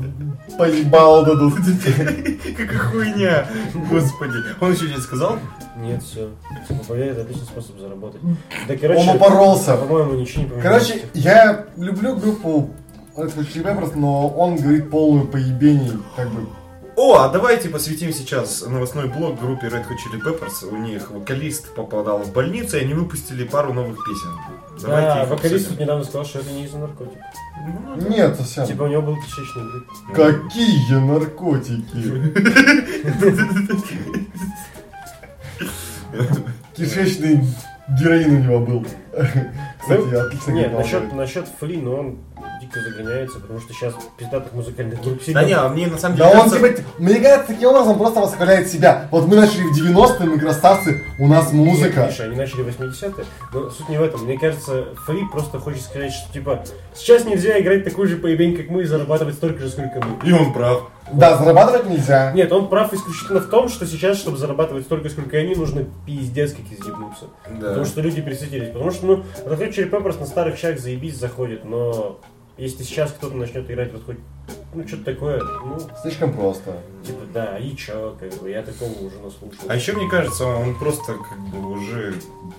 поебало 0.62 1.26
дадут. 1.26 1.54
Какая 2.58 2.78
хуйня. 2.78 3.48
Господи. 3.90 4.38
Он 4.60 4.72
еще 4.72 4.88
не 4.88 4.98
сказал? 5.02 5.40
Нет, 5.78 6.04
все. 6.04 6.30
Попадает 6.68 7.18
отличный 7.18 7.46
способ 7.46 7.80
заработать. 7.80 8.22
Да, 8.68 8.76
короче, 8.76 9.02
Он 9.02 9.16
упоролся. 9.16 9.78
По-моему, 9.78 10.14
ничего 10.14 10.44
не 10.44 10.50
поменялось. 10.50 10.88
Короче, 10.88 11.06
я 11.14 11.66
люблю 11.78 12.16
группу 12.16 12.70
Red 13.16 13.36
Hot 13.36 13.48
Chili 13.54 13.64
Peppers, 13.64 13.94
но 13.96 14.28
он 14.30 14.58
говорит 14.58 14.90
полную 14.90 15.28
поебений, 15.28 15.92
как 16.16 16.30
бы. 16.30 16.48
О, 16.98 17.16
а 17.20 17.30
давайте 17.30 17.70
посвятим 17.70 18.12
сейчас 18.12 18.66
новостной 18.68 19.08
блог 19.08 19.40
группе 19.40 19.68
Red 19.68 19.86
Hot 19.88 19.96
Chili 19.96 20.22
Peppers. 20.22 20.68
У 20.70 20.76
них 20.76 21.10
вокалист 21.10 21.74
попадал 21.74 22.20
в 22.20 22.34
больницу, 22.34 22.78
и 22.78 22.82
они 22.82 22.94
выпустили 22.94 23.46
пару 23.46 23.74
новых 23.74 23.98
песен. 24.06 24.38
Давайте 24.82 25.08
да, 25.08 25.24
их 25.24 25.30
вокалист 25.30 25.54
тут 25.54 25.72
обсудим. 25.72 25.82
недавно 25.84 26.04
сказал, 26.04 26.26
что 26.26 26.40
это 26.40 26.52
не 26.52 26.66
из-за 26.66 26.78
наркотиков. 26.80 27.22
Ну, 27.96 28.10
Нет, 28.10 28.36
совсем. 28.36 28.66
Типа 28.66 28.84
у 28.84 28.88
него 28.88 29.02
был 29.02 29.16
кишечный 29.16 29.64
грипп. 29.72 29.88
Какие 30.14 30.96
наркотики? 30.96 32.32
Кишечный 36.76 37.46
героин 38.00 38.36
у 38.36 38.40
него 38.40 38.60
был. 38.60 38.86
Кстати, 39.82 40.14
отлично 40.14 40.52
Нет, 40.52 40.74
насчет, 40.74 41.14
насчет 41.14 41.48
Фли, 41.60 41.78
но 41.78 41.96
он 41.96 42.18
дико 42.72 42.82
загоняется, 42.90 43.40
потому 43.40 43.60
что 43.60 43.74
сейчас 43.74 43.94
пиздатых 44.18 44.54
музыкальных 44.54 45.02
групп 45.02 45.18
Да 45.20 45.24
сильно- 45.26 45.46
не, 45.46 45.54
а 45.54 45.70
мне 45.70 45.88
на 45.88 45.98
самом 45.98 46.16
деле 46.18 46.30
Да 46.30 46.42
он 46.42 46.50
кажется- 46.50 46.74
типа, 46.74 46.90
мне 47.00 47.16
кажется, 47.20 47.48
таким 47.48 47.70
образом 47.70 47.98
просто 47.98 48.20
восхваляет 48.22 48.68
себя. 48.68 49.08
Вот 49.12 49.28
мы 49.28 49.36
начали 49.36 49.64
в 49.64 49.76
90-е, 49.76 50.30
мы 50.30 50.40
красавцы, 50.40 51.04
у 51.20 51.28
нас 51.28 51.52
музыка. 51.52 52.08
Миша, 52.08 52.24
они 52.24 52.36
начали 52.36 52.62
в 52.62 52.68
80-е, 52.68 53.26
но 53.54 53.70
суть 53.70 53.90
не 53.90 53.98
в 53.98 54.04
этом. 54.04 54.24
Мне 54.26 54.38
кажется, 54.38 54.86
Фли 55.06 55.22
просто 55.32 55.60
хочет 55.60 55.82
сказать, 55.82 56.12
что 56.14 56.32
типа 56.34 56.64
сейчас 56.94 57.26
нельзя 57.26 57.60
играть 57.60 57.84
такую 57.84 58.08
же 58.08 58.18
поебень, 58.18 58.56
как 58.56 58.70
мы, 58.70 58.84
и 58.84 58.86
зарабатывать 58.86 59.36
столько 59.36 59.60
же, 59.62 59.70
сколько 59.70 60.00
мы. 60.02 60.28
И 60.28 60.32
он 60.32 60.54
прав. 60.54 60.90
Да, 61.12 61.38
зарабатывать 61.38 61.90
нельзя. 61.90 62.32
Нет, 62.32 62.52
он 62.54 62.70
прав 62.70 62.94
исключительно 62.94 63.40
в 63.42 63.48
том, 63.50 63.68
что 63.68 63.86
сейчас, 63.86 64.18
чтобы 64.18 64.38
зарабатывать 64.38 64.86
столько, 64.86 65.10
сколько 65.10 65.36
они, 65.38 65.56
нужно 65.56 65.86
пиздец 66.06 66.52
как 66.54 66.62
изъебнуться. 66.72 67.26
Да. 67.60 67.70
Потому 67.70 67.86
что 67.86 68.02
люди 68.02 68.22
присытились. 68.22 68.70
Потому 68.70 68.92
что, 68.92 69.06
ну, 69.06 69.24
Red 69.46 69.60
Hot 69.60 69.72
Chili 69.76 69.90
Peppers 69.90 70.20
на 70.20 70.26
старых 70.26 70.58
щах 70.58 70.80
заебись 70.80 71.18
заходит, 71.18 71.66
но 71.66 72.20
если 72.62 72.84
сейчас 72.84 73.12
кто-то 73.12 73.36
начнет 73.36 73.70
играть 73.70 73.92
вот 73.92 74.04
хоть, 74.06 74.18
ну, 74.74 74.88
что-то 74.88 75.04
такое, 75.06 75.42
ну, 75.66 75.78
Слишком 76.02 76.32
просто. 76.32 76.78
типа, 77.06 77.22
да, 77.34 77.58
и 77.58 77.76
чё, 77.76 78.16
как 78.20 78.32
бы, 78.42 78.50
я 78.52 78.62
такого 78.62 78.92
уже 78.92 79.16
наслушал. 79.18 79.66
А 79.68 79.76
еще 79.76 79.94
мне 79.94 80.08
кажется, 80.10 80.46
он 80.46 80.76
просто 80.76 81.14
как 81.14 81.40
бы 81.50 81.72
уже, 81.72 82.14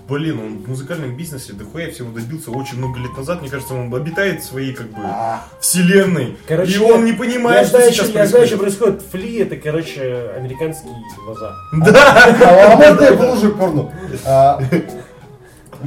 блин, 0.09 0.39
он 0.39 0.57
в 0.59 0.67
музыкальном 0.69 1.15
бизнесе 1.15 1.53
дохуя 1.53 1.89
всего 1.91 2.11
добился 2.11 2.51
очень 2.51 2.77
много 2.79 2.99
лет 2.99 3.15
назад. 3.15 3.41
Мне 3.41 3.49
кажется, 3.49 3.73
он 3.75 3.93
обитает 3.93 4.41
в 4.41 4.45
своей 4.45 4.73
как 4.73 4.87
бы 4.87 5.01
А, 5.03 5.45
вселенной. 5.61 6.37
Короче, 6.47 6.73
и 6.75 6.79
он 6.79 7.05
не 7.05 7.13
понимает, 7.13 7.61
я 7.61 7.67
что 7.67 7.77
знаю, 7.77 7.91
сейчас 7.93 8.09
я 8.09 8.27
знаю, 8.27 8.45
что 8.47 8.57
происходит. 8.57 8.97
происходит. 8.99 9.11
Фли 9.11 9.37
это, 9.39 9.55
короче, 9.55 10.31
американский 10.35 10.89
лоза. 11.25 11.55
а 11.71 12.75
можно 12.75 13.01
я 13.03 13.13
положу 13.13 13.51
порну? 13.53 13.91
А, 14.25 14.59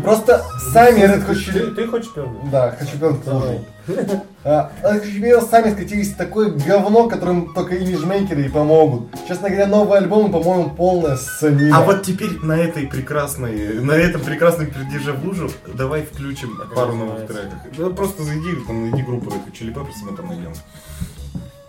Просто 0.02 0.44
сами 0.72 1.00
Red 1.00 1.26
Hot 1.26 1.34
Ты, 1.34 1.50
Chili... 1.50 1.74
ты 1.74 1.86
хочешь 1.86 2.12
пернуть? 2.12 2.50
Да, 2.50 2.70
хочу 2.78 2.98
порну 2.98 3.20
Давай. 3.24 3.60
положу. 3.86 4.24
А, 4.44 4.70
Red 4.82 5.20
Hot 5.20 5.48
сами 5.48 5.72
скатились 5.72 6.12
в 6.12 6.16
такое 6.16 6.50
говно, 6.50 7.08
которым 7.08 7.54
только 7.54 7.76
имиджмейкеры 7.76 8.42
и 8.44 8.48
помогут. 8.48 9.08
Честно 9.26 9.48
говоря, 9.48 9.66
новый 9.66 9.98
альбом, 9.98 10.30
по-моему, 10.30 10.70
полная 10.70 11.16
ссанина. 11.16 11.78
А 11.78 11.82
вот 11.82 12.02
теперь 12.02 12.38
на 12.42 12.56
этой 12.56 12.86
прекрасной, 12.86 13.80
на 13.80 13.92
этом 13.92 14.20
прекрасном 14.22 14.66
пердеже 14.66 15.12
в 15.12 15.24
лужу 15.24 15.50
давай 15.66 16.02
включим 16.02 16.56
как 16.56 16.74
пару 16.74 16.94
новых 16.94 17.26
треков. 17.26 17.58
Ну, 17.76 17.94
просто 17.94 18.22
зайди, 18.22 18.54
там 18.66 18.90
найди 18.90 19.02
группу 19.02 19.30
Red 19.30 19.46
Hot 19.46 19.52
Chili 19.52 19.72
Peppers, 19.72 19.96
мы 20.02 20.16
там 20.16 20.28
найдем. 20.28 20.52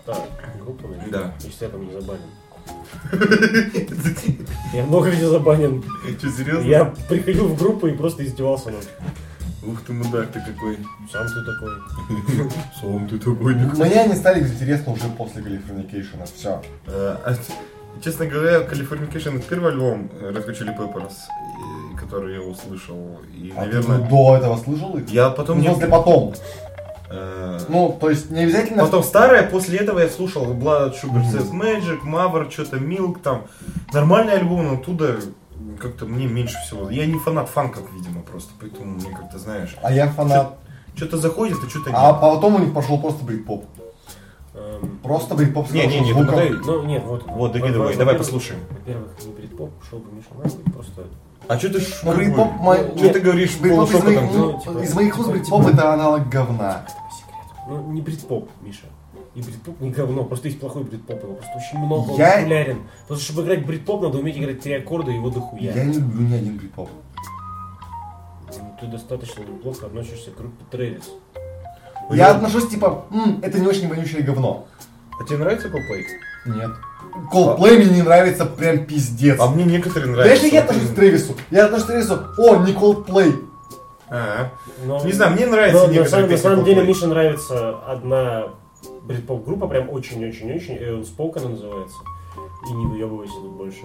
Так, 0.04 0.28
группа, 0.62 0.86
наверное. 0.88 1.10
Да. 1.10 1.34
Если 1.40 1.64
я 1.64 1.70
там 1.70 1.86
не 1.86 1.92
забанен. 1.92 2.20
Я 4.72 4.84
много 4.84 5.10
где 5.10 5.26
забанен. 5.28 5.82
Че, 6.20 6.30
серьезно? 6.30 6.68
Я 6.68 6.84
приходил 7.08 7.48
в 7.48 7.58
группу 7.58 7.86
и 7.86 7.92
просто 7.92 8.24
издевался 8.24 8.70
над. 8.70 8.88
Ух 9.66 9.82
ты, 9.86 9.92
мудак 9.92 10.30
ты 10.32 10.40
какой. 10.40 10.78
Сам 11.12 11.26
ты 11.26 11.44
такой. 11.44 12.50
Сам 12.80 13.08
ты 13.08 13.18
такой. 13.18 13.54
Мне 13.54 14.00
они 14.00 14.14
стали 14.14 14.40
интересны 14.40 14.92
уже 14.92 15.08
после 15.16 15.42
Californication. 15.42 16.24
Все. 16.36 16.62
Э, 16.86 17.16
а, 17.24 17.34
Честно 18.02 18.26
говоря, 18.26 18.60
Californication 18.60 19.38
это 19.38 19.48
первый 19.48 19.72
альбом 19.72 20.10
э, 20.20 20.30
Red 20.30 20.46
Hot 20.46 20.52
Chili 20.56 20.76
Peppers, 20.78 21.14
и- 21.92 21.96
который 21.96 22.34
я 22.34 22.40
услышал. 22.42 23.18
И, 23.36 23.52
А 23.56 23.64
ты 23.64 23.66
наверное, 23.74 24.08
до 24.08 24.36
этого 24.36 24.56
слышал 24.56 24.96
их? 24.96 25.08
я 25.10 25.30
потом 25.30 25.58
Ну, 25.58 25.64
не... 25.64 25.70
после 25.70 25.88
потом. 25.88 26.34
Э, 27.10 27.58
Ну, 27.68 27.96
то 28.00 28.10
есть 28.10 28.30
не 28.30 28.40
обязательно... 28.44 28.84
Потом 28.84 29.02
старое, 29.02 29.48
после 29.48 29.78
этого 29.78 29.98
я 30.00 30.08
слушал 30.08 30.44
Blood 30.54 30.94
Sugar 31.02 31.22
Sex 31.24 31.50
Magic, 31.52 32.02
Mavr, 32.04 32.50
что-то 32.50 32.76
Milk 32.78 33.18
там. 33.22 33.44
Нормальный 33.92 34.34
альбом, 34.34 34.66
но 34.66 34.74
оттуда 34.74 35.16
как-то 35.80 36.06
мне 36.06 36.26
меньше 36.26 36.56
всего. 36.66 36.90
Я 36.90 37.06
не 37.06 37.18
фанат 37.18 37.48
фанков, 37.48 37.84
видимо, 37.94 38.22
просто, 38.22 38.50
поэтому 38.60 38.94
мне 38.96 39.10
как-то, 39.10 39.38
знаешь, 39.38 39.76
А 39.82 39.92
я 39.92 40.08
фанат. 40.08 40.56
что-то 40.96 41.16
заходит, 41.18 41.58
а 41.64 41.68
что-то 41.70 41.90
А 41.94 42.12
нет. 42.12 42.20
потом 42.20 42.56
у 42.56 42.58
них 42.58 42.72
пошел 42.74 43.00
просто 43.00 43.24
брит-поп. 43.24 43.64
Эм, 44.54 44.98
Просто 45.02 45.34
брит-поп 45.36 45.68
с 45.68 45.70
Не, 45.70 45.86
не, 45.86 46.00
не, 46.00 46.12
звуком. 46.12 46.26
давай. 46.30 46.50
Ну, 46.50 46.82
нет, 46.82 47.04
вот. 47.04 47.22
Вот, 47.26 47.52
давай 47.52 47.70
во-первых- 47.72 48.18
послушаем. 48.18 48.60
Во-первых, 48.70 49.10
не 49.24 49.32
брит-поп, 49.32 49.70
шел 49.88 49.98
бы 50.00 50.10
Миша 50.16 50.28
просто... 50.74 51.02
А 51.48 51.58
что 51.58 51.68
ты 51.70 51.78
брит-поп... 52.14 52.52
мой- 52.60 52.92
Что 52.96 53.08
ты 53.12 53.20
говоришь 53.20 53.56
брит-поп 53.58 53.90
из 53.90 54.04
моих, 54.04 54.20
ну, 54.32 54.60
типа, 54.60 54.78
из 54.80 54.94
моих 54.94 55.18
уст 55.18 55.32
типа, 55.32 55.44
типа. 55.44 55.70
это 55.72 55.94
аналог 55.94 56.28
говна. 56.28 56.82
секрету. 57.10 57.54
Ну, 57.68 57.92
не 57.92 58.00
брит-поп, 58.02 58.50
Миша. 58.60 58.84
И 59.34 59.40
брит-поп 59.42 59.80
не 59.80 59.90
говно, 59.90 60.24
просто 60.24 60.48
есть 60.48 60.60
плохой 60.60 60.82
брит-поп, 60.84 61.22
его 61.22 61.34
просто 61.34 61.52
очень 61.56 61.78
много, 61.84 62.10
он 62.10 62.18
Я- 62.18 62.36
популярен. 62.38 62.82
Потому 63.02 63.20
что, 63.20 63.32
чтобы 63.32 63.42
играть 63.46 63.64
брит-поп, 63.66 64.02
надо 64.02 64.18
уметь 64.18 64.36
играть 64.36 64.60
три 64.60 64.74
аккорда 64.74 65.10
и 65.10 65.14
его 65.14 65.30
дохуя. 65.30 65.72
Я 65.72 65.84
не 65.84 65.94
люблю 65.94 66.20
ни 66.28 66.34
один 66.34 66.56
брит-поп. 66.58 66.90
Ну, 68.50 68.76
Ты 68.80 68.86
достаточно 68.86 69.40
неплохо 69.42 69.86
относишься 69.86 70.30
к 70.30 70.36
группе 70.36 70.64
Трэвис. 70.70 71.10
Я 72.10 72.30
отношусь 72.30 72.68
типа, 72.68 73.04
«М, 73.10 73.38
это 73.42 73.58
не 73.58 73.66
очень 73.66 73.88
вонючее 73.88 74.22
говно. 74.22 74.66
А 75.20 75.24
тебе 75.24 75.38
нравится 75.38 75.68
Coldplay? 75.68 76.04
Нет. 76.46 76.70
Coldplay 77.32 77.76
мне 77.78 77.96
не 77.96 78.02
нравится 78.02 78.44
прям 78.46 78.86
пиздец. 78.86 79.38
А 79.40 79.48
мне 79.48 79.64
некоторые 79.64 80.10
нравятся. 80.12 80.34
если 80.44 80.54
я 80.54 80.62
отношусь 80.62 80.88
к 80.90 80.94
Трэвису, 80.94 81.34
я 81.50 81.64
отношусь 81.66 81.84
к 81.84 81.88
Трэвису, 81.88 82.18
о, 82.38 82.56
не 82.56 82.72
Coldplay. 82.72 83.44
А, 84.10 84.50
Но- 84.86 85.04
Не 85.04 85.12
знаю, 85.12 85.32
мне 85.32 85.46
нравится 85.46 85.80
Но 85.82 85.86
на 85.86 85.92
некоторые 85.92 86.08
самом, 86.10 86.22
на 86.24 86.28
песни 86.30 86.42
самом 86.42 86.64
деле. 86.64 86.82
Мише 86.84 87.06
нравится 87.06 87.78
одна 87.86 88.48
брит-поп 89.02 89.44
группа, 89.44 89.66
прям 89.68 89.90
очень-очень-очень, 89.90 90.76
Эон 90.78 91.04
Споук 91.04 91.36
она 91.36 91.48
называется. 91.50 91.96
И 92.70 92.72
не 92.72 92.86
выебывайся 92.86 93.34
тут 93.34 93.52
больше. 93.52 93.80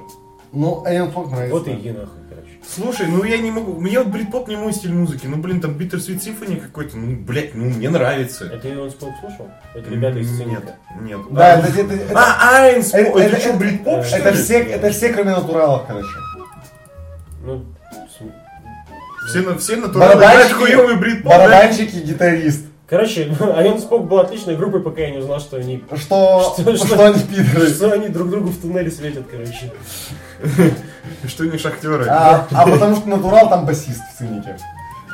Ну, 0.53 0.83
Alien 0.87 1.11
Folk 1.13 1.31
нравится. 1.31 1.55
Вот 1.57 1.67
и 1.67 1.73
иди 1.73 1.89
нахуй, 1.91 2.19
короче. 2.29 2.47
Слушай, 2.67 3.07
ну 3.07 3.23
я 3.23 3.39
не 3.39 3.49
могу. 3.49 3.79
Мне 3.81 3.97
вот 3.99 4.07
брит-поп 4.09 4.47
не 4.47 4.55
мой 4.55 4.71
стиль 4.71 4.93
музыки. 4.93 5.25
Ну, 5.25 5.37
блин, 5.37 5.59
там 5.61 5.71
Bitter 5.71 5.95
Sweet 5.97 6.19
Symphony 6.23 6.61
какой-то. 6.61 6.95
Ну, 6.97 7.15
блядь, 7.17 7.55
ну 7.55 7.65
мне 7.71 7.89
нравится. 7.89 8.45
Это 8.45 8.71
Эон 8.71 8.91
Споук 8.91 9.13
слушал? 9.19 9.49
Это 9.73 9.89
ребята 9.89 10.19
из 10.19 10.39
Нет, 10.39 10.63
нет. 11.01 11.19
Да, 11.31 11.55
А, 11.55 11.57
это, 11.59 11.81
это, 11.81 11.93
это, 11.95 12.13
А, 12.19 12.57
Айнс, 12.65 12.93
Это- 12.93 13.09
это, 13.09 13.19
это- 13.19 13.39
что, 13.39 13.53
брит-поп, 13.53 13.99
это- 13.99 14.07
что 14.07 14.17
это 14.17 14.29
ли? 14.29 14.35
все, 14.37 14.59
это 14.59 14.89
все 14.91 15.09
кроме 15.11 15.31
натуралов, 15.31 15.87
короче. 15.87 16.07
Ну, 17.43 17.65
Все, 19.27 19.39
на- 19.41 19.57
все 19.57 19.77
Барабанщики- 19.77 20.17
играют 20.17 20.51
хуёвый 20.53 20.97
брит-поп, 20.97 21.31
да? 21.31 21.39
Барабанщик 21.39 21.93
и 21.93 21.99
гитарист. 22.01 22.65
Короче, 22.87 23.35
Айон 23.55 23.79
Спок 23.79 24.07
был 24.07 24.19
отличной 24.19 24.55
группой, 24.55 24.81
пока 24.81 25.01
я 25.01 25.11
не 25.11 25.17
узнал, 25.19 25.39
что 25.39 25.57
они, 25.57 25.83
Что, 25.95 26.53
Что- 26.57 26.75
что, 26.75 26.87
что- 26.87 27.05
они 27.05 27.19
пидоры. 27.23 27.67
что 27.69 27.91
они 27.91 28.09
друг 28.09 28.29
другу 28.29 28.49
в 28.49 28.61
туннеле 28.61 28.91
светят, 28.91 29.23
короче. 29.29 29.71
Что 31.27 31.45
не 31.45 31.57
шахтеры. 31.57 32.05
А, 32.09 32.47
а 32.51 32.67
потому 32.67 32.95
что 32.95 33.09
натурал 33.09 33.49
там 33.49 33.65
басист 33.65 34.01
в 34.13 34.17
цинике. 34.17 34.57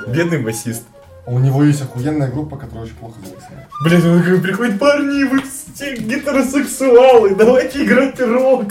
Бедный 0.08 0.40
басист. 0.40 0.84
У 1.26 1.38
него 1.38 1.64
есть 1.64 1.82
охуенная 1.82 2.30
группа, 2.32 2.58
которая 2.58 2.86
очень 2.86 2.96
плохо 2.96 3.16
записана. 3.24 3.68
Блин, 3.84 4.06
он 4.12 4.22
говорит, 4.22 4.42
приходит 4.42 4.80
парни, 4.80 5.24
вы 5.24 5.42
все 5.76 5.96
гетеросексуалы, 5.96 7.36
давайте 7.36 7.84
играть 7.86 8.20
рок. 8.20 8.66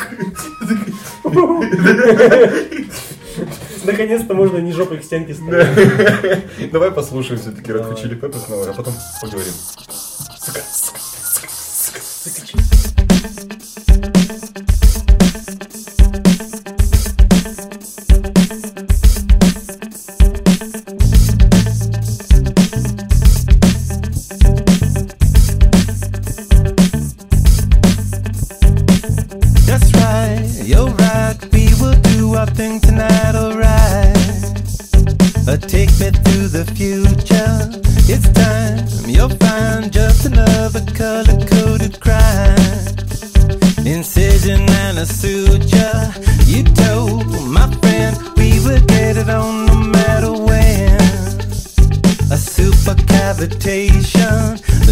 Наконец-то 3.84 4.34
можно 4.34 4.58
не 4.58 4.72
жопой 4.72 4.98
к 4.98 5.04
стенке 5.04 5.34
стоять. 5.34 6.70
Давай 6.72 6.90
послушаем 6.90 7.40
все-таки 7.40 7.70
Red 7.72 7.88
Hot 7.88 8.02
Chili 8.02 8.18
Peppers 8.18 8.46
снова, 8.46 8.70
а 8.70 8.72
потом 8.72 8.94
поговорим. 9.20 9.52
Сука, 9.52 10.60
сука, 10.72 10.98
сука, 11.00 12.00
сука. 12.46 12.67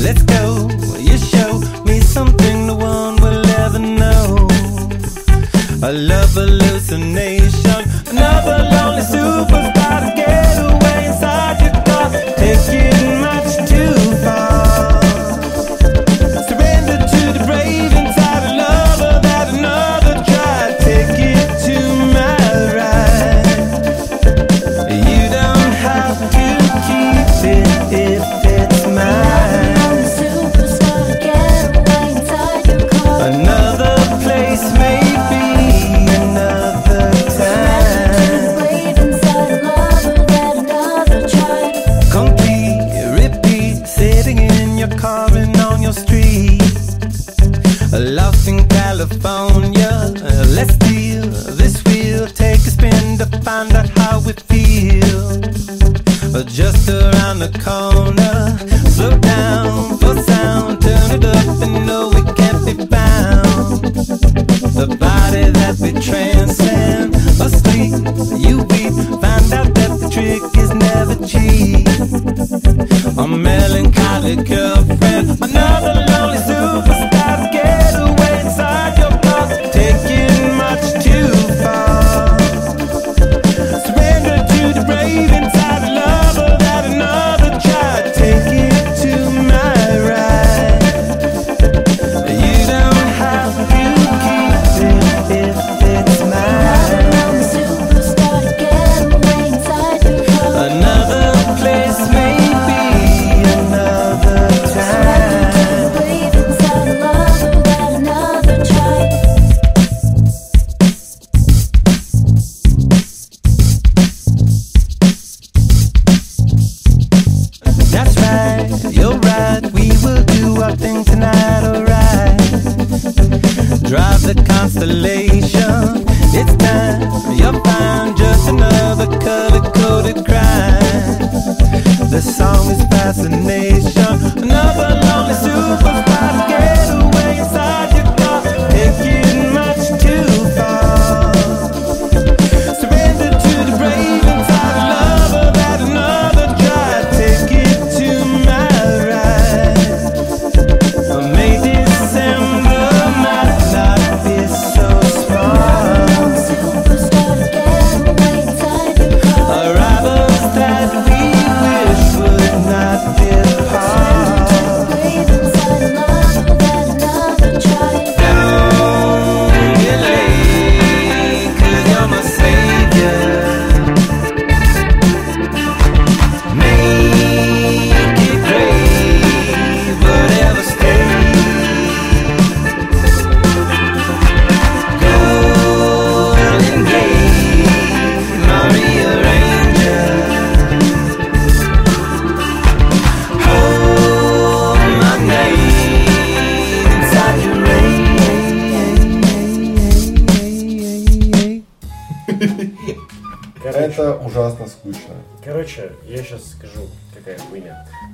Let's 0.05 0.22
go. 0.22 0.68
You 0.99 1.18
show 1.18 1.61
me 1.85 2.01
something 2.01 2.66
no 2.66 2.75
one 2.75 3.16
will 3.16 3.44
ever 3.64 3.79
know. 3.79 4.49
Love 5.83 6.15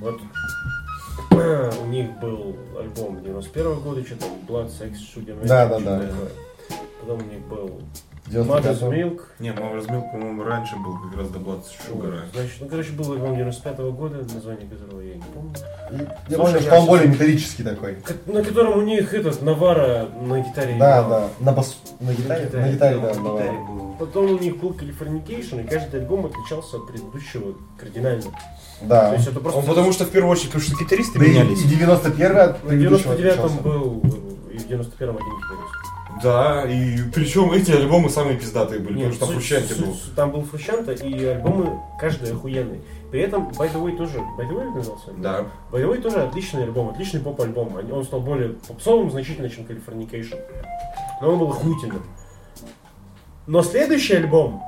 Вот 0.01 0.21
у 1.83 1.87
них 1.87 2.11
был 2.21 2.57
альбом 2.79 3.23
91 3.23 3.81
года, 3.81 4.05
что 4.05 4.17
там, 4.17 4.31
Blood, 4.49 4.71
Sex, 4.71 4.95
Shooting, 5.15 5.47
Да, 5.47 5.67
да, 5.67 5.79
что-то 5.81 5.97
да. 5.99 6.77
Потом 7.01 7.19
у 7.19 7.31
них 7.31 7.41
был 7.49 7.81
95 8.29 8.65
Mother's 8.65 8.91
Milk. 8.91 9.21
Не, 9.41 9.49
Mother's 9.51 9.89
Milk, 9.89 10.13
по-моему, 10.13 10.45
раньше 10.45 10.77
был 10.77 10.97
как 11.09 11.19
раз 11.19 11.29
до 11.31 11.39
Blood 11.41 11.63
Sugar. 11.65 12.21
Значит, 12.33 12.55
ну, 12.61 12.69
короче, 12.69 12.93
был 12.93 13.13
альбом 13.13 13.37
95 13.37 13.79
года, 13.93 14.19
название 14.35 14.69
которого 14.69 15.01
я 15.01 15.15
не 15.17 15.23
помню. 15.35 15.53
Я 16.29 16.37
Слушай, 16.37 16.39
помню, 16.39 16.55
я 16.55 16.61
что 16.63 16.77
он 16.81 16.87
более 16.87 17.09
металлический 17.09 17.63
такой. 17.65 17.97
Ко- 17.97 18.15
На 18.33 18.43
котором 18.45 18.79
у 18.79 18.83
них 18.83 19.13
этот 19.13 19.43
Навара 19.43 20.09
на 20.21 20.41
гитаре 20.41 20.77
Да, 20.79 21.01
играл. 21.03 21.11
да. 21.11 21.29
На 21.41 21.53
бас... 21.53 21.77
На 22.01 22.15
гитаре? 22.15 22.49
На 22.53 22.69
гитаре, 22.73 22.99
да. 22.99 23.09
На 23.09 23.13
гитаре 23.15 23.59
был. 23.69 23.97
Потом 23.99 24.25
у 24.33 24.39
них 24.39 24.57
был 24.59 24.71
Californication, 24.71 25.65
и 25.65 25.69
каждый 25.69 26.01
альбом 26.01 26.27
отличался 26.27 26.77
от 26.77 26.87
предыдущего 26.87 27.55
кардинально. 27.77 28.23
То 28.83 28.89
Да. 28.89 29.15
есть 29.15 29.27
это 29.29 29.41
просто... 29.41 29.61
Он 29.61 29.67
потому 29.67 29.93
что 29.93 30.05
в 30.05 30.11
первую 30.11 30.31
очередь, 30.33 30.49
потому 30.53 30.65
что 30.65 30.77
гитаристы 30.85 31.19
Да 31.19 31.25
менялись. 31.25 31.63
и 31.65 31.69
91 31.69 32.37
от 32.39 32.59
в 32.59 32.67
предыдущего 32.67 33.13
99-м 33.13 33.29
отличался. 33.29 33.61
был, 33.63 34.03
и 34.53 34.59
в 34.59 34.67
91-м 34.69 35.17
один 35.17 35.37
гитарист. 35.37 35.75
Да, 36.23 36.65
и 36.69 36.99
причем 37.13 37.51
эти 37.53 37.73
альбомы 37.73 38.09
самые 38.09 38.37
пиздатые 38.39 38.81
были, 38.81 38.99
Нет, 38.99 39.19
потому 39.19 39.41
что 39.41 39.59
там 39.59 39.69
суть- 39.69 39.81
был. 39.87 39.97
Там 40.15 40.31
был 40.31 40.43
Фрущанта, 40.45 40.93
и 40.93 41.25
альбомы 41.25 41.81
каждый 41.99 42.33
охуенный. 42.33 42.81
При 43.11 43.21
этом 43.21 43.49
By 43.49 43.73
the 43.73 43.83
Way 43.83 43.97
тоже... 43.97 44.19
By 44.39 44.49
the 44.49 44.53
Way 44.53 44.75
назывался? 44.75 45.11
Да. 45.19 45.47
By 45.73 45.83
the 45.83 45.91
Way 45.93 46.01
тоже 46.01 46.23
отличный 46.23 46.63
альбом, 46.65 46.91
отличный 46.91 47.21
поп-альбом. 47.21 47.77
Он 47.91 48.05
стал 48.05 48.21
более 48.21 48.51
попсовым 48.51 49.11
значительно, 49.11 49.49
чем 49.51 49.65
Californication. 49.65 50.39
Но 51.21 51.33
он 51.33 51.39
был 51.41 51.49
охуительным. 51.51 52.03
Но 53.47 53.63
следующий 53.63 54.15
альбом 54.15 54.63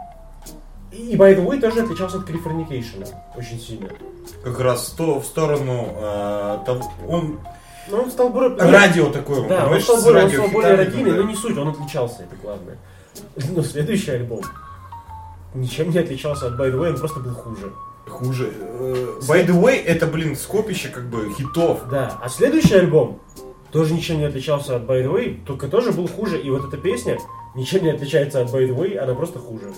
и 0.95 1.17
By 1.17 1.37
the 1.37 1.45
Way 1.47 1.61
тоже 1.61 1.83
отличался 1.83 2.19
от 2.19 2.29
Californication 2.29 3.07
очень 3.37 3.61
сильно. 3.61 3.89
Как 4.43 4.59
раз 4.61 4.91
то 4.97 5.21
в 5.21 5.25
сторону 5.27 5.89
э, 5.97 6.59
того- 6.65 6.91
он 7.09 7.39
Но 7.91 8.03
он 8.03 8.11
стал 8.11 8.31
более... 8.31 8.57
радио 8.57 9.11
такое, 9.11 9.47
Да, 9.49 9.69
он 9.69 9.81
стал 9.81 10.03
более, 10.03 10.25
он 10.25 10.31
стал 10.31 10.49
более 10.49 10.75
родийный, 10.77 11.11
да. 11.13 11.17
но 11.19 11.23
не 11.25 11.35
суть, 11.37 11.57
он 11.59 11.69
отличался, 11.69 12.23
это 12.23 12.37
главное. 12.43 12.79
Но 13.51 13.63
следующий 13.63 14.13
альбом 14.13 14.41
ничем 15.55 15.91
не 15.91 15.99
отличался 15.99 16.47
от 16.47 16.55
By 16.55 16.71
the 16.73 16.79
Way, 16.81 16.91
он 16.91 16.99
просто 16.99 17.21
был 17.21 17.33
хуже. 17.35 17.73
хуже. 18.09 18.53
Э, 18.59 19.21
By 19.29 19.47
the 19.47 19.61
way, 19.61 19.83
это, 19.85 20.07
блин, 20.07 20.37
скопище 20.37 20.89
как 20.89 21.05
бы 21.11 21.33
хитов. 21.35 21.89
Да, 21.91 22.19
а 22.23 22.29
следующий 22.29 22.75
альбом 22.77 23.21
тоже 23.71 23.93
ничем 23.95 24.19
не 24.19 24.25
отличался 24.25 24.77
от 24.77 24.83
By 24.83 25.05
the 25.05 25.13
Way, 25.13 25.45
только 25.45 25.69
тоже 25.69 25.93
был 25.93 26.09
хуже. 26.09 26.41
И 26.41 26.51
вот 26.51 26.65
эта 26.67 26.77
песня 26.77 27.19
ничем 27.55 27.85
не 27.85 27.91
отличается 27.91 28.41
от 28.41 28.49
By 28.49 28.69
the 28.69 28.75
Way, 28.77 28.97
она 28.97 29.15
просто 29.15 29.39
хуже. 29.39 29.73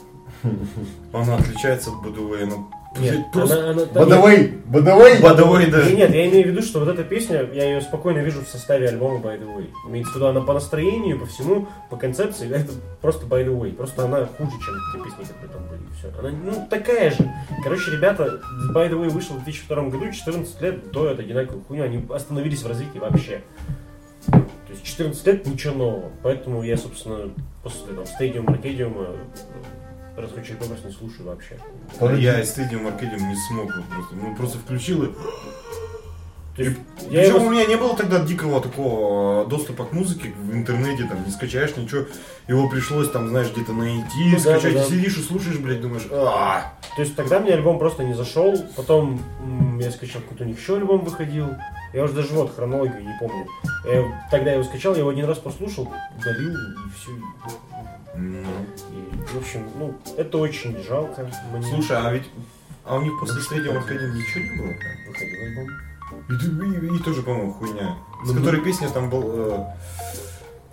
Она 1.13 1.37
отличается 1.37 1.91
от 1.91 2.07
By 2.07 2.15
the 2.15 2.31
way, 2.31 2.47
ну, 2.47 2.69
Нет, 2.99 3.31
просто... 3.33 3.71
она, 3.71 3.71
она, 3.71 3.85
Бадавей! 3.87 4.49
Бадавей! 4.67 5.21
By 5.21 5.37
the 5.37 5.47
way, 5.47 5.71
да. 5.71 5.85
Нет, 5.85 5.97
нет, 5.97 6.15
я 6.15 6.29
имею 6.29 6.47
в 6.47 6.51
виду, 6.51 6.63
что 6.63 6.81
вот 6.81 6.89
эта 6.89 7.05
песня, 7.05 7.49
я 7.53 7.65
ее 7.65 7.81
спокойно 7.81 8.19
вижу 8.19 8.43
в 8.43 8.49
составе 8.49 8.89
альбома 8.89 9.19
By 9.19 9.39
the 9.39 9.47
Way. 9.47 9.71
Имеется 9.89 10.13
в 10.13 10.17
виду, 10.17 10.27
она 10.27 10.41
по 10.41 10.53
настроению, 10.53 11.19
по 11.19 11.27
всему, 11.27 11.69
по 11.91 11.97
концепции, 11.97 12.51
это 12.51 12.73
просто 13.01 13.27
By 13.27 13.45
the 13.45 13.59
Way. 13.59 13.75
Просто 13.75 14.05
она 14.05 14.27
хуже, 14.27 14.53
чем 14.65 14.75
те 14.93 15.05
песни, 15.05 15.33
которые 15.33 15.53
там 15.53 15.63
были. 15.69 15.81
Все. 15.99 16.13
Она, 16.19 16.31
ну, 16.31 16.67
такая 16.69 17.11
же. 17.11 17.31
Короче, 17.63 17.91
ребята, 17.91 18.41
By 18.75 18.91
the 18.91 19.01
Way 19.01 19.11
вышел 19.11 19.37
в 19.37 19.45
2002 19.45 19.83
году, 19.89 20.13
14 20.13 20.63
лет 20.63 20.91
до 20.91 21.09
этой 21.09 21.25
одинаковой 21.25 21.63
хуйни, 21.67 21.83
они 21.83 22.07
остановились 22.11 22.63
в 22.63 22.67
развитии 22.67 22.99
вообще. 22.99 23.43
То 24.31 24.73
есть 24.73 24.85
14 24.85 25.27
лет 25.27 25.47
ничего 25.47 25.75
нового. 25.75 26.11
Поэтому 26.23 26.63
я, 26.63 26.77
собственно, 26.77 27.31
после 27.63 27.95
там, 27.95 28.05
Stadium 28.05 28.47
Arcadium 28.47 29.17
Hot 30.17 30.43
Chili 30.45 30.59
Peppers 30.59 30.87
не 30.87 30.93
слушаю 30.93 31.27
вообще. 31.29 31.59
Я 32.21 32.41
из 32.41 32.57
Stadium 32.57 32.87
Arcadium 32.87 33.21
не 33.29 33.37
смог 33.49 33.67
вот 33.77 33.85
просто. 33.87 34.15
Ну, 34.17 34.35
просто 34.37 34.59
включил 34.59 35.05
и... 35.05 35.09
То 36.57 36.63
есть, 36.63 36.79
я 37.11 37.21
Причем 37.21 37.37
его- 37.37 37.47
у 37.49 37.51
меня 37.51 37.67
не 37.67 37.77
было 37.77 37.95
тогда 37.95 38.19
дикого 38.25 38.63
такого 38.63 39.45
э, 39.45 39.47
доступа 39.47 39.85
к 39.85 39.93
музыке 39.93 40.33
в 40.41 40.55
интернете, 40.55 41.05
там 41.05 41.23
не 41.23 41.31
скачаешь 41.31 41.77
ничего, 41.77 42.07
его 42.49 42.67
пришлось 42.71 43.11
там, 43.11 43.29
знаешь, 43.29 43.53
где-то 43.53 43.75
найти, 43.75 44.31
Ну 44.33 44.39
скачать, 44.39 44.73
да, 44.73 44.81
да. 44.81 44.87
сидишь 44.87 45.19
и 45.19 45.23
слушаешь, 45.23 45.59
блядь, 45.59 45.83
думаешь, 45.83 46.07
а 46.11 46.73
То 46.97 47.03
есть 47.03 47.15
тогда 47.15 47.41
мне 47.41 47.53
альбом 47.53 47.79
просто 47.79 48.05
не 48.05 48.15
зашел, 48.15 48.57
потом 48.75 49.21
м, 49.43 49.79
я 49.81 49.91
скачал 49.91 50.23
какой-то 50.23 50.45
у 50.45 50.47
них 50.47 50.59
еще 50.59 50.77
альбом 50.79 51.05
выходил, 51.05 51.49
я 51.93 52.05
уже 52.05 52.15
даже 52.15 52.29
вот 52.33 52.55
хронологию 52.57 53.03
не 53.03 53.15
помню. 53.21 53.47
Я- 53.85 54.29
тогда 54.31 54.49
я 54.53 54.55
его 54.57 54.65
скачал, 54.65 54.95
я 54.95 55.01
его 55.01 55.11
один 55.11 55.27
раз 55.27 55.37
послушал, 55.37 55.93
удалил 56.19 56.55
и 56.55 56.91
все. 56.99 57.11
Ну. 58.19 58.43
И, 58.93 59.35
в 59.35 59.37
общем, 59.39 59.69
ну, 59.79 59.95
это 60.17 60.39
очень 60.39 60.77
жалко. 60.83 61.31
Мне 61.53 61.63
Слушай, 61.63 61.99
а 61.99 62.13
ведь 62.13 62.25
а 62.85 62.97
у 62.97 63.03
них 63.03 63.13
после 63.21 63.37
Ну, 63.37 63.41
ты 63.43 63.55
Arcadium 63.57 64.13
ничего 64.15 64.45
не 64.45 64.57
было? 64.57 64.73
выходил 65.09 65.43
альбом. 65.43 65.69
И, 66.29 66.87
и- 66.87 66.97
и 66.97 67.03
тоже, 67.03 67.23
по-моему, 67.23 67.53
хуйня. 67.53 67.97
С 68.25 68.31
Ну, 68.31 68.35
которой 68.39 68.61
песня 68.63 68.89
там 68.91 69.11
был... 69.11 69.23
э, 69.53 69.65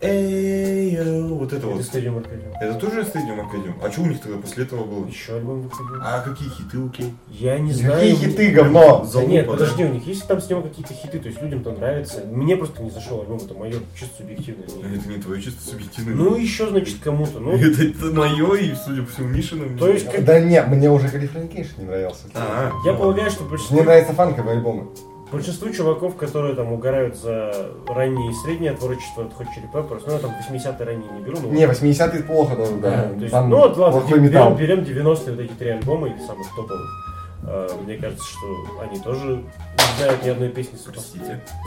Эй, 0.03 1.23
вот 1.29 1.47
это 1.53 1.57
Это 1.57 1.67
вот. 1.67 1.81
Stadium 1.81 2.21
Arcadium. 2.21 2.53
Это 2.61 2.73
тоже 2.75 3.01
Stadium 3.01 3.39
Arcadium? 3.39 3.73
А 3.81 3.89
что 3.91 4.01
у 4.01 4.05
них 4.05 4.19
тогда 4.21 4.37
после 4.37 4.63
этого 4.65 4.83
было? 4.83 5.05
Еще 5.07 5.35
альбом 5.35 5.61
выходил. 5.61 5.95
А 6.01 6.19
какие 6.21 6.49
хиты 6.49 6.77
у 6.77 6.89
Кей? 6.89 7.13
Я 7.29 7.57
не 7.57 7.71
знаю. 7.71 7.93
Какие 7.93 8.15
хиты, 8.15 8.51
говно! 8.51 9.07
Да 9.13 9.23
нет, 9.25 9.47
подожди, 9.47 9.83
у 9.85 9.89
них 9.93 10.05
есть 10.05 10.27
там 10.27 10.41
с 10.41 10.49
него 10.49 10.61
какие-то 10.61 10.93
хиты, 10.93 11.19
то 11.19 11.27
есть 11.27 11.41
людям-то 11.41 11.71
нравится. 11.71 12.23
Мне 12.25 12.57
просто 12.57 12.83
не 12.83 12.89
зашел 12.89 13.21
альбом, 13.21 13.37
это 13.37 13.53
мое 13.53 13.75
чисто 13.97 14.17
субъективное. 14.17 14.65
Это 14.65 15.09
не 15.09 15.17
твое 15.21 15.41
чисто 15.41 15.61
субъективное. 15.69 16.15
Ну, 16.15 16.35
еще, 16.35 16.69
значит, 16.69 16.97
кому-то. 17.03 17.39
Ну, 17.39 17.51
это, 17.53 17.83
это 17.83 18.05
мое 18.11 18.55
и, 18.55 18.75
судя 18.75 19.03
по 19.03 19.11
всему, 19.11 19.29
Мишина. 19.29 19.77
То 19.77 19.87
есть, 19.87 20.09
как- 20.11 20.25
Да 20.25 20.39
не, 20.39 20.61
мне 20.63 20.91
уже 20.91 21.07
Californication 21.07 21.69
не 21.79 21.85
нравился. 21.85 22.23
А, 22.33 22.71
я 22.85 22.93
полагаю, 22.93 23.31
что 23.31 23.43
большинство 23.45 23.77
Мне 23.77 23.85
нравятся 23.85 24.13
фанковые 24.13 24.57
альбомы. 24.57 24.87
Большинству 25.33 25.69
чуваков, 25.71 26.15
которые 26.15 26.55
там 26.55 26.71
угорают 26.71 27.15
за 27.17 27.51
раннее 27.87 28.31
и 28.31 28.33
среднее 28.45 28.73
творчество 28.73 29.23
от 29.25 29.31
Hot 29.33 29.47
Chili 29.47 29.71
Peppers, 29.73 30.03
ну 30.05 30.13
я 30.13 30.19
там 30.19 30.31
80-е 30.31 30.85
ранние 30.85 31.11
не 31.11 31.21
беру, 31.23 31.37
но... 31.41 31.49
Не, 31.49 31.63
80-е 31.65 32.23
плохо 32.23 32.55
тоже, 32.55 32.75
да. 32.75 32.91
Да, 32.91 33.09
то 33.09 33.15
есть, 33.19 33.31
Там 33.31 33.49
ну 33.49 33.57
вот 33.57 33.77
ладно, 33.77 34.03
берем, 34.07 34.23
металл. 34.23 34.55
берем 34.55 34.79
90-е 34.81 35.31
вот 35.31 35.39
эти 35.39 35.51
три 35.53 35.69
альбома 35.69 36.07
или 36.07 36.19
самых 36.19 36.47
топовых. 36.55 37.13
Э, 37.45 37.67
Мне 37.83 37.97
кажется, 37.97 38.23
что 38.25 38.81
они 38.81 38.99
тоже 38.99 39.25
не 39.37 39.97
знают 39.97 40.23
ни 40.23 40.29
одной 40.29 40.49
песни 40.49 40.77
с 40.77 40.87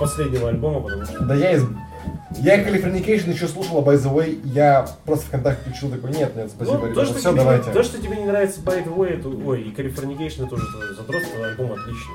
последнего 0.01 0.49
альбома, 0.49 0.81
потому 0.81 1.05
что... 1.05 1.25
Да 1.25 1.35
я 1.35 1.53
из... 1.53 1.65
Я 2.39 2.63
Californication 2.63 3.33
еще 3.33 3.49
слушала, 3.49 3.83
by 3.83 3.95
the 3.97 4.13
way, 4.15 4.41
я 4.45 4.87
просто 5.05 5.27
ВКонтакте 5.27 5.63
включил 5.63 5.91
такой, 5.91 6.11
нет, 6.13 6.35
нет, 6.37 6.51
спасибо, 6.51 6.77
Ну, 6.77 6.81
то, 6.83 6.87
ребята, 6.89 7.07
что 7.07 7.15
все, 7.19 7.31
тебе, 7.33 7.41
давайте. 7.41 7.71
то, 7.73 7.83
что 7.83 8.01
тебе 8.01 8.17
не 8.17 8.25
нравится 8.25 8.61
By 8.61 8.85
the 8.85 8.95
Way, 8.97 9.19
это, 9.19 9.29
ой, 9.29 9.63
и 9.63 9.73
Californication 9.75 10.43
это 10.43 10.47
тоже 10.47 10.63
твое 10.73 10.95
задротство, 10.95 11.47
альбом 11.47 11.73
отличный. 11.73 12.15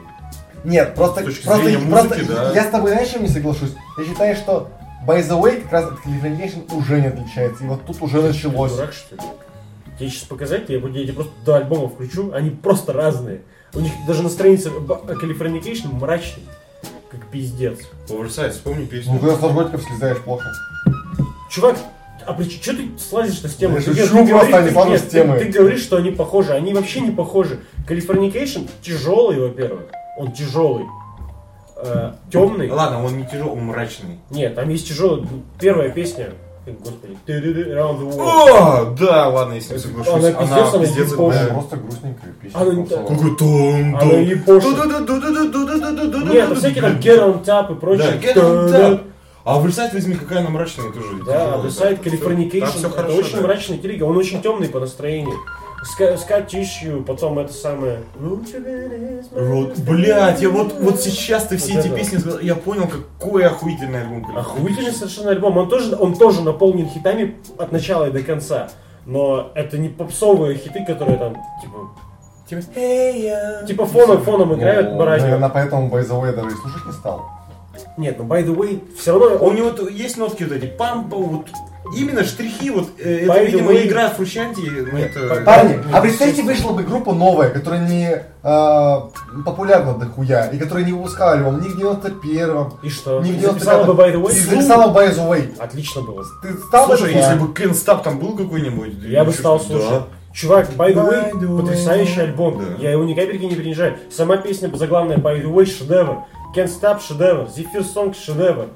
Нет, 0.64 0.93
просто, 0.95 1.22
просто, 1.24 1.55
зрения 1.57 1.89
просто 1.89 2.09
музыки, 2.16 2.28
да. 2.28 2.51
я 2.53 2.64
с 2.64 2.68
тобой, 2.70 2.91
знаешь, 2.91 3.09
чем 3.09 3.24
не 3.24 3.30
соглашусь? 3.30 3.72
Я 3.97 4.05
считаю, 4.05 4.36
что 4.36 4.70
by 5.07 5.20
the 5.28 5.39
way 5.41 5.62
как 5.62 5.72
раз 5.72 5.86
от 5.86 5.93
Californication 6.05 6.74
уже 6.76 7.01
не 7.01 7.07
отличается, 7.07 7.64
и 7.64 7.68
вот 7.68 7.86
тут 7.86 8.01
уже 8.01 8.22
Ты 8.22 8.28
началось. 8.28 8.72
дурак, 8.74 8.93
что 8.93 9.16
ли? 9.16 9.22
Тебе 9.97 10.09
сейчас 10.09 10.24
показать, 10.24 10.70
я, 10.70 10.78
я 10.78 10.82
тебе 10.82 11.14
просто 11.14 11.34
до 11.45 11.55
альбома 11.57 11.89
включу, 11.89 12.32
они 12.34 12.49
просто 12.51 12.93
разные. 12.93 13.41
У 13.74 13.80
них 13.80 13.91
даже 14.07 14.22
на 14.22 14.30
странице 14.30 14.70
Californication 14.70 15.93
мрачный, 15.93 16.43
как 17.09 17.26
пиздец. 17.28 17.80
Оверсайз, 18.09 18.55
вспомни 18.55 18.86
песню. 18.86 19.14
Ну, 19.14 19.20
когда 19.20 19.36
с 19.36 19.41
наркотиков 19.41 19.84
слезаешь 19.84 20.18
плохо. 20.20 20.45
Чувак, 21.49 21.78
а 22.26 22.34
при 22.34 22.49
что 22.49 22.74
ты 22.76 22.88
слазишь-то 22.99 23.47
с 23.47 23.55
темы? 23.55 23.80
Я 23.80 23.82
Ты 23.82 23.93
шучу 23.93 24.16
ге- 24.18 24.26
ты 24.26 24.30
просто, 24.32 24.51
говоришь- 24.51 24.76
а 24.78 24.84
ты- 24.84 24.89
нет, 24.89 25.01
с 25.01 25.07
темы. 25.07 25.39
Ты, 25.39 25.45
ты 25.51 25.59
говоришь, 25.59 25.82
что 25.82 25.97
они 25.97 26.12
похожи, 26.12 26.53
они 26.53 26.74
вообще 26.74 27.01
не 27.01 27.12
похожи. 27.12 27.59
Californication 27.88 28.70
тяжелый, 28.82 29.39
во-первых, 29.39 29.82
он 30.18 30.32
тяжелый. 30.32 30.86
Э, 31.78 32.14
темный. 32.32 32.70
Ладно, 32.70 33.03
он 33.03 33.18
не 33.18 33.26
тяжелый, 33.26 33.53
он 33.53 33.66
мрачный. 33.66 34.20
Нет, 34.30 34.55
там 34.55 34.70
есть 34.70 34.88
тяжелый. 34.88 35.28
Первая 35.59 35.89
песня. 35.89 36.30
Господи. 36.66 37.18
Around 37.25 37.99
the 37.99 38.12
World. 38.11 38.19
О, 38.20 38.95
да, 38.99 39.30
ладно, 39.30 39.53
если 39.53 39.74
не 39.74 39.80
соглашусь. 39.80 40.14
Она 40.14 40.32
пиздец, 40.32 40.74
она 40.74 40.86
пиздец. 40.86 41.14
Просто 41.14 41.78
грустненькая 41.78 42.34
песня. 42.39 42.59
Она 42.59 42.86
Какой 42.86 43.36
том 43.36 43.95
Она 43.95 44.22
не 44.22 44.36
пошлая. 44.36 44.99
Нет, 46.32 46.51
это 46.51 46.55
всякие 46.55 46.82
там 46.82 46.97
Get 46.97 47.20
on 47.20 47.43
Top 47.43 47.76
и 47.76 47.80
прочее. 47.80 48.20
Да, 48.22 48.28
Get 48.28 48.36
on 48.36 48.70
Top. 48.70 49.01
Otherside 49.43 49.91
возьми, 49.93 50.14
какая 50.14 50.39
она 50.41 50.49
мрачная 50.49 50.91
тоже. 50.91 51.24
Да, 51.26 51.57
Otherside, 51.57 51.99
Californication, 52.01 52.86
это 52.86 53.07
очень 53.07 53.41
мрачный 53.41 53.80
телега, 53.80 54.03
он 54.03 54.16
очень 54.16 54.39
темный 54.41 54.70
по 54.70 54.80
настроению. 54.80 55.34
Ска- 55.84 56.15
Scar 56.15 56.47
Tissue, 56.47 57.03
потом 57.03 57.39
это 57.39 57.51
самое... 57.53 57.99
Рот. 59.34 59.77
Блять, 59.79 60.41
я 60.41 60.49
вот, 60.49 60.73
вот 60.79 60.99
сейчас 60.99 61.45
ты 61.45 61.57
все 61.57 61.73
Вот 61.73 61.79
эти 61.79 61.88
это. 61.88 61.97
песни 61.97 62.17
сказал, 62.17 62.39
я 62.39 62.55
понял, 62.55 62.88
какой 62.88 63.45
охуительный 63.45 64.01
альбом. 64.01 64.38
Охуительный 64.38 64.91
совершенно 64.91 65.32
альбом. 65.32 65.57
Он 65.57 65.69
тоже, 65.69 65.95
он 65.97 66.15
тоже 66.15 66.41
наполнен 66.41 66.88
хитами 66.88 67.36
от 67.57 67.71
начала 67.71 68.07
и 68.09 68.11
до 68.11 68.21
конца. 68.21 68.69
Но 69.05 69.51
это 69.55 69.77
не 69.77 69.89
попсовые 69.89 70.57
хиты, 70.57 70.86
которые 70.86 71.17
там, 71.17 71.34
типа, 71.61 71.89
Типа, 72.47 72.61
«Эй, 72.75 73.21
я». 73.23 73.63
типа 73.65 73.86
фоном, 73.86 74.21
фоном 74.23 74.53
играют 74.53 74.91
Ну, 74.91 75.05
радио. 75.05 75.23
Наверное, 75.23 75.49
поэтому 75.49 75.88
by 75.89 76.01
the 76.05 76.21
way 76.21 76.36
даже 76.36 76.49
и 76.49 76.59
слушать 76.59 76.86
не 76.86 76.91
стал. 76.91 77.25
Нет, 77.97 78.17
ну 78.19 78.25
by 78.25 78.45
the 78.45 78.53
way, 78.53 78.82
все 78.99 79.17
равно 79.17 79.38
У 79.38 79.47
он... 79.49 79.55
него 79.55 79.71
то- 79.71 79.88
есть 79.88 80.17
нотки 80.17 80.43
вот 80.43 80.51
эти, 80.51 80.65
пам, 80.65 81.07
вот 81.09 81.45
именно 81.95 82.23
штрихи, 82.23 82.69
вот 82.69 82.89
э, 82.99 83.25
это, 83.25 83.43
видимо, 83.43 83.71
way- 83.71 83.88
игра 83.88 84.09
Фрущанти, 84.09 84.61
ну 84.91 84.97
это... 84.97 85.41
Парни, 85.45 85.79
Ну, 85.84 85.95
а 85.97 86.01
представьте, 86.01 86.43
вышла 86.43 86.73
бы 86.73 86.84
группа 86.84 87.13
новая, 87.13 87.49
которая 87.49 87.88
не 87.88 88.23
а, 88.43 89.09
популярна 89.45 89.93
дохуя, 89.95 90.45
и 90.47 90.57
которая 90.57 90.86
не 90.86 90.93
выпускала 90.93 91.34
альбом 91.34 91.61
ни 91.61 91.67
в 91.67 91.77
91-м, 91.79 92.73
И 92.84 92.89
что? 92.89 93.21
ни 93.21 93.32
в 93.32 93.38
И 93.38 93.39
записала 93.39 93.84
бы 93.86 93.93
95-м, 93.93 93.99
By 93.99 94.13
the 94.15 94.21
Way? 94.23 94.36
и 94.36 94.39
записала 94.39 94.93
By 94.93 95.09
the 95.15 95.27
Way. 95.29 95.57
Отлично 95.59 96.01
было. 96.01 96.23
Ты 96.41 96.53
стал 96.57 96.88
бы 96.88 96.97
Слушай, 96.97 97.13
такой? 97.13 97.27
если 97.29 97.39
бы 97.39 97.53
Кен 97.53 97.73
Стап 97.75 98.03
там 98.03 98.19
был 98.19 98.36
какой-нибудь... 98.38 98.93
Я 99.03 99.23
бы 99.23 99.32
стал 99.32 99.59
слушать. 99.59 99.89
да. 99.89 100.03
Чувак, 100.34 100.69
By 100.77 100.93
the 100.93 100.95
By 100.95 100.95
the 100.95 101.09
Way, 101.09 101.41
way. 101.41 101.61
потрясающий 101.61 102.21
альбом. 102.21 102.59
Да. 102.59 102.82
Я 102.82 102.91
его 102.91 103.03
ни 103.03 103.13
капельки 103.13 103.43
не 103.43 103.55
принижаю. 103.55 103.97
Сама 104.09 104.38
песня 104.38 104.71
заглавная 104.73 105.17
By 105.17 105.43
the 105.43 105.51
Way 105.53 105.65
шедевр. 105.65 106.19
Can't 106.55 106.69
Stop 106.69 107.01
шедевр. 107.05 107.47
Zephyr 107.53 107.84
Song 107.84 108.15
шедевр. 108.15 108.67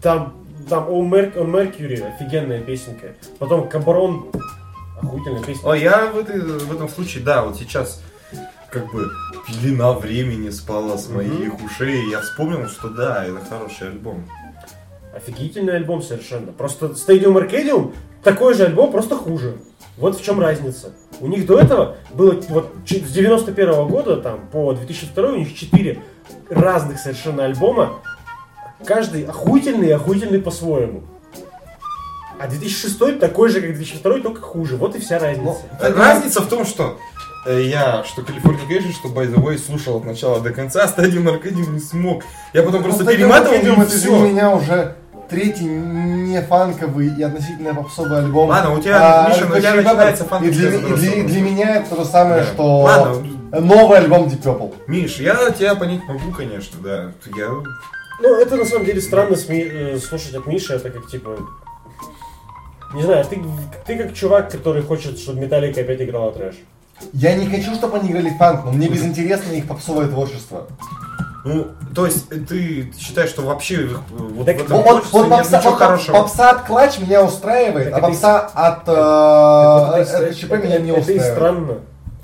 Там, 0.00 0.32
там 0.68 0.88
On 0.88 1.08
Mercury 1.10 2.02
офигенная 2.02 2.60
песенка. 2.60 3.14
Потом 3.38 3.68
Кабарон 3.68 4.26
охуительная 5.00 5.42
песня. 5.42 5.68
О, 5.70 5.74
я 5.74 6.06
в, 6.06 6.18
этой- 6.18 6.40
в 6.40 6.74
этом 6.74 6.88
случае, 6.88 7.24
да, 7.24 7.42
вот 7.44 7.56
сейчас 7.56 8.02
как 8.70 8.92
бы 8.92 9.10
пелена 9.46 9.92
времени 9.92 10.50
спала 10.50 10.98
с 10.98 11.08
моих 11.08 11.54
ушей, 11.64 12.04
и 12.06 12.10
я 12.10 12.20
вспомнил, 12.20 12.66
что 12.68 12.88
да, 12.88 13.24
это 13.24 13.38
хороший 13.48 13.88
альбом. 13.88 14.26
Офигительный 15.14 15.76
альбом 15.76 16.02
совершенно. 16.02 16.52
Просто 16.52 16.86
Stadium 16.86 17.34
Arcadium 17.40 17.94
такой 18.22 18.54
же 18.54 18.64
альбом, 18.64 18.90
просто 18.92 19.16
хуже. 19.16 19.56
Вот 19.96 20.18
в 20.18 20.22
чем 20.22 20.40
разница. 20.40 20.92
У 21.20 21.26
них 21.26 21.46
до 21.46 21.58
этого 21.58 21.96
было 22.12 22.32
вот 22.50 22.74
с 22.86 23.12
91 23.12 23.88
года 23.88 24.16
там 24.18 24.40
по 24.52 24.74
2002 24.74 25.28
у 25.28 25.36
них 25.36 25.54
четыре 25.54 26.00
разных 26.50 26.98
совершенно 26.98 27.44
альбома. 27.46 28.00
Каждый 28.84 29.24
охуительный 29.24 29.88
и 29.88 29.92
охуительный 29.92 30.40
по-своему. 30.40 31.02
А 32.38 32.46
2006 32.48 33.18
такой 33.18 33.48
же, 33.48 33.60
как 33.62 33.74
2002, 33.74 34.18
только 34.20 34.42
хуже. 34.42 34.76
Вот 34.76 34.94
и 34.94 35.00
вся 35.00 35.18
разница. 35.18 35.56
Э, 35.80 35.92
Разница 35.94 36.42
в 36.42 36.48
том, 36.48 36.66
что 36.66 36.98
э, 37.46 37.62
я, 37.62 38.04
что 38.04 38.20
Californication, 38.20 38.92
что 38.92 39.08
By 39.08 39.32
the 39.32 39.36
Way 39.42 39.56
слушал 39.58 39.96
от 39.96 40.04
начала 40.04 40.40
до 40.40 40.50
конца, 40.50 40.82
а 40.82 40.86
Stadium 40.86 41.24
Arcadium 41.24 41.70
не 41.72 41.80
смог. 41.80 42.22
Я 42.52 42.62
потом 42.62 42.82
просто 42.82 43.04
Ну, 43.04 43.10
Stadium 43.10 43.16
перематывал 43.16 43.54
Arcadium 43.56 43.82
и 43.84 43.86
все. 43.88 44.08
для 44.18 44.28
меня 44.28 44.50
уже 44.54 44.96
третий 45.30 45.64
не 45.64 46.42
фанковый 46.42 47.08
и 47.16 47.22
относительно 47.22 47.74
попсовый 47.74 48.18
альбом. 48.18 48.50
Ладно, 48.50 48.74
у 48.74 48.80
тебя, 48.82 49.26
Миша, 49.30 49.46
у 49.50 49.58
тебя 49.58 49.74
начинается 49.74 50.24
фанк 50.24 50.44
И 50.44 50.50
для, 50.50 50.74
и 50.74 50.78
для- 50.78 51.14
и 51.14 51.22
для 51.22 51.40
меня 51.40 51.76
это 51.76 51.96
то 51.96 52.04
же 52.04 52.08
самое, 52.08 52.42
Да. 52.42 52.46
что 52.52 52.80
Ладно. 52.82 53.26
новый 53.60 53.96
альбом 53.98 54.26
Deep 54.26 54.42
Purple. 54.42 54.74
Миш, 54.88 55.16
я 55.20 55.50
тебя 55.52 55.74
понять 55.74 56.02
могу, 56.06 56.30
конечно, 56.36 56.78
да. 56.84 57.12
Я... 57.34 57.48
Ну, 58.20 58.34
это 58.40 58.56
на 58.56 58.64
самом 58.64 58.86
деле 58.86 59.00
странно 59.00 59.34
сми- 59.34 59.68
э, 59.94 59.98
слушать 59.98 60.34
от 60.34 60.46
Миши, 60.46 60.72
это 60.74 60.90
как 60.90 61.06
типа... 61.08 61.36
Не 62.94 63.02
знаю, 63.02 63.24
ты, 63.24 63.42
ты 63.84 63.96
как 63.98 64.14
чувак, 64.14 64.50
который 64.50 64.82
хочет, 64.82 65.18
чтобы 65.18 65.40
Металлика 65.40 65.80
опять 65.82 66.00
играла 66.00 66.32
трэш. 66.32 66.54
Я 67.12 67.34
не 67.34 67.46
хочу, 67.46 67.74
чтобы 67.74 67.98
они 67.98 68.10
играли 68.10 68.30
фанк, 68.38 68.64
но 68.64 68.72
мне 68.72 68.88
безинтересно 68.88 69.52
их 69.52 69.66
попсовое 69.66 70.06
творчество. 70.08 70.66
Ну, 71.44 71.66
то 71.94 72.06
есть 72.06 72.26
э, 72.32 72.36
ты 72.36 72.92
считаешь, 72.98 73.28
что 73.30 73.42
вообще 73.42 73.82
э, 73.86 73.88
вот 74.10 74.46
Так 74.46 74.56
в 74.56 74.64
этом 74.64 74.82
Вот, 74.82 75.04
вот, 75.12 75.20
нет 75.28 75.30
попса, 75.30 75.58
ничего 75.58 75.70
вот 75.72 75.78
хорошего? 75.78 76.16
попса 76.16 76.50
от 76.50 76.62
клатч 76.66 76.98
меня 76.98 77.22
устраивает, 77.22 77.90
Так 77.90 77.94
а 77.94 77.98
это 77.98 78.06
и- 78.08 78.10
попса 78.12 78.40
от 78.54 78.82
Это- 78.82 79.94
э, 79.96 80.00
это- 80.02 80.26
РКЧП 80.30 80.52
это- 80.52 80.66
меня 80.66 80.78
не 80.78 80.90
Это 80.90 80.98
и 80.98 81.00
устраивает. 81.02 81.32
странно. 81.34 81.74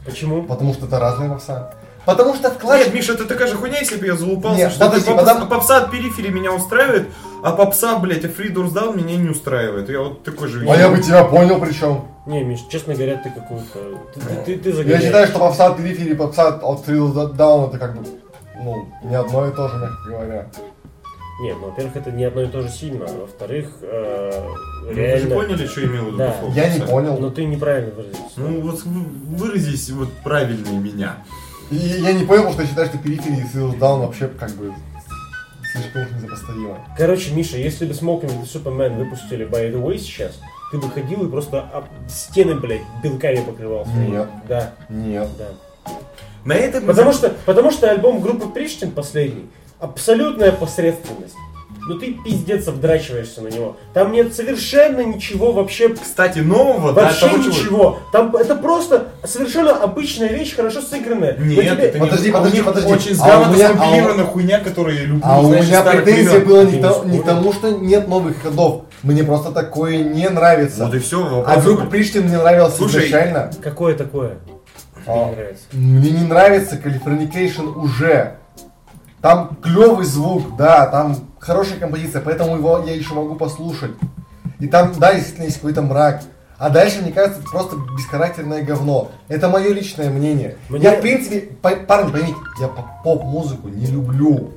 Почему? 0.06 0.42
Потому 0.44 0.72
что 0.74 0.86
это 0.86 0.98
разные 0.98 1.28
попса. 1.30 1.74
Потому 2.04 2.34
что 2.34 2.50
в. 2.50 2.64
Нет, 2.64 2.92
Миша, 2.92 3.12
это 3.12 3.26
такая 3.26 3.46
же 3.48 3.54
хуйня, 3.56 3.78
если 3.78 3.96
бы 3.96 4.06
я 4.06 4.16
залупался, 4.16 4.58
Нет, 4.58 4.72
что 4.72 4.86
подожди, 4.86 5.06
ты 5.06 5.14
попса, 5.14 5.34
потому- 5.34 5.50
попса 5.50 5.76
от 5.78 5.90
периферии 5.90 6.30
меня 6.30 6.52
устраивает, 6.52 7.08
а 7.42 7.52
попса, 7.52 7.98
блядь, 7.98 8.24
а 8.24 8.28
Free 8.28 8.52
Doors 8.52 8.72
Down 8.72 8.96
меня 8.96 9.16
не 9.16 9.28
устраивает. 9.28 9.88
Я 9.88 10.00
вот 10.00 10.24
такой 10.24 10.48
же 10.48 10.66
А 10.68 10.76
я 10.76 10.88
бы 10.88 10.98
тебя 11.00 11.24
понял 11.24 11.60
причем. 11.60 12.04
Не, 12.26 12.42
Миш, 12.44 12.60
честно 12.70 12.94
говоря, 12.94 13.16
ты 13.16 13.30
какую-то... 13.30 13.98
Ты, 14.14 14.20
ты, 14.20 14.58
ты, 14.58 14.72
ты 14.72 14.82
Я 14.90 15.00
считаю, 15.00 15.26
что 15.26 15.38
попса 15.40 15.66
от 15.66 15.76
периферии 15.76 16.12
и 16.12 16.14
попса 16.14 16.48
от 16.48 16.86
Thrill 16.86 17.12
Down 17.36 17.68
это 17.68 17.78
как 17.78 17.96
бы, 17.96 18.06
ну, 18.62 18.88
не 19.02 19.14
одно 19.16 19.48
и 19.48 19.52
то 19.52 19.68
же, 19.68 19.76
мягко 19.78 20.08
говоря. 20.08 20.46
Нет, 21.40 21.56
ну, 21.60 21.68
во-первых, 21.70 21.96
это 21.96 22.12
не 22.12 22.24
одно 22.24 22.42
и 22.42 22.46
то 22.46 22.60
же 22.60 22.68
сильно. 22.68 23.04
а 23.06 23.20
Во-вторых, 23.22 23.66
э, 23.82 24.30
Ну, 24.82 24.88
Вы 24.88 24.94
же 24.94 25.00
реально... 25.00 25.34
поняли, 25.34 25.66
что 25.66 25.84
имел 25.84 26.02
в 26.02 26.06
виду 26.08 26.18
Да. 26.18 26.36
Я 26.54 26.68
не 26.72 26.80
понял. 26.80 27.18
Но 27.18 27.30
ты 27.30 27.44
неправильно 27.44 27.92
выразился. 27.94 28.32
Ну 28.36 28.60
вот 28.60 28.82
выразись 28.84 29.90
вот 29.90 30.08
правильнее 30.22 30.78
меня. 30.78 31.16
И 31.72 31.76
я 32.02 32.12
не 32.12 32.24
понял, 32.24 32.42
потому 32.42 32.52
что 32.52 32.62
я 32.62 32.68
считаю, 32.68 32.86
что 32.88 32.98
периферии 32.98 33.38
и 33.38 33.56
Down 33.56 34.06
вообще 34.06 34.28
как 34.28 34.50
бы 34.50 34.72
слишком 35.72 36.02
уж 36.02 36.10
несопоставимо. 36.10 36.78
Короче, 36.96 37.32
Миша, 37.32 37.56
если 37.56 37.86
бы 37.86 37.92
Smoking 37.92 38.42
the 38.42 38.44
Superman 38.44 38.96
выпустили 38.96 39.46
By 39.46 39.72
the 39.72 39.82
Way 39.82 39.98
сейчас, 39.98 40.38
ты 40.70 40.78
бы 40.78 40.90
ходил 40.90 41.26
и 41.26 41.30
просто 41.30 41.62
об 41.62 41.86
стены, 42.08 42.56
блядь, 42.56 42.82
белками 43.02 43.40
покрывал. 43.40 43.86
своими. 43.86 44.10
Нет. 44.10 44.28
Да, 44.46 44.72
Нет. 44.90 45.28
да. 45.38 45.48
На 46.44 46.54
этом... 46.54 46.84
Потому 46.86 47.12
что, 47.12 47.34
потому 47.46 47.70
что 47.70 47.90
альбом 47.90 48.20
группы 48.20 48.48
Приштин 48.48 48.90
последний 48.90 49.48
абсолютная 49.78 50.52
посредственность. 50.52 51.36
Ну 51.88 51.98
ты 51.98 52.12
пиздец 52.24 52.68
обдрачиваешься 52.68 53.40
на 53.40 53.48
него. 53.48 53.76
Там 53.92 54.12
нет 54.12 54.32
совершенно 54.34 55.00
ничего 55.00 55.50
вообще 55.52 55.88
Кстати, 55.88 56.38
нового, 56.38 56.92
да, 56.92 57.02
Вообще 57.02 57.26
того, 57.28 57.38
чего- 57.42 57.48
ничего. 57.52 57.98
Там 58.12 58.36
это 58.36 58.54
просто 58.54 59.08
совершенно 59.24 59.72
обычная 59.82 60.28
вещь, 60.28 60.54
хорошо 60.54 60.80
сыгранная. 60.80 61.36
Но 61.38 61.44
Нет, 61.44 61.74
тебе- 61.76 61.84
это 61.88 61.98
не- 61.98 62.04
Подожди, 62.06 62.30
а 62.30 62.32
подожди, 62.34 62.62
подожди. 62.62 62.92
Очень 62.92 63.16
А 63.20 63.22
у 63.22 63.26
грамотно 63.26 63.54
меня- 63.54 63.68
а 63.68 63.72
у- 63.72 63.76
скомпилирована 63.76 64.24
хуйня, 64.26 64.58
которую 64.60 64.96
я 64.96 65.02
люблю. 65.04 65.20
А 65.24 65.40
у 65.40 65.46
знаешь, 65.48 65.66
меня 65.66 65.82
претензия 65.82 66.40
была 66.40 66.64
не, 66.64 66.80
то- 66.80 67.02
не 67.04 67.20
тому, 67.20 67.52
что 67.52 67.70
нет 67.72 68.06
новых 68.08 68.40
ходов. 68.42 68.82
Мне 69.02 69.24
просто 69.24 69.50
такое 69.50 70.04
не 70.04 70.28
нравится. 70.28 70.84
Вот 70.84 70.94
и 70.94 71.00
все. 71.00 71.44
А 71.44 71.60
группа 71.60 71.86
Приштин 71.86 72.28
мне 72.28 72.38
нравилась 72.38 72.76
Слушай, 72.76 73.08
изначально. 73.08 73.50
Какое 73.60 73.96
такое? 73.96 74.38
А, 75.04 75.16
не 75.30 75.32
нравится. 75.34 75.64
Мне 75.72 76.10
не 76.10 76.24
нравится 76.28 76.76
Californication 76.76 77.76
уже. 77.76 78.36
Там 79.20 79.56
клевый 79.60 80.04
звук, 80.04 80.56
да, 80.56 80.86
там 80.86 81.16
хорошая 81.42 81.78
композиция, 81.78 82.22
поэтому 82.22 82.56
его 82.56 82.82
я 82.86 82.94
еще 82.94 83.14
могу 83.14 83.34
послушать. 83.34 83.90
И 84.60 84.68
там, 84.68 84.92
да, 84.98 85.12
действительно 85.14 85.44
есть 85.46 85.56
какой-то 85.56 85.82
мрак. 85.82 86.22
А 86.56 86.70
дальше, 86.70 87.02
мне 87.02 87.10
кажется, 87.12 87.40
это 87.40 87.50
просто 87.50 87.76
бесхарактерное 87.96 88.62
говно. 88.62 89.10
Это 89.26 89.48
мое 89.48 89.70
личное 89.72 90.08
мнение. 90.10 90.56
Мне- 90.68 90.84
Я, 90.84 90.96
в 90.96 91.00
принципе, 91.00 91.40
по- 91.60 91.70
парни, 91.74 92.12
поймите, 92.12 92.36
я 92.60 92.68
поп- 92.68 93.02
поп-музыку 93.02 93.68
не 93.68 93.86
люблю. 93.86 94.52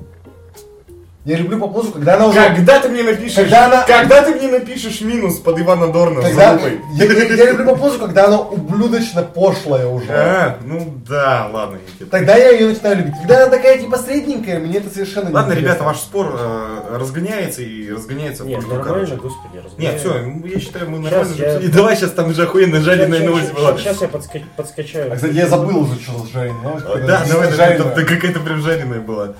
Я 1.26 1.38
люблю 1.38 1.58
поп-музыку, 1.58 1.94
когда 1.94 2.14
она 2.14 2.28
уже... 2.28 2.40
Когда 2.40 2.78
ты 2.78 2.88
мне 2.88 3.02
напишешь, 3.02 3.34
Когда 3.34 3.66
она- 3.66 3.82
когда 3.82 4.22
ты 4.22 4.36
мне 4.36 4.46
напишешь 4.46 5.00
минус 5.00 5.40
под 5.40 5.58
Ивана 5.58 5.88
Дорна 5.92 6.22
Когда, 6.22 6.52
я, 6.92 7.04
я- 7.04 7.34
я 7.34 7.50
люблю 7.50 7.64
поп-музыку, 7.66 8.04
когда 8.06 8.26
она 8.26 8.38
ублюдочно 8.38 9.24
пошлая 9.24 9.88
уже. 9.88 10.06
А, 10.08 10.56
ну 10.64 10.94
да, 11.04 11.50
ладно, 11.52 11.78
Никита. 11.84 12.08
Тогда 12.12 12.36
я 12.36 12.50
ее 12.50 12.68
начинаю 12.68 12.98
любить. 12.98 13.14
Когда 13.18 13.42
она 13.42 13.50
такая 13.50 13.76
типа 13.78 13.98
средненькая, 13.98 14.60
мне 14.60 14.78
это 14.78 14.88
совершенно 14.88 15.30
Ладно, 15.32 15.54
не 15.54 15.62
ребята, 15.62 15.82
ваш 15.82 15.96
спор 15.96 16.32
э, 16.38 16.96
разгоняется 16.96 17.60
и 17.62 17.90
разгоняется 17.90 18.44
в 18.44 18.46
Нет, 18.46 18.58
пустую, 18.60 18.78
нормально, 18.78 19.06
короче. 19.08 19.20
господи, 19.20 19.54
Нет, 19.56 19.64
разгоняю. 19.64 19.98
все, 19.98 20.48
я 20.54 20.60
считаю, 20.60 20.90
мы 20.90 20.98
нормально 21.00 21.32
я- 21.36 21.58
же- 21.58 21.66
И 21.66 21.68
давай 21.72 21.96
сейчас 21.96 22.12
там 22.12 22.30
уже 22.30 22.44
охуенно 22.44 22.80
жареная 22.80 23.26
новость 23.26 23.52
была. 23.52 23.76
Сейчас 23.76 24.00
я 24.00 24.06
подска- 24.06 24.44
подскачаю. 24.56 25.12
А, 25.12 25.16
кстати, 25.16 25.32
я 25.34 25.48
забыл 25.48 25.78
уже, 25.78 26.00
что 26.00 26.18
за 26.20 26.26
жареная 26.28 26.62
новость. 26.62 26.86
Да, 27.04 27.24
давай, 27.28 28.04
какая-то 28.04 28.38
прям 28.38 28.62
жареная 28.62 29.00
была. 29.00 29.34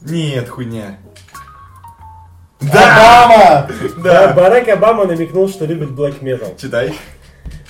Нет, 0.00 0.48
хуйня. 0.48 0.98
Обама! 2.72 3.68
Да, 4.02 4.28
Да, 4.28 4.32
Барак 4.34 4.68
Обама 4.68 5.04
намекнул, 5.06 5.48
что 5.48 5.64
любит 5.66 5.90
black 5.90 6.20
metal. 6.20 6.60
читай. 6.60 6.92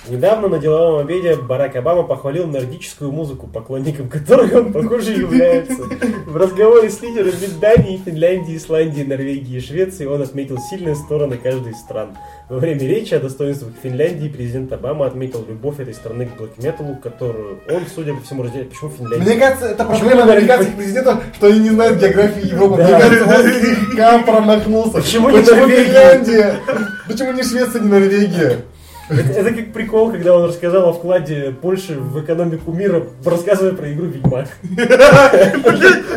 Недавно 0.07 0.47
на 0.49 0.59
деловом 0.59 0.99
обеде 0.99 1.35
Барак 1.35 1.75
Обама 1.77 2.03
похвалил 2.03 2.45
нордическую 2.45 3.11
музыку, 3.11 3.47
поклонником 3.47 4.07
которой 4.07 4.53
он, 4.55 4.71
похоже, 4.71 5.13
является. 5.13 5.81
В 6.27 6.37
разговоре 6.37 6.91
с 6.91 7.01
лидерами 7.01 7.59
Дании, 7.59 7.99
Финляндии, 8.05 8.55
Исландии, 8.55 9.01
Норвегии 9.01 9.57
и 9.57 9.59
Швеции 9.59 10.05
он 10.05 10.21
отметил 10.21 10.59
сильные 10.59 10.95
стороны 10.95 11.37
каждой 11.37 11.71
из 11.71 11.79
стран. 11.79 12.15
Во 12.47 12.59
время 12.59 12.81
речи 12.81 13.15
о 13.15 13.19
достоинствах 13.19 13.71
Финляндии 13.81 14.27
президент 14.27 14.71
Обама 14.71 15.07
отметил 15.07 15.43
любовь 15.49 15.79
этой 15.79 15.95
страны 15.95 16.27
к 16.27 16.37
блэк-металу, 16.37 16.95
которую 16.97 17.59
он, 17.67 17.83
судя 17.93 18.13
по 18.13 18.21
всему, 18.21 18.43
разделяет. 18.43 18.69
Почему 18.69 18.91
Финляндия? 18.91 19.25
Мне 19.25 19.35
кажется, 19.39 19.65
это 19.69 19.83
Почему 19.83 20.09
проблема 20.09 20.33
американских 20.33 20.75
президентов, 20.75 21.23
что 21.33 21.47
они 21.47 21.59
не 21.59 21.69
знают 21.71 21.99
географии 21.99 22.47
Европы. 22.47 22.83
Мне 22.83 22.91
кажется, 22.91 23.25
он 23.25 23.51
слегка 23.51 24.19
промахнулся. 24.19 24.91
Почему 24.91 25.29
не? 25.31 25.41
Финляндия? 25.41 26.59
Почему 27.07 27.31
не 27.31 27.41
Швеция, 27.41 27.81
не 27.81 27.87
Норвегия? 27.87 28.57
Это, 29.09 29.21
это 29.21 29.51
как 29.51 29.73
прикол, 29.73 30.11
когда 30.11 30.35
он 30.35 30.45
рассказал 30.47 30.89
о 30.89 30.93
вкладе 30.93 31.55
Польши 31.59 31.93
в 31.93 32.23
экономику 32.23 32.71
мира, 32.71 33.07
рассказывая 33.23 33.73
про 33.73 33.91
игру 33.91 34.05
Ведьмак. 34.05 34.49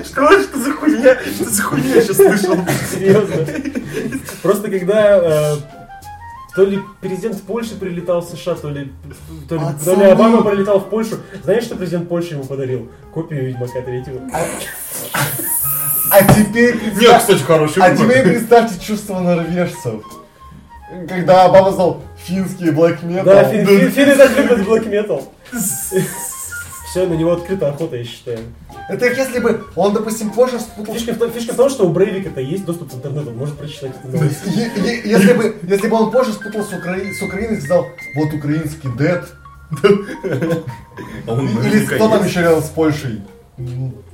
Что, 0.04 0.42
что 0.42 0.58
за 0.58 0.72
хуйня? 0.72 1.16
Что 1.34 1.50
за 1.50 1.62
хуйня 1.62 1.94
я 1.94 2.02
сейчас 2.02 2.16
слышал? 2.16 2.56
Серьезно. 2.90 3.46
Просто 4.42 4.70
когда 4.70 5.18
э, 5.18 5.56
то 6.58 6.64
ли 6.64 6.80
президент 7.00 7.40
Польши 7.42 7.76
прилетал 7.76 8.20
в 8.20 8.28
США, 8.28 8.56
то 8.56 8.68
ли, 8.68 8.90
то 9.48 9.54
ли, 9.54 9.60
то 9.84 9.94
ли. 9.94 10.06
Обама 10.06 10.42
прилетал 10.42 10.80
в 10.80 10.90
Польшу. 10.90 11.18
Знаешь, 11.44 11.62
что 11.62 11.76
президент 11.76 12.08
Польши 12.08 12.34
ему 12.34 12.42
подарил? 12.42 12.90
Копию 13.14 13.46
Ведьмака 13.46 13.80
третьего. 13.80 14.22
А 16.10 16.24
теперь 16.34 16.74
Нет, 16.98 17.16
кстати, 17.16 17.42
хороший 17.42 17.80
А 17.80 17.94
теперь 17.96 18.24
представьте 18.24 18.84
чувство 18.84 19.20
норвежцев. 19.20 20.02
Когда 21.08 21.44
Обама 21.44 21.70
знал 21.70 22.02
финский 22.16 22.70
black 22.70 23.04
metal. 23.04 23.22
Да, 23.22 23.44
фин- 23.44 23.64
фин- 23.64 23.90
финны 23.92 24.16
так 24.16 24.36
любят 24.36 24.58
black 24.66 24.90
metal. 24.90 25.28
Все, 26.90 27.06
на 27.06 27.14
него 27.14 27.32
открыта 27.32 27.68
охота, 27.68 27.96
я 27.96 28.04
считаю. 28.04 28.38
Это 28.88 29.08
как 29.08 29.18
если 29.18 29.40
бы 29.40 29.64
он, 29.76 29.92
допустим, 29.92 30.30
позже 30.30 30.58
спутал... 30.58 30.94
Фишка 30.94 31.12
в, 31.12 31.18
том, 31.18 31.30
фишка 31.30 31.52
в 31.52 31.56
том, 31.56 31.68
что 31.68 31.86
у 31.86 31.90
Брейвика-то 31.90 32.40
есть 32.40 32.64
доступ 32.64 32.90
к 32.90 32.94
интернету, 32.94 33.30
он 33.30 33.36
может 33.36 33.58
прочитать 33.58 33.92
эту 33.96 34.08
новость. 34.16 34.38
Если 35.04 35.32
бы, 35.34 35.56
если 35.62 35.88
бы 35.88 35.96
он 35.96 36.10
позже 36.10 36.32
спутал 36.32 36.62
с, 36.62 36.72
Укра- 36.72 37.12
с 37.12 37.20
Украиной 37.20 37.58
и 37.58 37.60
сказал, 37.60 37.86
вот 38.16 38.32
украинский 38.32 38.90
дед, 38.96 39.24
А 41.26 41.42
или 41.66 41.84
кто 41.84 42.08
там 42.08 42.24
еще 42.24 42.40
рядом 42.40 42.62
с 42.62 42.68
Польшей 42.68 43.20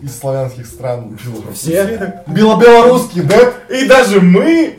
из 0.01 0.19
славянских 0.19 0.67
стран? 0.67 1.19
Все. 1.53 2.23
Бело-белорусский 2.27 3.23
дед, 3.23 3.55
И 3.71 3.87
даже 3.87 4.21
мы, 4.21 4.79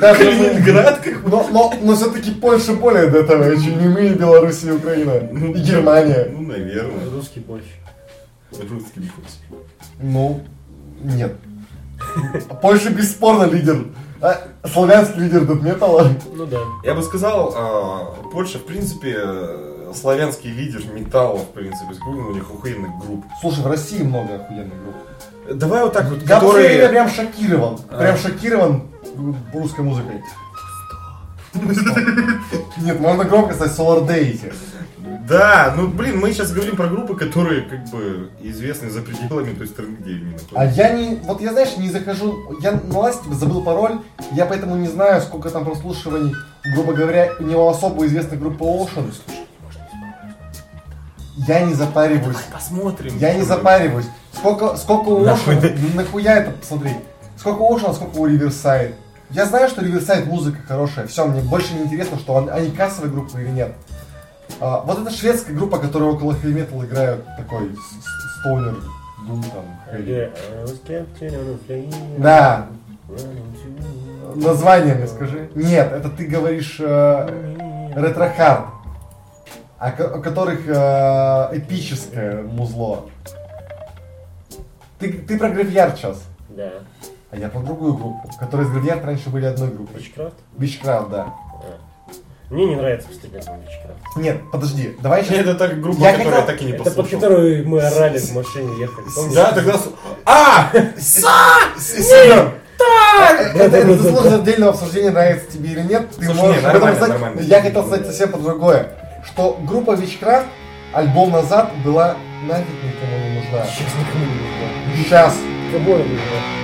даже. 0.00 0.18
Калининград, 0.18 1.00
как 1.00 1.26
но, 1.26 1.48
но, 1.50 1.72
но 1.80 1.96
все-таки 1.96 2.32
Польша 2.32 2.72
более 2.74 3.10
дедовая, 3.10 3.56
чем 3.56 3.78
и 3.78 3.88
мы, 3.88 4.06
и 4.08 4.14
Беларусь, 4.14 4.64
и 4.64 4.70
Украина, 4.70 5.12
и 5.12 5.60
Германия. 5.60 6.28
Ну, 6.32 6.42
наверное. 6.42 7.10
Русский 7.10 7.40
больше. 7.40 7.68
Русский 8.50 9.08
вкус. 9.08 9.38
Ну, 10.00 10.40
нет. 11.02 11.36
Польша 12.62 12.90
бесспорно 12.90 13.44
лидер. 13.44 13.86
А, 14.20 14.38
славянский 14.64 15.22
лидер 15.22 15.44
дед-металла. 15.44 16.08
Ну 16.34 16.46
да. 16.46 16.58
Я 16.84 16.94
бы 16.94 17.02
сказал, 17.02 17.54
а, 17.54 18.14
Польша, 18.32 18.58
в 18.58 18.64
принципе, 18.64 19.18
славянский 19.94 20.50
лидер 20.50 20.82
металла, 20.92 21.38
в 21.38 21.50
принципе, 21.50 21.94
у 22.06 22.32
них 22.32 22.44
охуенных 22.44 22.90
групп. 23.04 23.24
Слушай, 23.40 23.62
в 23.62 23.66
России 23.66 24.02
много 24.02 24.36
охуенных 24.36 24.74
групп. 24.82 25.58
Давай 25.58 25.82
вот 25.82 25.92
так 25.92 26.06
вот, 26.06 26.22
Я 26.22 26.40
которые... 26.40 26.88
прям 26.88 27.08
шокирован. 27.08 27.78
А. 27.90 27.98
Прям 27.98 28.16
шокирован 28.16 28.82
русской 29.52 29.82
музыкой. 29.82 30.22
Нет, 32.78 33.00
можно 33.00 33.24
громко 33.24 33.54
сказать 33.54 33.78
Solar 33.78 34.06
Deity. 34.06 34.52
Да, 35.28 35.74
ну 35.76 35.88
блин, 35.88 36.20
мы 36.20 36.32
сейчас 36.32 36.52
говорим 36.52 36.76
про 36.76 36.86
группы, 36.86 37.16
которые 37.16 37.62
как 37.62 37.88
бы 37.90 38.30
известны 38.42 38.90
за 38.90 39.02
пределами 39.02 39.54
той 39.54 39.66
страны, 39.66 39.96
где 39.98 40.12
они 40.12 40.36
А 40.52 40.66
я 40.66 40.90
не, 40.90 41.16
вот 41.16 41.40
я 41.40 41.52
знаешь, 41.52 41.76
не 41.76 41.90
захожу, 41.90 42.56
я 42.60 42.72
на 42.72 42.98
ласте 42.98 43.32
забыл 43.32 43.62
пароль, 43.62 43.98
я 44.32 44.46
поэтому 44.46 44.76
не 44.76 44.86
знаю, 44.86 45.20
сколько 45.20 45.50
там 45.50 45.64
прослушиваний, 45.64 46.32
грубо 46.74 46.92
говоря, 46.92 47.32
у 47.40 47.42
него 47.42 47.68
особо 47.68 48.06
известной 48.06 48.38
группы 48.38 48.64
Ocean. 48.64 49.12
Я 51.36 51.60
не 51.62 51.74
запариваюсь, 51.74 52.36
Посмотрим. 52.52 53.16
я 53.18 53.34
не 53.34 53.42
запариваюсь. 53.42 54.06
Сколько, 54.32 54.76
сколько 54.76 55.08
у 55.10 55.24
Ocean, 55.24 55.94
нахуя 55.94 56.36
это 56.38 56.50
посмотри, 56.52 56.92
сколько 57.36 57.60
у 57.62 57.76
а 57.76 57.92
сколько 57.94 58.16
у 58.16 58.26
Riverside. 58.28 58.94
Я 59.30 59.44
знаю, 59.46 59.68
что 59.68 59.82
Riverside 59.82 60.24
музыка 60.26 60.58
хорошая, 60.66 61.06
все, 61.06 61.26
мне 61.26 61.40
больше 61.42 61.74
не 61.74 61.82
интересно, 61.84 62.18
что 62.18 62.34
он- 62.34 62.48
они 62.50 62.70
кассовые 62.70 63.10
группы 63.12 63.40
или 63.40 63.48
нет. 63.50 63.72
А, 64.60 64.80
вот 64.80 65.00
это 65.00 65.10
шведская 65.10 65.52
группа, 65.52 65.78
которая 65.78 66.10
около 66.10 66.32
metal 66.32 66.84
играют, 66.86 67.24
такой 67.36 67.70
с- 67.74 67.78
с- 68.04 68.40
стоунер, 68.40 68.76
дум 69.26 69.42
там. 69.42 69.64
Да, 72.18 72.66
Название 74.34 74.94
мне 74.94 75.06
скажи. 75.06 75.48
Нет, 75.54 75.92
это 75.92 76.08
ты 76.10 76.26
говоришь 76.26 76.76
э, 76.78 77.90
ретро-хард, 77.94 78.66
о, 79.78 79.90
ко- 79.92 80.16
у 80.18 80.22
которых 80.22 80.60
э, 80.66 81.48
эпическое 81.58 82.42
музло. 82.42 83.06
Ты, 84.98 85.12
ты 85.12 85.38
про 85.38 85.50
Graveyard 85.50 85.96
сейчас, 85.98 86.22
Да. 86.48 86.70
а 87.30 87.36
я 87.36 87.48
про 87.48 87.60
другую 87.60 87.94
группу, 87.94 88.30
которые 88.40 88.66
с 88.66 88.70
Graveyard 88.70 89.04
раньше 89.04 89.28
были 89.28 89.44
одной 89.44 89.68
группой. 89.70 90.00
Witchcraft? 90.00 90.32
Witchcraft, 90.56 91.10
да. 91.10 91.34
Мне 92.48 92.64
не 92.66 92.76
нравится 92.76 93.08
постоянно 93.08 93.58
Witchcraft. 93.60 94.20
Нет, 94.22 94.40
подожди, 94.50 94.96
давай 95.02 95.24
сейчас... 95.24 95.38
Это 95.40 95.54
так 95.56 95.80
группа, 95.80 96.00
Я 96.00 96.12
которая 96.16 96.40
хотел- 96.42 96.46
так 96.46 96.62
и 96.62 96.64
не 96.64 96.72
Это 96.72 96.84
под 96.84 96.94
послушал. 96.96 97.20
которую 97.20 97.68
мы 97.68 97.80
орали 97.82 98.18
в 98.18 98.32
машине 98.34 98.80
ехали. 98.80 99.06
помнишь? 99.14 99.34
Да, 99.34 99.52
тогда... 99.52 99.74
А! 100.24 100.70
Семен! 100.98 102.52
Это, 103.18 103.42
это 103.42 103.58
Да-да-да-да. 103.58 103.94
заслуживает 104.02 104.40
отдельного 104.42 104.72
обсуждения, 104.72 105.10
нравится 105.10 105.50
тебе 105.50 105.70
или 105.72 105.80
нет. 105.82 106.08
Ты 106.18 106.32
можешь. 106.32 106.62
Я 107.42 107.62
хотел 107.62 107.86
сказать 107.86 108.06
совсем 108.06 108.30
про 108.30 108.38
другое. 108.38 108.92
Что 109.24 109.58
группа 109.62 109.92
Witchcraft 109.92 110.46
альбом 110.92 111.32
назад 111.32 111.72
была 111.84 112.16
нафиг 112.42 112.66
никому 112.82 113.18
не 113.18 113.40
нужна. 113.40 113.64
Сейчас 113.64 113.92
никому 113.98 114.24
не 114.24 114.34
нужна. 114.34 115.04
Сейчас. 115.04 115.34
Кому 115.72 115.94
она 115.94 116.04
нужна? 116.04 116.56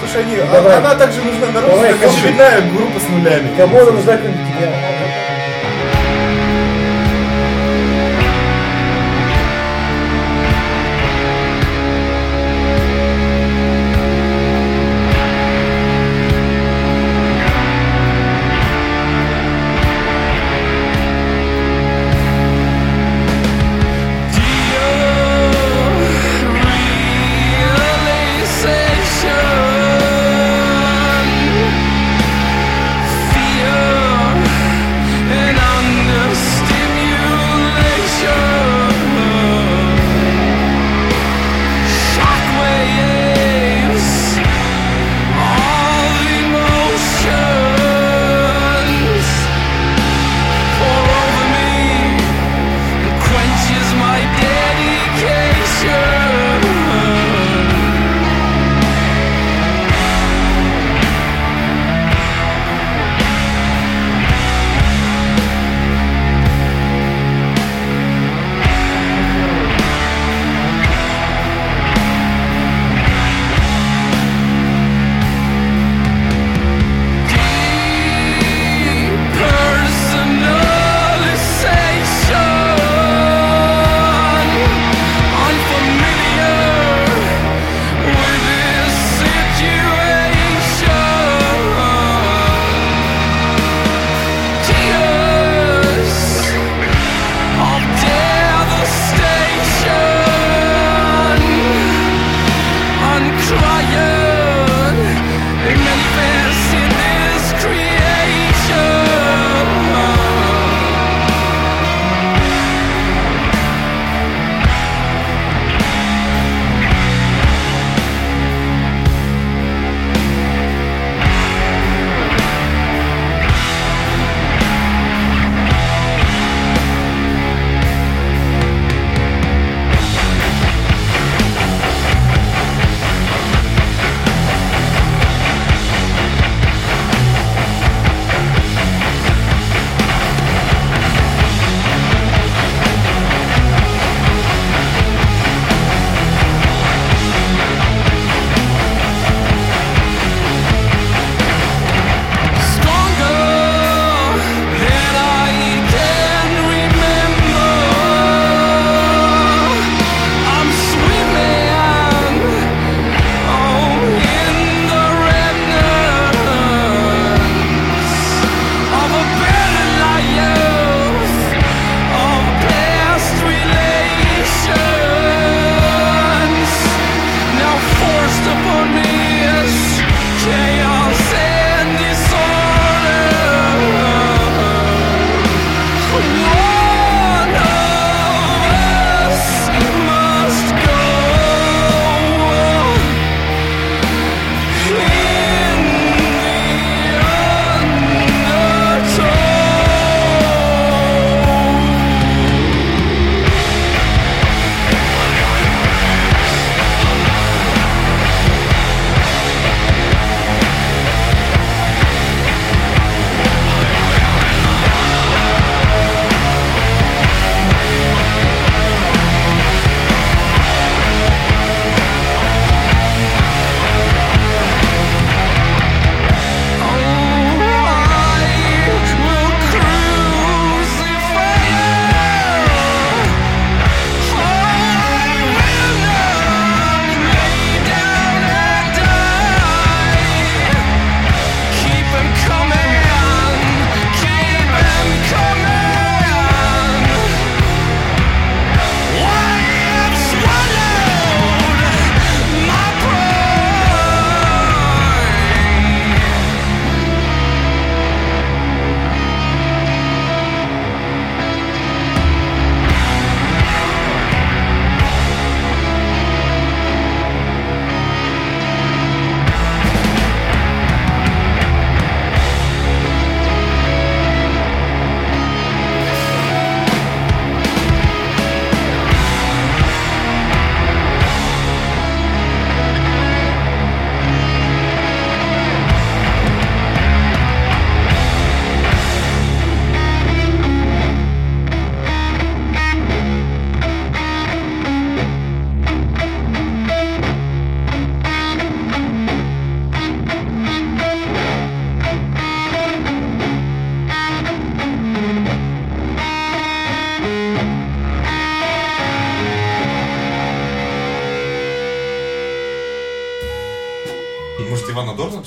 Слушай, 0.00 0.22
они, 0.24 0.36
Давай. 0.50 0.78
она 0.78 0.94
также 0.94 1.22
нужна 1.22 1.46
народу, 1.52 1.74
Давай, 1.74 1.94
как 1.94 2.10
очередная 2.10 2.60
группа 2.72 2.98
с 2.98 3.08
нулями. 3.08 3.56
Кому 3.56 3.80
она 3.80 3.92
нужна, 3.92 4.16
кроме 4.16 4.34
тебя? 4.34 5.21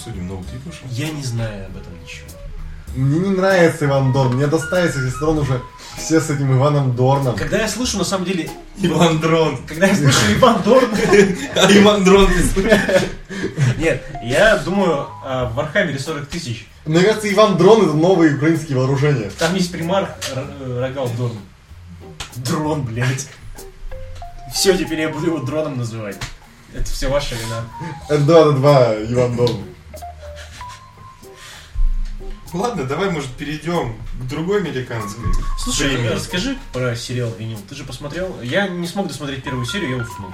Обсудим, 0.06 0.28
новый 0.28 0.45
клип 0.45 0.66
вышел. 0.66 0.86
Я 0.91 1.10
не 1.10 1.24
знаю 1.24 1.66
об 1.68 1.78
этом 1.78 1.93
ничего. 2.01 2.28
Мне 2.95 3.20
не 3.20 3.30
нравится 3.36 3.86
Иван 3.86 4.14
Дорн. 4.14 4.36
Мне 4.36 4.47
достается, 4.47 4.99
если 4.99 5.10
сторон 5.16 5.39
уже 5.39 5.62
все 5.97 6.22
с 6.22 6.30
этим 6.30 6.56
Иваном 6.56 6.95
Дорном. 6.95 7.36
Когда 7.36 7.58
я 7.58 7.68
слышу, 7.68 7.97
на 7.97 8.03
самом 8.03 8.26
деле, 8.26 8.49
Иван 8.78 9.20
Дрон. 9.20 9.58
когда 9.66 9.88
я 9.88 9.95
слышу 9.95 10.20
Иван 10.38 10.62
Дорн, 10.62 10.89
А 11.56 11.72
Иван 11.72 12.03
Дрон 12.03 12.28
слышишь? 12.53 12.80
нет, 13.78 14.03
я 14.24 14.58
думаю 14.58 15.08
о 15.24 15.49
Warhammer 15.53 15.95
е 15.95 15.99
40 15.99 16.28
тысяч. 16.28 16.68
Мне 16.86 17.01
кажется, 17.01 17.32
Иван 17.34 17.58
Дрон 17.58 17.84
это 17.84 17.93
новые 17.93 18.36
украинские 18.36 18.78
вооружения. 18.78 19.32
Там 19.39 19.56
есть 19.56 19.72
примарх 19.72 20.10
э, 20.34 20.80
Рогал 20.80 21.10
Дорн. 21.18 21.38
Дрон, 22.36 22.84
блядь. 22.84 23.28
Все, 24.53 24.78
теперь 24.78 25.01
я 25.01 25.10
буду 25.10 25.26
его 25.26 25.39
дроном 25.39 25.78
называть. 25.78 26.18
Это 26.74 26.86
все 26.86 27.10
ваша 27.10 27.36
вина. 27.36 27.64
Это 28.08 28.20
2 28.22 28.45
на 28.45 28.51
2 28.51 28.95
Иван 29.12 29.36
Дорн. 29.36 29.74
Ладно, 32.54 32.86
давай, 32.86 33.10
может, 33.10 33.32
перейдем 33.32 33.96
к 34.20 34.28
другой 34.28 34.62
американской. 34.62 35.26
Слушай, 35.60 35.89
Премии. 35.89 36.08
расскажи 36.10 36.58
про 36.72 36.96
сериал 36.96 37.32
«Винил». 37.38 37.60
Ты 37.68 37.76
же 37.76 37.84
посмотрел? 37.84 38.39
Я 38.41 38.68
не 38.68 38.88
смог 38.88 39.08
досмотреть 39.08 39.43
первую 39.43 39.66
серию, 39.66 39.98
я 39.98 40.04
уснул. 40.04 40.32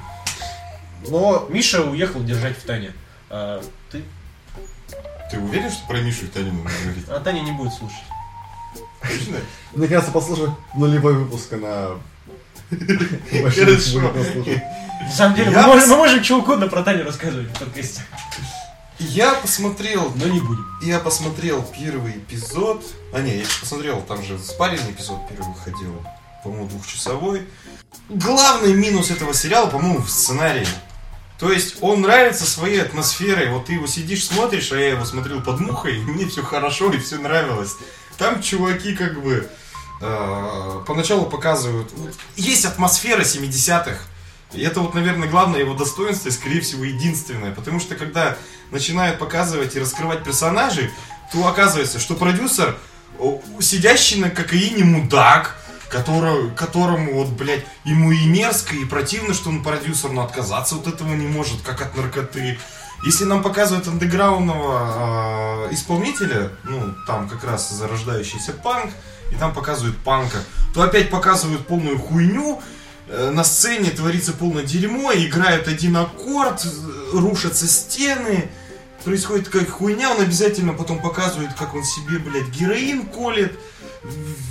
Но 1.07 1.47
Миша 1.49 1.81
уехал 1.81 2.23
держать 2.23 2.57
в 2.57 2.63
Тане. 2.63 2.93
А 3.29 3.63
ты? 3.91 4.03
Ты 5.31 5.39
уверен, 5.39 5.71
что 5.71 5.87
про 5.87 6.01
Мишу 6.01 6.25
и 6.25 6.27
Таню 6.27 6.53
нужно 6.53 6.69
говорить? 6.83 7.05
А 7.07 7.19
Таня 7.19 7.39
не 7.41 7.51
будет 7.53 7.73
слушать. 7.73 8.03
Точно? 9.01 9.37
мне 9.73 9.87
кажется, 9.87 10.11
послушать 10.11 10.51
нулевой 10.75 11.15
выпуск 11.15 11.51
вообще 12.71 13.65
Хорошо. 13.65 13.99
На 15.01 15.11
самом 15.11 15.35
деле, 15.35 15.51
мы, 15.51 15.61
можем, 15.63 15.89
мы 15.89 15.97
можем 15.97 16.23
чего 16.23 16.39
угодно 16.39 16.67
про 16.67 16.83
Таню 16.83 17.03
рассказывать 17.03 17.49
в 17.49 17.59
подкасте. 17.59 18.01
Я 19.09 19.33
посмотрел, 19.33 20.11
Но 20.15 20.27
не 20.27 20.39
будем. 20.39 20.65
я 20.81 20.99
посмотрел 20.99 21.63
первый 21.63 22.13
эпизод. 22.13 22.83
А 23.11 23.19
не, 23.19 23.37
я 23.37 23.45
посмотрел, 23.59 24.01
там 24.03 24.23
же 24.23 24.37
спаренный 24.37 24.91
эпизод 24.91 25.27
первый 25.27 25.53
выходил, 25.53 26.05
по-моему, 26.43 26.67
двухчасовой. 26.67 27.47
Главный 28.09 28.73
минус 28.73 29.09
этого 29.09 29.33
сериала, 29.33 29.67
по-моему, 29.67 30.01
в 30.01 30.09
сценарии. 30.09 30.67
То 31.39 31.51
есть 31.51 31.77
он 31.81 32.01
нравится 32.01 32.45
своей 32.45 32.79
атмосферой. 32.79 33.49
Вот 33.49 33.65
ты 33.65 33.73
его 33.73 33.87
сидишь, 33.87 34.27
смотришь, 34.27 34.71
а 34.71 34.77
я 34.77 34.89
его 34.89 35.03
смотрел 35.03 35.41
под 35.41 35.59
мухой, 35.59 35.97
и 35.97 36.03
мне 36.03 36.27
все 36.27 36.43
хорошо 36.43 36.93
и 36.93 36.99
все 36.99 37.17
нравилось. 37.17 37.75
Там 38.19 38.39
чуваки 38.43 38.95
как 38.95 39.19
бы 39.23 39.49
э, 39.99 40.83
поначалу 40.85 41.25
показывают. 41.25 41.91
вот 41.95 42.13
есть 42.35 42.65
атмосфера 42.65 43.21
70-х. 43.21 43.97
И 44.53 44.61
это 44.61 44.81
вот, 44.81 44.93
наверное, 44.93 45.29
главное 45.29 45.59
его 45.59 45.73
достоинство 45.73 46.29
и, 46.29 46.31
скорее 46.31 46.61
всего, 46.61 46.83
единственное. 46.83 47.51
Потому 47.51 47.79
что 47.79 47.95
когда 47.95 48.37
начинают 48.71 49.19
показывать 49.19 49.75
и 49.75 49.79
раскрывать 49.79 50.23
персонажей, 50.23 50.91
то 51.31 51.47
оказывается, 51.47 51.99
что 51.99 52.15
продюсер, 52.15 52.77
сидящий 53.59 54.19
на 54.19 54.29
кокаине 54.29 54.83
мудак, 54.83 55.57
который, 55.89 56.51
которому 56.51 57.13
вот, 57.15 57.29
блядь, 57.29 57.65
ему 57.83 58.11
и 58.11 58.25
мерзко, 58.25 58.75
и 58.75 58.85
противно, 58.85 59.33
что 59.33 59.49
он 59.49 59.63
продюсер, 59.63 60.11
но 60.11 60.23
отказаться 60.23 60.75
от 60.75 60.87
этого 60.87 61.13
не 61.13 61.27
может, 61.27 61.61
как 61.61 61.81
от 61.81 61.95
наркоты. 61.95 62.57
Если 63.03 63.25
нам 63.25 63.41
показывают 63.41 63.87
андеграундного 63.87 65.67
э, 65.69 65.73
исполнителя, 65.73 66.51
ну, 66.63 66.93
там 67.07 67.27
как 67.27 67.43
раз 67.43 67.69
зарождающийся 67.69 68.53
панк, 68.53 68.91
и 69.31 69.35
там 69.35 69.53
показывают 69.53 69.97
панка, 69.97 70.37
то 70.73 70.81
опять 70.81 71.09
показывают 71.09 71.65
полную 71.65 71.97
хуйню, 71.97 72.61
на 73.11 73.43
сцене 73.43 73.91
творится 73.91 74.33
полное 74.33 74.63
дерьмо, 74.63 75.11
играют 75.13 75.67
один 75.67 75.97
аккорд, 75.97 76.65
э, 76.65 76.69
рушатся 77.13 77.67
стены, 77.67 78.49
происходит 79.03 79.49
как 79.49 79.69
хуйня, 79.69 80.11
он 80.11 80.21
обязательно 80.21 80.73
потом 80.73 81.01
показывает, 81.01 81.53
как 81.53 81.75
он 81.75 81.83
себе, 81.83 82.19
блядь, 82.19 82.49
героин 82.49 83.05
колет, 83.07 83.53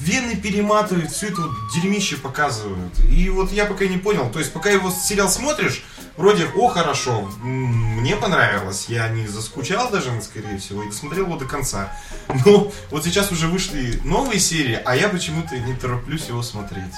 вены 0.02 0.36
перематывает, 0.36 1.10
все 1.10 1.28
это 1.28 1.42
вот 1.42 1.52
дерьмище 1.74 2.16
показывают. 2.16 2.92
И 3.08 3.28
вот 3.30 3.50
я 3.52 3.64
пока 3.64 3.86
не 3.86 3.98
понял, 3.98 4.30
то 4.30 4.38
есть 4.38 4.52
пока 4.52 4.70
его 4.70 4.90
сериал 4.90 5.28
смотришь, 5.28 5.82
вроде, 6.16 6.46
о, 6.56 6.68
хорошо, 6.68 7.28
мне 7.42 8.16
понравилось, 8.16 8.86
я 8.88 9.08
не 9.08 9.26
заскучал 9.26 9.90
даже, 9.90 10.10
скорее 10.22 10.58
всего, 10.58 10.82
и 10.82 10.86
досмотрел 10.88 11.26
его 11.26 11.36
до 11.36 11.44
конца. 11.46 11.92
Но 12.46 12.70
вот 12.90 13.04
сейчас 13.04 13.32
уже 13.32 13.46
вышли 13.46 14.00
новые 14.04 14.38
серии, 14.40 14.78
а 14.84 14.96
я 14.96 15.08
почему-то 15.08 15.58
не 15.58 15.74
тороплюсь 15.74 16.26
его 16.28 16.42
смотреть. 16.42 16.94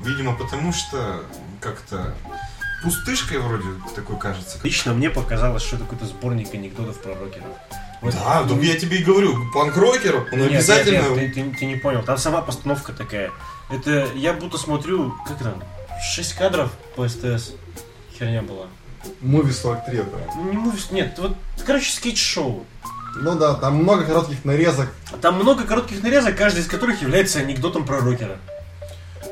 Видимо, 0.00 0.34
потому 0.34 0.72
что 0.72 1.22
как-то 1.60 2.14
пустышкой 2.82 3.38
вроде 3.38 3.68
такой 3.94 4.18
кажется. 4.18 4.58
Лично 4.64 4.92
мне 4.94 5.10
показалось, 5.10 5.62
что 5.62 5.76
это 5.76 5.84
какой-то 5.84 6.06
сборник 6.06 6.52
анекдотов 6.54 6.98
про 7.00 7.14
рокеров. 7.14 7.46
Вот- 8.00 8.14
Да, 8.14 8.42
да 8.42 8.54
я 8.56 8.76
тебе 8.76 8.98
и 8.98 9.04
говорю, 9.04 9.38
панк-рокер, 9.54 10.26
он 10.32 10.38
Нет, 10.40 10.50
обязательно... 10.50 11.10
нет, 11.10 11.16
нет, 11.16 11.34
ты, 11.34 11.44
ты- 11.52 11.56
ты 11.58 11.66
не 11.66 11.76
понял. 11.76 12.02
Там 12.02 12.18
сама 12.18 12.42
постановка 12.42 12.92
такая. 12.92 13.30
Это 13.70 14.08
я 14.16 14.32
будто 14.32 14.58
смотрю, 14.58 15.14
как 15.28 15.38
там, 15.38 15.62
6 16.14 16.32
кадров 16.34 16.72
по 16.96 17.06
СТС. 17.08 17.52
Херня 18.18 18.42
была. 18.42 18.66
Муви 19.20 19.52
43 19.52 19.98
это. 19.98 20.18
Ну, 20.36 20.50
не 20.50 20.56
мувис, 20.56 20.90
нет, 20.90 21.18
вот, 21.18 21.36
короче, 21.66 21.90
скетч-шоу. 21.90 22.64
Ну 23.16 23.34
да, 23.36 23.54
там 23.54 23.76
много 23.76 24.04
коротких 24.04 24.44
нарезок. 24.44 24.92
Там 25.20 25.36
много 25.36 25.64
коротких 25.64 26.02
нарезок, 26.02 26.36
каждый 26.36 26.60
из 26.60 26.66
которых 26.66 27.02
является 27.02 27.40
анекдотом 27.40 27.84
про 27.84 28.00
рокера. 28.00 28.38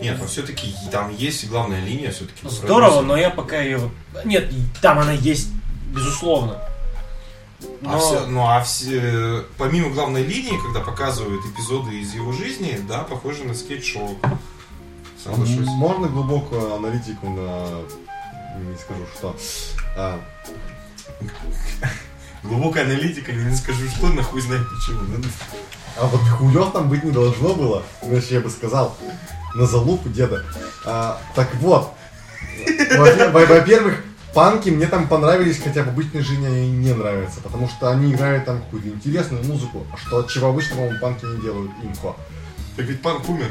Нет, 0.01 0.17
но 0.19 0.27
все-таки 0.27 0.75
там 0.91 1.15
есть 1.15 1.49
главная 1.49 1.85
линия 1.85 2.11
все-таки. 2.11 2.49
Здорово, 2.49 3.03
но 3.03 3.17
я 3.17 3.31
пока 3.31 3.61
ее... 3.61 3.91
Нет, 4.25 4.51
там 4.81 4.99
она 4.99 5.13
есть, 5.13 5.49
безусловно. 5.95 6.59
А 7.85 7.93
Но... 7.93 7.99
все, 7.99 8.27
ну 8.27 8.47
а 8.47 8.63
все, 8.63 9.45
помимо 9.59 9.91
главной 9.91 10.23
линии, 10.23 10.59
когда 10.65 10.81
показывают 10.81 11.45
эпизоды 11.45 12.01
из 12.01 12.15
его 12.15 12.33
жизни, 12.33 12.81
да, 12.89 13.01
похоже 13.01 13.45
на 13.45 13.55
скетч-шоу. 13.55 14.19
Соглашусь. 15.23 15.67
Можно 15.67 16.09
глубокую 16.09 16.75
аналитику 16.75 17.29
на... 17.29 17.67
Не 18.59 18.77
скажу 18.77 19.07
что. 19.17 19.37
А, 19.97 20.21
Глубокая 22.43 22.85
аналитика, 22.85 23.33
не 23.33 23.55
скажу 23.55 23.87
что, 23.89 24.09
нахуй 24.09 24.41
знает 24.41 24.63
почему. 24.69 25.01
Ну, 25.03 25.25
а 25.99 26.07
вот 26.07 26.21
хуев 26.23 26.73
там 26.73 26.89
быть 26.89 27.05
не 27.05 27.11
должно 27.11 27.55
было. 27.55 27.83
Иначе 28.03 28.35
я 28.37 28.41
бы 28.41 28.49
сказал. 28.49 28.97
На 29.55 29.67
залупу 29.67 30.09
деда. 30.09 30.45
А, 30.87 31.21
так 31.35 31.55
вот. 31.57 31.93
Во- 32.97 33.31
во- 33.31 33.47
Во-первых, 33.47 34.03
панки 34.33 34.71
мне 34.71 34.87
там 34.87 35.07
понравились, 35.09 35.61
хотя 35.63 35.83
в 35.83 35.89
обычной 35.89 36.23
жизни 36.23 36.47
они 36.47 36.71
не 36.71 36.95
нравятся. 36.95 37.41
Потому 37.41 37.69
что 37.69 37.91
они 37.91 38.13
играют 38.15 38.47
там 38.47 38.61
какую-то 38.63 38.89
интересную 38.89 39.45
музыку, 39.45 39.87
что 39.97 40.21
от 40.21 40.29
чего 40.29 40.49
обычно, 40.49 40.77
по-моему, 40.77 40.99
панки 41.01 41.25
не 41.27 41.43
делают 41.43 41.73
инфо. 41.83 42.17
Так 42.77 42.87
ведь 42.87 43.03
панк 43.03 43.29
умер. 43.29 43.51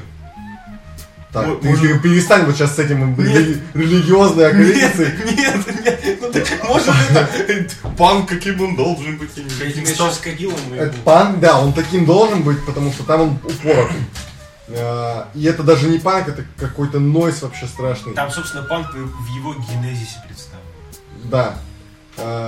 Так, 1.32 1.48
Вот, 1.48 1.62
ты, 1.62 1.78
ты 1.78 2.00
перестань 2.00 2.46
вот 2.46 2.56
сейчас 2.56 2.76
с 2.76 2.80
этим 2.80 3.14
рели- 3.16 3.62
религиозной 3.76 4.46
Нет, 4.46 4.54
аккредитацией. 4.54 5.36
нет, 5.38 5.86
нет, 5.86 6.20
ну 6.22 6.32
так 6.32 6.68
может 6.68 6.88
это 7.48 7.76
панк, 7.98 8.30
каким 8.30 8.62
он 8.62 8.76
должен 8.76 9.18
быть, 9.18 9.38
и 9.38 9.42
Я 9.42 9.86
сейчас 9.86 10.18
кадилом 10.18 10.58
Это 10.76 10.96
панк, 11.04 11.40
да, 11.40 11.60
он 11.60 11.74
таким 11.74 12.06
должен 12.06 12.42
быть, 12.42 12.66
потому 12.66 12.92
что 12.92 13.04
там 13.04 13.22
он 13.22 13.30
упоротый. 13.44 14.02
А, 14.70 15.30
И 15.36 15.44
это 15.46 15.62
даже 15.62 15.88
не 15.88 16.00
панк, 16.00 16.30
это 16.30 16.44
какой-то 16.58 17.00
нойс 17.00 17.44
вообще 17.44 17.68
страшный. 17.68 18.14
Там, 18.14 18.32
собственно, 18.32 18.64
панк 18.64 18.92
в 18.94 19.36
его 19.36 19.54
генезисе 19.54 20.18
представлен. 20.28 20.66
Да. 21.26 21.56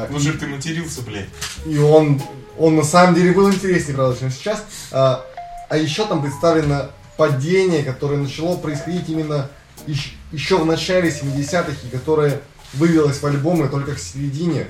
Ну 0.09 0.19
же 0.19 0.33
ты 0.33 0.47
матерился, 0.47 1.01
блядь. 1.03 1.29
И 1.65 1.77
он, 1.77 2.19
он 2.57 2.75
на 2.75 2.83
самом 2.83 3.13
деле 3.13 3.31
был 3.31 3.49
интереснее, 3.51 3.95
правда, 3.95 4.19
чем 4.19 4.31
сейчас. 4.31 4.63
А, 4.91 5.23
а 5.69 5.77
еще 5.77 6.05
там 6.07 6.21
представлено 6.21 6.89
падение, 7.21 7.83
которое 7.83 8.17
начало 8.17 8.57
происходить 8.57 9.07
именно 9.07 9.47
ещ- 9.85 10.13
еще 10.31 10.57
в 10.57 10.65
начале 10.65 11.09
70-х, 11.09 11.75
и 11.85 11.89
которое 11.95 12.41
вывелось 12.73 13.21
в 13.21 13.25
альбомы 13.27 13.67
только 13.67 13.93
к 13.93 13.99
середине. 13.99 14.65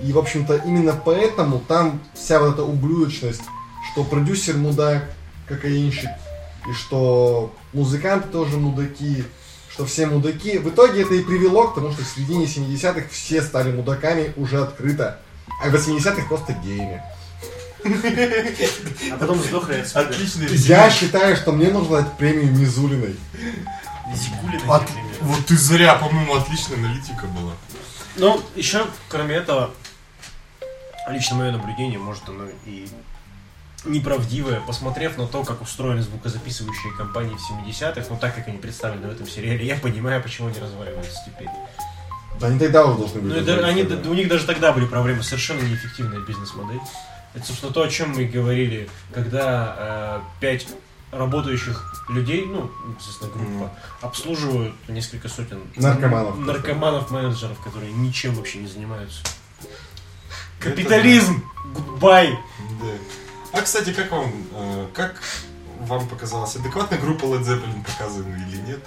И, 0.00 0.12
в 0.12 0.18
общем-то, 0.18 0.56
именно 0.66 1.00
поэтому 1.04 1.60
там 1.60 2.00
вся 2.12 2.40
вот 2.40 2.54
эта 2.54 2.64
ублюдочность, 2.64 3.42
что 3.92 4.02
продюсер 4.02 4.56
мудак, 4.56 5.04
кокаинщик, 5.46 6.10
и 6.68 6.72
что 6.72 7.54
музыканты 7.72 8.30
тоже 8.30 8.56
мудаки, 8.56 9.22
что 9.68 9.86
все 9.86 10.06
мудаки. 10.06 10.58
В 10.58 10.70
итоге 10.70 11.02
это 11.02 11.14
и 11.14 11.22
привело 11.22 11.68
к 11.68 11.76
тому, 11.76 11.92
что 11.92 12.02
в 12.02 12.08
середине 12.08 12.46
70-х 12.46 13.02
все 13.12 13.42
стали 13.42 13.70
мудаками 13.70 14.32
уже 14.36 14.60
открыто. 14.60 15.20
А 15.62 15.68
в 15.68 15.72
80-х 15.72 16.26
просто 16.26 16.52
геями. 16.64 17.00
А 17.84 19.16
потом 19.18 19.38
сдохли 19.42 19.80
от. 19.80 19.96
Отличный 19.96 20.46
Я 20.56 20.90
считаю, 20.90 21.36
что 21.36 21.52
мне 21.52 21.68
нужно 21.68 22.02
дать 22.02 22.16
премию 22.16 22.52
Мизулиной. 22.52 23.16
Зигулина, 24.14 24.76
От-. 24.76 24.88
Вот 25.20 25.46
ты 25.46 25.56
зря, 25.56 25.94
по-моему, 25.94 26.34
отличная 26.34 26.76
аналитика 26.78 27.26
была. 27.26 27.52
Ну, 28.16 28.42
еще, 28.56 28.86
кроме 29.08 29.36
этого, 29.36 29.70
лично 31.08 31.36
мое 31.36 31.52
наблюдение, 31.52 31.98
может, 31.98 32.28
оно 32.28 32.44
и 32.66 32.88
неправдивое, 33.84 34.60
посмотрев 34.60 35.16
на 35.16 35.26
то, 35.26 35.42
как 35.44 35.60
устроены 35.62 36.02
звукозаписывающие 36.02 36.92
компании 36.96 37.34
в 37.36 37.68
70-х, 37.68 38.06
ну 38.10 38.16
так 38.16 38.34
как 38.34 38.46
они 38.48 38.58
представлены 38.58 39.08
в 39.08 39.10
этом 39.10 39.26
сериале, 39.26 39.66
я 39.66 39.76
понимаю, 39.76 40.22
почему 40.22 40.48
они 40.48 40.58
разваливаются 40.60 41.18
теперь. 41.26 41.48
Они 42.40 42.58
тогда 42.58 42.86
уже 42.86 42.98
должны 42.98 43.20
Ну, 43.22 43.28
были. 43.30 43.42
это, 43.42 43.56
быть, 43.56 43.64
они, 43.64 43.82
да. 43.82 44.08
у 44.10 44.14
них 44.14 44.28
даже 44.28 44.46
тогда 44.46 44.72
были 44.72 44.86
проблемы, 44.86 45.22
совершенно 45.22 45.60
неэффективная 45.62 46.20
бизнес-модель. 46.20 46.80
Это, 47.34 47.46
собственно, 47.46 47.72
то, 47.72 47.82
о 47.82 47.88
чем 47.88 48.10
мы 48.10 48.22
и 48.22 48.26
говорили, 48.26 48.88
когда 49.12 49.76
э, 49.78 50.40
пять 50.40 50.66
работающих 51.10 52.04
людей, 52.08 52.44
ну, 52.46 52.70
естественно, 52.98 53.30
группа, 53.30 53.70
обслуживают 54.00 54.74
несколько 54.88 55.28
сотен 55.28 55.60
Наркоманов. 55.76 56.38
наркоманов-менеджеров, 56.38 57.60
которые 57.60 57.92
ничем 57.92 58.34
вообще 58.34 58.58
не 58.58 58.66
занимаются. 58.66 59.22
Капитализм! 60.58 61.42
Goodbye! 61.74 62.38
Да. 62.80 63.58
А, 63.58 63.62
кстати, 63.62 63.92
как 63.92 64.10
вам, 64.10 64.32
э, 64.52 64.86
как 64.94 65.20
вам 65.80 66.08
показалось, 66.08 66.56
адекватная 66.56 66.98
группа 66.98 67.24
Led 67.24 67.42
Zeppelin 67.42 67.84
показана 67.84 68.34
или 68.48 68.56
нет? 68.62 68.80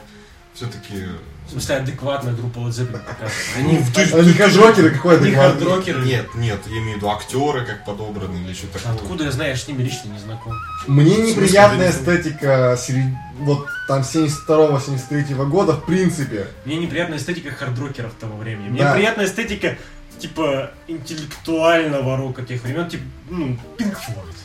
Все-таки... 0.55 1.03
В 1.47 1.51
смысле, 1.51 1.75
адекватная 1.75 2.33
группа 2.33 2.57
Led 2.57 2.69
Zeppelin 2.69 3.01
показывает. 3.05 3.55
Они, 3.55 3.77
Они 4.19 4.33
хардрокеры 4.33 4.89
какой 4.89 5.17
Они 5.17 5.27
адекватный. 5.27 5.59
хардрокеры. 5.65 6.01
Нет, 6.03 6.33
нет, 6.33 6.59
я 6.65 6.77
имею 6.79 6.93
в 6.93 6.95
виду 6.97 7.09
актеры, 7.09 7.65
как 7.65 7.85
подобраны 7.85 8.37
или 8.37 8.53
что 8.53 8.65
такое. 8.67 8.93
Откуда 8.93 9.25
я 9.25 9.31
знаю, 9.31 9.51
я 9.51 9.55
с 9.55 9.67
ними 9.67 9.83
лично 9.83 10.09
не 10.09 10.17
знаком. 10.17 10.53
Мне 10.87 11.17
неприятная 11.17 11.91
эстетика 11.91 12.75
серед- 12.81 13.13
вот 13.39 13.67
там 13.87 14.01
72-73 14.01 15.45
года 15.49 15.73
в 15.73 15.85
принципе. 15.85 16.47
Мне 16.65 16.77
неприятная 16.77 17.19
эстетика 17.19 17.51
хардрокеров 17.51 18.13
того 18.19 18.37
времени. 18.37 18.69
Мне 18.69 18.81
Да. 18.81 18.93
приятная 18.93 19.25
эстетика, 19.27 19.77
типа, 20.17 20.71
интеллектуального 20.87 22.17
рока 22.17 22.41
тех 22.43 22.63
времен, 22.63 22.89
типа, 22.89 23.03
ну, 23.29 23.57
Pink 23.77 23.95
Floyd. 23.95 24.35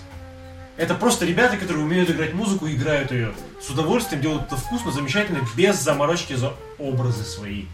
Это 0.81 0.95
просто 0.95 1.27
ребята, 1.27 1.59
которые 1.59 1.85
умеют 1.85 2.09
играть 2.09 2.33
музыку 2.33 2.67
и 2.67 2.75
играют 2.75 3.13
ее 3.13 3.35
с 3.61 3.69
удовольствием, 3.69 4.23
делают 4.23 4.45
это 4.47 4.57
вкусно, 4.57 4.91
замечательно, 4.91 5.47
без 5.55 5.79
заморочки 5.79 6.33
за 6.33 6.55
образы 6.79 7.23
свои. 7.23 7.67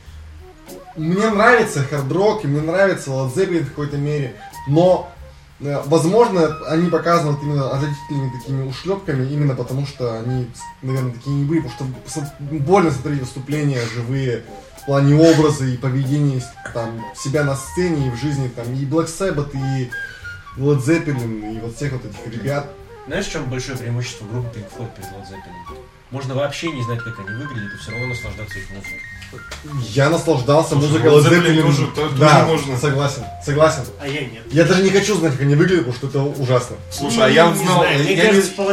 Мне 0.97 1.31
нравится 1.31 1.85
хард-рок, 1.85 2.45
и 2.45 2.49
мне 2.49 2.61
нравится 2.61 3.11
Led 3.11 3.63
в 3.63 3.69
какой-то 3.69 3.97
мере, 3.97 4.35
но 4.67 5.09
э, 5.61 5.81
Возможно, 5.85 6.59
они 6.67 6.91
показаны 6.91 7.39
именно 7.41 7.71
отвратительными 7.71 8.33
такими 8.41 8.63
ушлепками, 8.69 9.33
именно 9.33 9.55
потому 9.55 9.87
что 9.87 10.19
они, 10.19 10.51
наверное, 10.83 11.13
такие 11.13 11.37
не 11.37 11.45
были, 11.45 11.61
потому 11.61 11.91
что 12.09 12.29
больно 12.41 12.91
смотреть 12.91 13.21
выступления 13.21 13.83
живые 13.95 14.43
в 14.83 14.87
плане 14.87 15.15
образа 15.15 15.65
и 15.65 15.77
поведения 15.77 16.43
там, 16.75 17.01
себя 17.15 17.45
на 17.45 17.55
сцене 17.55 18.09
и 18.09 18.11
в 18.11 18.17
жизни, 18.17 18.49
там, 18.49 18.75
и 18.75 18.85
Black 18.85 19.07
Sabbath, 19.07 19.53
и 19.55 19.91
Led 20.61 20.85
Zeppelin, 20.85 21.57
и 21.57 21.61
вот 21.61 21.77
всех 21.77 21.93
вот 21.93 22.05
этих 22.05 22.27
ребят. 22.35 22.67
Знаешь, 23.07 23.27
в 23.27 23.33
чем 23.33 23.45
большое 23.49 23.79
преимущество 23.79 24.25
группы 24.27 24.59
Pink 24.59 24.67
Floyd 24.77 24.89
перед 24.97 25.09
Led 25.11 25.23
Zeppelin? 25.31 25.79
Можно 26.11 26.35
вообще 26.35 26.71
не 26.71 26.83
знать, 26.85 27.01
как 27.01 27.19
они 27.21 27.29
выглядят, 27.31 27.75
и 27.75 27.79
все 27.79 27.91
равно 27.91 28.07
наслаждаться 28.09 28.59
их 28.59 28.71
музыкой. 28.71 29.01
Я 29.93 30.09
наслаждался 30.09 30.71
Слушай, 30.71 30.89
музыкой 30.89 31.11
Led 31.11 31.25
Zeppelin 31.25 31.63
тоже- 31.63 31.87
то- 31.89 31.95
тоже 32.03 32.17
да, 32.17 32.45
можно. 32.47 32.77
согласен, 32.79 33.23
согласен. 33.45 33.83
А 34.01 34.07
я 34.07 34.21
нет. 34.23 34.43
Я 34.51 34.65
даже 34.65 34.83
не 34.83 34.91
хочу 34.91 35.17
знать, 35.17 35.33
как 35.33 35.43
они 35.43 35.55
выглядят, 35.57 35.87
потому 35.87 35.97
что 35.97 36.07
это 36.09 36.21
ужасно. 36.43 36.77
Слушай, 36.93 37.25
а 37.25 37.29
я 37.29 37.47
Не 37.47 37.53
узнал, 37.55 37.79
знаю, 37.81 38.17
я, 38.17 38.23
кажется, 38.27 38.63
я 38.63 38.73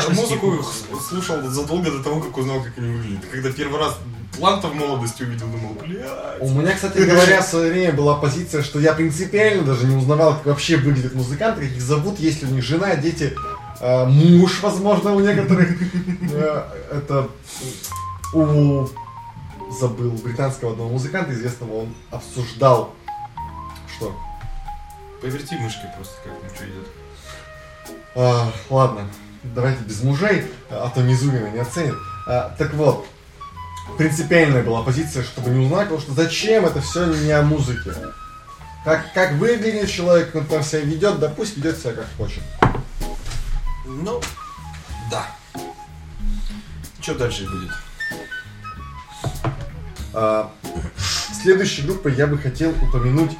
внешности 0.00 0.20
музыку 0.20 0.54
их 0.54 0.60
х- 0.66 1.00
слушал 1.08 1.42
задолго 1.42 1.90
до 1.90 2.02
того, 2.02 2.20
как 2.20 2.36
узнал, 2.36 2.62
как 2.62 2.72
они 2.78 2.94
выглядят. 2.94 3.24
Когда 3.30 3.50
первый 3.50 3.80
раз 3.80 3.96
Планта 4.38 4.66
в 4.66 4.74
молодости 4.74 5.22
увидел, 5.22 5.46
думал, 5.46 5.76
блядь. 5.80 6.04
У 6.40 6.50
меня, 6.50 6.72
кстати 6.74 6.98
говоря, 6.98 7.40
в 7.40 7.46
свое 7.46 7.70
время 7.70 7.92
была 7.92 8.16
позиция, 8.16 8.64
что 8.64 8.80
я 8.80 8.92
принципиально 8.92 9.62
даже 9.62 9.86
не 9.86 9.94
узнавал, 9.94 10.34
как 10.38 10.46
вообще 10.46 10.76
выглядят 10.76 11.14
музыканты, 11.14 11.60
как 11.68 11.70
их 11.76 11.80
зовут, 11.80 12.18
есть 12.18 12.42
ли 12.42 12.48
у 12.48 12.50
них 12.50 12.64
жена, 12.64 12.96
дети, 12.96 13.32
муж, 13.80 14.62
возможно, 14.62 15.14
у 15.14 15.20
некоторых. 15.20 15.70
Э, 16.32 16.62
Это 16.92 17.28
у 18.32 18.86
забыл 19.80 20.12
британского 20.12 20.72
одного 20.72 20.90
музыканта 20.90 21.32
известного, 21.32 21.82
он 21.82 21.94
обсуждал, 22.10 22.94
что 23.96 24.14
Поверти 25.24 25.54
мышкой 25.54 25.88
просто, 25.96 26.16
как 26.22 26.38
там 26.38 26.50
что 26.54 26.64
идет. 26.66 26.86
А, 28.14 28.52
ладно, 28.68 29.08
давайте 29.42 29.82
без 29.84 30.02
мужей, 30.02 30.44
а 30.68 30.90
то 30.94 31.00
Мизулина 31.02 31.48
не 31.48 31.60
оценит. 31.60 31.94
А, 32.26 32.54
так 32.58 32.74
вот, 32.74 33.06
принципиальная 33.96 34.62
была 34.62 34.82
позиция, 34.82 35.22
чтобы 35.22 35.48
не 35.48 35.64
узнать, 35.64 35.84
потому 35.84 36.00
что 36.02 36.12
зачем 36.12 36.66
это 36.66 36.82
все 36.82 37.06
не 37.06 37.30
о 37.30 37.40
музыке. 37.40 37.94
Как, 38.84 39.14
как 39.14 39.32
выглядит 39.36 39.88
человек, 39.88 40.26
как 40.32 40.42
он 40.42 40.46
там 40.46 40.62
себя 40.62 40.80
ведет, 40.80 41.18
да 41.20 41.30
пусть 41.30 41.56
ведет 41.56 41.78
себя 41.78 41.94
как 41.94 42.06
хочет. 42.18 42.42
Ну, 43.84 44.20
да. 45.10 45.26
Что 47.00 47.14
дальше 47.14 47.46
будет? 47.48 47.70
А, 50.14 50.50
следующей 51.42 51.82
группой 51.82 52.14
я 52.14 52.26
бы 52.26 52.38
хотел 52.38 52.70
упомянуть. 52.70 53.32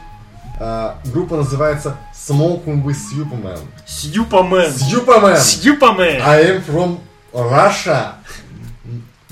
а, 0.60 0.98
группа 1.06 1.36
называется 1.36 1.96
Smoking 2.14 2.82
with 2.84 2.96
Superman. 3.12 3.60
Сьюпамен! 3.86 4.70
Superman! 4.72 5.40
Сьюпамен! 5.40 6.20
I 6.22 6.44
am 6.56 6.64
from 6.64 7.00
Russia. 7.32 8.14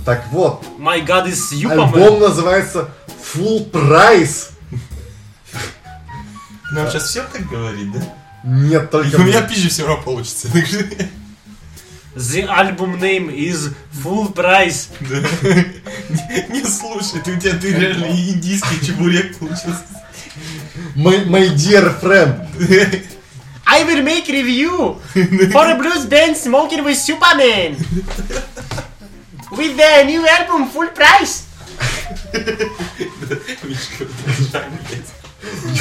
Так 0.05 0.27
вот, 0.33 0.65
My 0.79 1.05
God 1.05 1.27
is 1.29 1.37
Сьюпамен! 1.51 1.95
альбом 1.95 2.21
называется 2.21 2.91
Full 3.35 3.71
Price. 3.71 4.51
Нам 6.73 6.89
сейчас 6.89 7.05
всем 7.05 7.27
так 7.33 7.47
говорить, 7.49 7.93
да? 7.93 8.01
Нет, 8.45 8.91
только 8.91 9.17
У 9.21 9.23
меня 9.23 9.41
мне. 9.41 9.49
пизже 9.49 9.69
все 9.69 9.87
равно 9.87 10.03
получится. 10.03 10.49
The 12.15 12.47
album 12.47 13.01
name 13.01 13.31
is 13.35 13.73
Full 14.03 14.35
Price. 14.35 14.89
Да. 15.01 15.21
Не 16.51 16.61
не 16.61 16.65
слушай, 16.65 17.21
ты 17.25 17.33
у 17.33 17.41
тебя 17.41 17.55
ты 17.55 17.73
реально 17.73 18.07
индийский 18.07 18.85
чебурек 18.85 19.39
получился. 19.39 19.85
My, 20.95 21.25
my 21.27 21.49
dear 21.55 21.91
friend. 22.01 22.47
I 23.67 23.85
will 23.85 24.03
make 24.03 24.27
review 24.29 24.99
for 25.51 25.65
a 25.71 25.75
blues 25.77 26.05
band 26.07 26.37
Smoking 26.37 26.85
with 26.85 26.99
Superman. 26.99 27.77
With 29.51 29.77
the 29.77 30.05
new 30.05 30.27
album 30.27 30.69
Full 30.69 30.89
Price. 30.89 31.45
Мишка. 33.63 34.07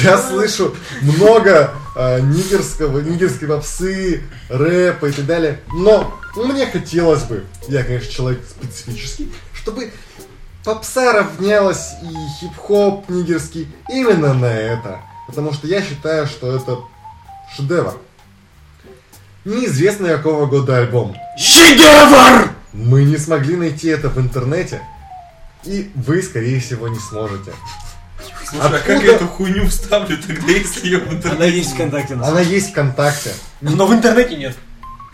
Я 0.02 0.18
слышу 0.18 0.74
много 1.02 1.72
э, 1.94 2.20
нигерского, 2.20 3.00
нигерской 3.00 3.48
попсы, 3.48 4.22
рэпа 4.48 5.06
и 5.06 5.12
так 5.12 5.26
далее. 5.26 5.60
Но 5.72 6.18
мне 6.34 6.66
хотелось 6.66 7.22
бы, 7.24 7.44
я, 7.68 7.84
конечно, 7.84 8.10
человек 8.10 8.40
специфический, 8.48 9.32
чтобы 9.54 9.92
попса 10.64 11.12
равнялась 11.12 11.94
и 12.02 12.14
хип-хоп 12.40 13.08
нигерский 13.08 13.68
именно 13.88 14.34
на 14.34 14.46
это. 14.46 15.00
Потому 15.26 15.52
что 15.52 15.66
я 15.66 15.82
считаю, 15.82 16.26
что 16.26 16.54
это 16.54 16.78
шедевр. 17.54 17.94
Неизвестно 19.44 20.08
какого 20.08 20.46
года 20.46 20.78
альбом. 20.78 21.16
Шедевр! 21.36 22.50
Мы 22.72 23.04
не 23.04 23.16
смогли 23.16 23.56
найти 23.56 23.88
это 23.88 24.08
в 24.08 24.18
интернете. 24.18 24.82
И 25.64 25.90
вы, 25.94 26.22
скорее 26.22 26.60
всего, 26.60 26.88
не 26.88 26.98
сможете. 26.98 27.52
Слушай, 28.52 28.66
а 28.66 28.70
как 28.70 28.80
Откуда? 28.90 29.04
я 29.06 29.12
эту 29.14 29.26
хуйню 29.28 29.66
вставлю 29.68 30.18
тогда, 30.22 30.52
если 30.52 30.86
ее 30.86 30.98
в 30.98 31.02
Она 31.08 31.12
интернете? 31.16 31.56
есть 31.58 31.72
ВКонтакте. 31.74 32.14
на 32.16 32.28
Она 32.28 32.40
есть 32.40 32.70
ВКонтакте. 32.70 33.34
Но 33.60 33.86
в 33.86 33.92
интернете 33.94 34.36
нет. 34.36 34.56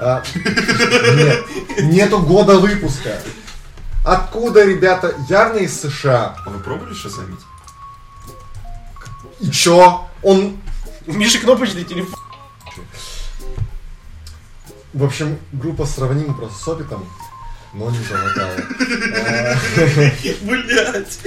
А, 0.00 0.22
нет, 0.34 1.44
нету 1.82 2.18
года 2.20 2.58
выпуска. 2.58 3.20
Откуда, 4.04 4.64
ребята, 4.64 5.14
явно 5.28 5.58
из 5.58 5.80
США. 5.80 6.36
А 6.44 6.50
вы 6.50 6.58
пробовали 6.60 6.94
шазамить? 6.94 7.40
И 9.40 9.50
чё? 9.50 10.06
Он, 10.22 10.56
У 11.06 11.12
Миши 11.12 11.38
кнопочный 11.38 11.84
телефон. 11.84 12.14
в 14.94 15.04
общем, 15.04 15.38
группа 15.52 15.84
сравнима 15.86 16.34
просто 16.34 16.58
с 16.58 16.68
опитом, 16.68 17.04
но 17.72 17.90
не 17.90 17.98
за 18.04 18.14
вокал. 18.14 18.50
Блять! 20.42 21.18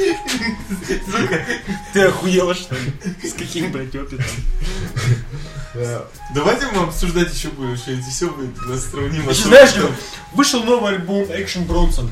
Ты 1.93 2.01
охуела, 2.01 2.55
что 2.55 2.75
ли? 2.75 2.93
С 3.23 3.33
каким, 3.33 3.71
блядь, 3.71 3.95
опытом? 3.95 4.25
Давайте 6.33 6.67
мы 6.73 6.83
обсуждать 6.83 7.33
еще 7.33 7.49
будем, 7.49 7.77
что 7.77 7.91
эти 7.91 8.09
все 8.09 8.29
будет 8.29 8.59
нас 8.65 8.85
сравнимо. 8.89 9.33
Знаешь, 9.33 9.71
вышел 10.33 10.63
новый 10.63 10.95
альбом 10.95 11.23
Action 11.23 11.65
Bronson. 11.67 12.09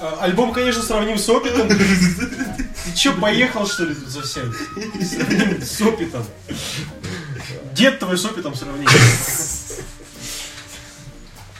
А, 0.00 0.18
Альбом, 0.20 0.52
конечно, 0.52 0.82
сравним 0.82 1.16
с 1.16 1.28
опитом. 1.28 1.66
Ты 1.68 2.92
чё, 2.94 3.14
поехал, 3.14 3.66
что 3.66 3.84
ли, 3.84 3.94
тут 3.94 4.10
совсем? 4.10 4.54
Сравним 5.02 5.62
с 5.62 5.80
опитом. 5.80 6.26
Дед 7.72 7.98
твой 7.98 8.18
с 8.18 8.24
опитом 8.24 8.54
сравним. 8.54 8.86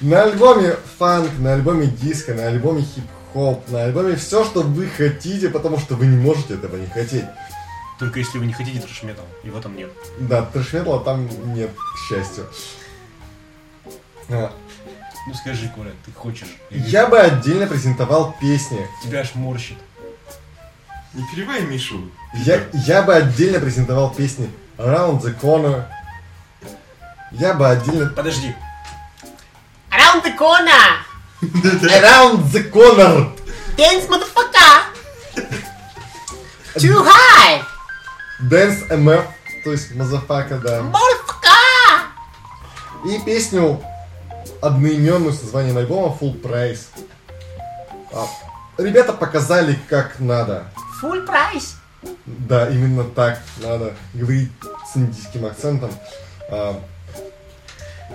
На 0.01 0.22
альбоме 0.22 0.76
фанк, 0.99 1.30
на 1.38 1.55
альбоме 1.55 1.86
диско, 1.86 2.32
на 2.34 2.46
альбоме 2.46 2.82
хип-хоп, 2.82 3.68
на 3.68 3.84
альбоме 3.84 4.14
все, 4.14 4.44
что 4.44 4.62
вы 4.62 4.86
хотите, 4.86 5.49
потому 5.49 5.78
что 5.78 5.96
вы 5.96 6.07
не 6.07 6.16
можете 6.16 6.55
этого 6.55 6.76
не 6.76 6.86
хотеть. 6.86 7.24
Только 7.99 8.20
если 8.20 8.38
вы 8.38 8.46
не 8.46 8.53
хотите 8.53 8.80
трэш-метал, 8.80 9.24
и 9.42 9.51
в 9.51 9.57
этом 9.57 9.76
нет. 9.76 9.90
Да, 10.20 10.42
трэш-металла 10.42 11.01
там 11.03 11.28
нет, 11.53 11.70
к 11.74 12.09
счастью. 12.09 12.46
А, 14.28 14.53
Ну 15.26 15.34
скажи, 15.34 15.68
Коля, 15.74 15.90
ты 16.05 16.12
хочешь? 16.12 16.46
Я 16.70 17.09
бы 17.09 17.18
отдельно 17.18 17.66
презентовал 17.66 18.36
песни. 18.40 18.86
Тебя 19.03 19.20
аж 19.20 19.34
морщит. 19.34 19.78
Не 21.12 21.24
перебивай 21.34 21.62
Мишу. 21.62 22.09
Я, 22.34 22.62
я 22.72 23.03
бы 23.03 23.14
отдельно 23.14 23.59
презентовал 23.59 24.14
песни 24.14 24.49
Around 24.76 25.22
the 25.22 25.36
Corner. 25.40 25.86
Я 27.32 27.55
бы 27.55 27.68
отдельно... 27.68 28.11
Подожди. 28.11 28.55
Around 30.09 30.25
the 30.25 30.37
corner! 30.39 30.87
Around 32.01 32.51
the 32.51 32.65
Corner! 32.71 33.31
Dance, 33.77 34.07
motherfucker! 34.07 34.87
Too 36.79 36.97
high! 37.05 37.63
Dance 38.41 38.89
MF, 38.89 39.27
то 39.65 39.73
есть 39.73 39.95
Motherfucker, 39.95 40.57
да. 40.61 40.81
Motherfucker! 40.81 42.07
И 43.05 43.23
песню 43.23 43.85
одноименную 44.63 45.35
с 45.35 45.43
названием 45.43 45.77
альбома 45.77 46.17
Full 46.19 46.41
Price. 46.41 46.87
А, 48.11 48.27
ребята 48.79 49.13
показали, 49.13 49.79
как 49.91 50.21
надо. 50.21 50.73
Full 51.03 51.27
price! 51.27 51.75
Да, 52.25 52.71
именно 52.71 53.05
так 53.05 53.43
надо 53.59 53.95
говорить 54.15 54.51
с 54.91 54.97
индийским 54.97 55.45
акцентом. 55.45 55.91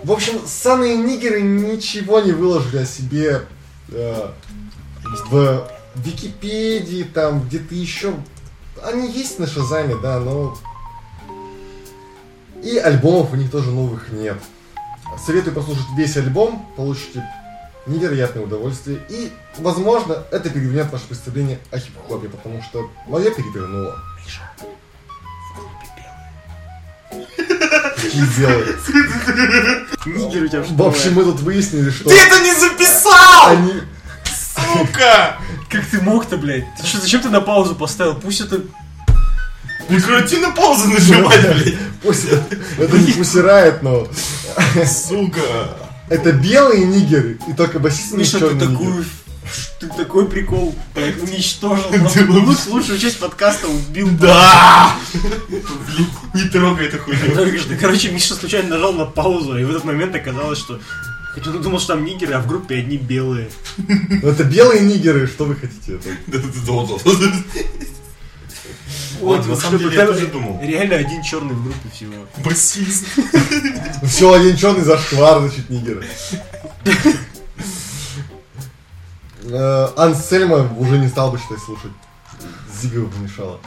В 0.02 0.12
общем, 0.12 0.41
самые 0.46 0.98
нигеры 0.98 1.41
ничего 1.41 2.20
не 2.20 2.32
выложили 2.32 2.78
о 2.78 2.86
себе 2.86 3.46
э, 3.89 4.32
в 5.30 5.70
Википедии, 5.96 7.04
там, 7.04 7.44
где-то 7.44 7.76
еще. 7.76 8.14
Они 8.84 9.10
есть 9.12 9.39
на 9.39 9.48
Шазаме, 9.48 9.96
да, 10.02 10.20
но... 10.20 10.58
И 12.64 12.78
альбомов 12.78 13.34
у 13.34 13.36
них 13.36 13.52
тоже 13.52 13.72
новых 13.72 14.12
нет. 14.12 14.38
Советую 15.26 15.54
послушать 15.54 15.86
весь 15.96 16.18
альбом, 16.18 16.66
получите 16.76 17.24
невероятное 17.86 18.44
удовольствие. 18.44 19.00
И, 19.10 19.32
возможно, 19.58 20.24
это 20.32 20.50
перевернет 20.50 20.91
ваше 20.91 21.08
представление 21.08 21.60
о 21.72 21.78
хип-хопе, 21.78 22.30
потому 22.30 22.62
что 22.64 22.89
мое 23.08 23.30
перевернуло. 23.32 23.98
Какие 28.04 28.26
белые. 28.38 28.76
Нигер 30.06 30.43
у 30.43 30.47
тебя 30.47 30.64
что? 30.64 30.74
В 30.74 30.82
общем, 30.84 31.14
мы 31.14 31.24
тут 31.24 31.39
выяснили, 31.39 31.89
что 31.89 32.10
Ты 32.10 32.16
это 32.16 32.39
не 32.41 32.54
записал! 32.54 33.47
они... 33.47 33.74
Сука! 34.54 35.38
Как 35.70 35.86
ты 35.86 36.01
мог-то, 36.01 36.38
блядь? 36.38 36.66
Ты 36.80 36.86
что, 36.86 36.99
зачем 36.99 37.22
ты 37.22 37.30
на 37.30 37.41
паузу 37.41 37.76
поставил? 37.76 38.16
Пусть 38.16 38.41
это... 38.41 38.62
Прекрати 39.88 40.38
на 40.38 40.51
паузу 40.51 40.88
нажимать, 40.89 41.41
блядь. 41.41 41.76
Пусть 42.01 42.26
это, 42.26 42.58
это 42.78 42.97
не 42.97 43.12
пусирает, 43.12 43.82
но 43.84 44.08
Сука! 44.86 45.41
это 46.10 46.32
белые 46.32 46.86
нигеры, 46.86 47.39
и 47.47 47.54
только 47.54 47.80
басист 47.80 48.14
Миша, 48.14 48.39
ты 48.39 48.60
такую... 48.60 49.06
Ты 49.80 49.88
такой 49.89 50.28
прикол 50.28 50.76
уничтожил. 51.22 51.91
луч- 52.45 52.68
Лучшую 52.68 52.99
часть 52.99 53.20
подкаста 53.20 53.68
убил. 53.68 54.10
Да! 54.20 54.95
Блин, 55.49 56.08
не 56.34 56.49
трогай 56.49 56.88
эту 56.88 56.97
хуйню. 56.99 57.20
Короче, 57.80 58.12
Миша 58.12 58.36
случайно 58.36 58.70
нажал 58.70 58.93
на 58.93 59.06
паузу, 59.06 59.58
и 59.58 59.64
в 59.64 59.70
этот 59.70 59.84
момент 59.84 60.16
оказалось, 60.16 60.60
что... 60.60 60.80
Хотя 61.34 61.49
он 61.49 61.62
думал, 61.64 61.80
что 61.80 61.93
там 61.95 62.06
нигеры, 62.06 62.34
а 62.36 62.39
в 62.39 62.47
группе 62.47 62.76
одни 62.78 62.95
белые. 62.97 63.49
Ну, 63.78 64.30
Это 64.30 64.43
белые 64.43 64.82
нигеры, 64.82 65.26
что 65.28 65.45
вы 65.45 65.56
хотите? 65.56 65.99
Ладно, 69.20 69.47
на 69.47 69.56
самом 69.56 69.80
деле 69.80 69.95
я 69.95 70.06
тоже 70.06 70.28
думал. 70.28 70.60
Реально 70.62 70.95
один 70.97 71.24
черный 71.24 71.54
в 71.56 71.64
группе 71.64 71.89
всего. 71.93 72.14
Басист. 72.43 73.06
Все, 74.08 74.34
один 74.34 74.56
черный 74.58 74.84
зашквар, 74.84 75.39
значит, 75.39 75.70
нигеры. 75.70 76.06
Э, 79.56 79.89
Ансельма 79.95 80.68
уже 80.80 80.97
не 80.97 81.08
стал 81.08 81.32
бы 81.32 81.38
считать 81.38 81.60
слушать. 81.60 81.91
Зига 82.82 83.06
помешала. 83.06 83.60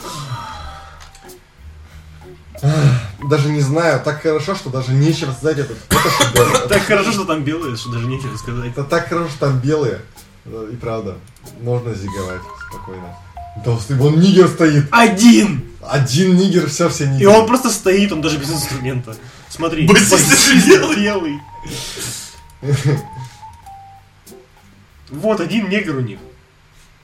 Даже 3.31 3.51
не 3.51 3.61
знаю, 3.61 4.01
так 4.03 4.21
хорошо, 4.23 4.57
что 4.57 4.71
даже 4.71 4.93
нечего 4.93 5.31
сказать 5.33 5.59
этот. 5.59 5.79
Так 6.69 6.83
хорошо, 6.83 7.13
что 7.13 7.25
там 7.25 7.45
белые, 7.45 7.77
что 7.77 7.91
даже 7.91 8.07
нечего 8.07 8.37
сказать. 8.37 8.73
Это 8.73 8.83
так 8.83 9.09
хорошо, 9.09 9.29
что 9.29 9.47
там 9.47 9.59
белые. 9.61 10.01
Э, 10.45 10.71
И 10.73 10.77
правда, 10.77 11.19
можно 11.61 11.95
зиговать 11.95 12.41
спокойно. 12.69 13.15
Да, 13.65 13.77
вон 13.95 14.19
нигер 14.19 14.49
стоит. 14.49 14.89
Один! 14.91 15.71
Один 15.89 16.35
нигер, 16.35 16.69
все, 16.69 16.89
все 16.89 17.05
И 17.05 17.09
нигеры. 17.09 17.31
он 17.31 17.47
просто 17.47 17.71
стоит, 17.71 18.11
он 18.11 18.21
даже 18.23 18.39
без 18.39 18.51
инструмента. 18.51 19.15
Смотри. 19.49 19.87
Белый. 19.87 21.41
Вот 25.11 25.41
один 25.41 25.69
негр 25.69 25.97
у 25.97 26.01
них. 26.01 26.19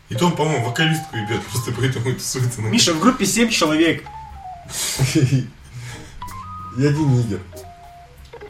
И 0.08 0.14
то 0.14 0.26
он, 0.26 0.36
по-моему, 0.36 0.66
вокалистку 0.66 1.16
ебет, 1.16 1.42
просто 1.46 1.72
поэтому 1.72 2.10
и 2.10 2.14
тусуется 2.14 2.60
на 2.60 2.66
Миша, 2.66 2.92
в 2.92 3.00
группе 3.00 3.24
7 3.24 3.48
человек. 3.48 4.04
И 6.76 6.86
один 6.86 7.14
нигер. 7.18 7.40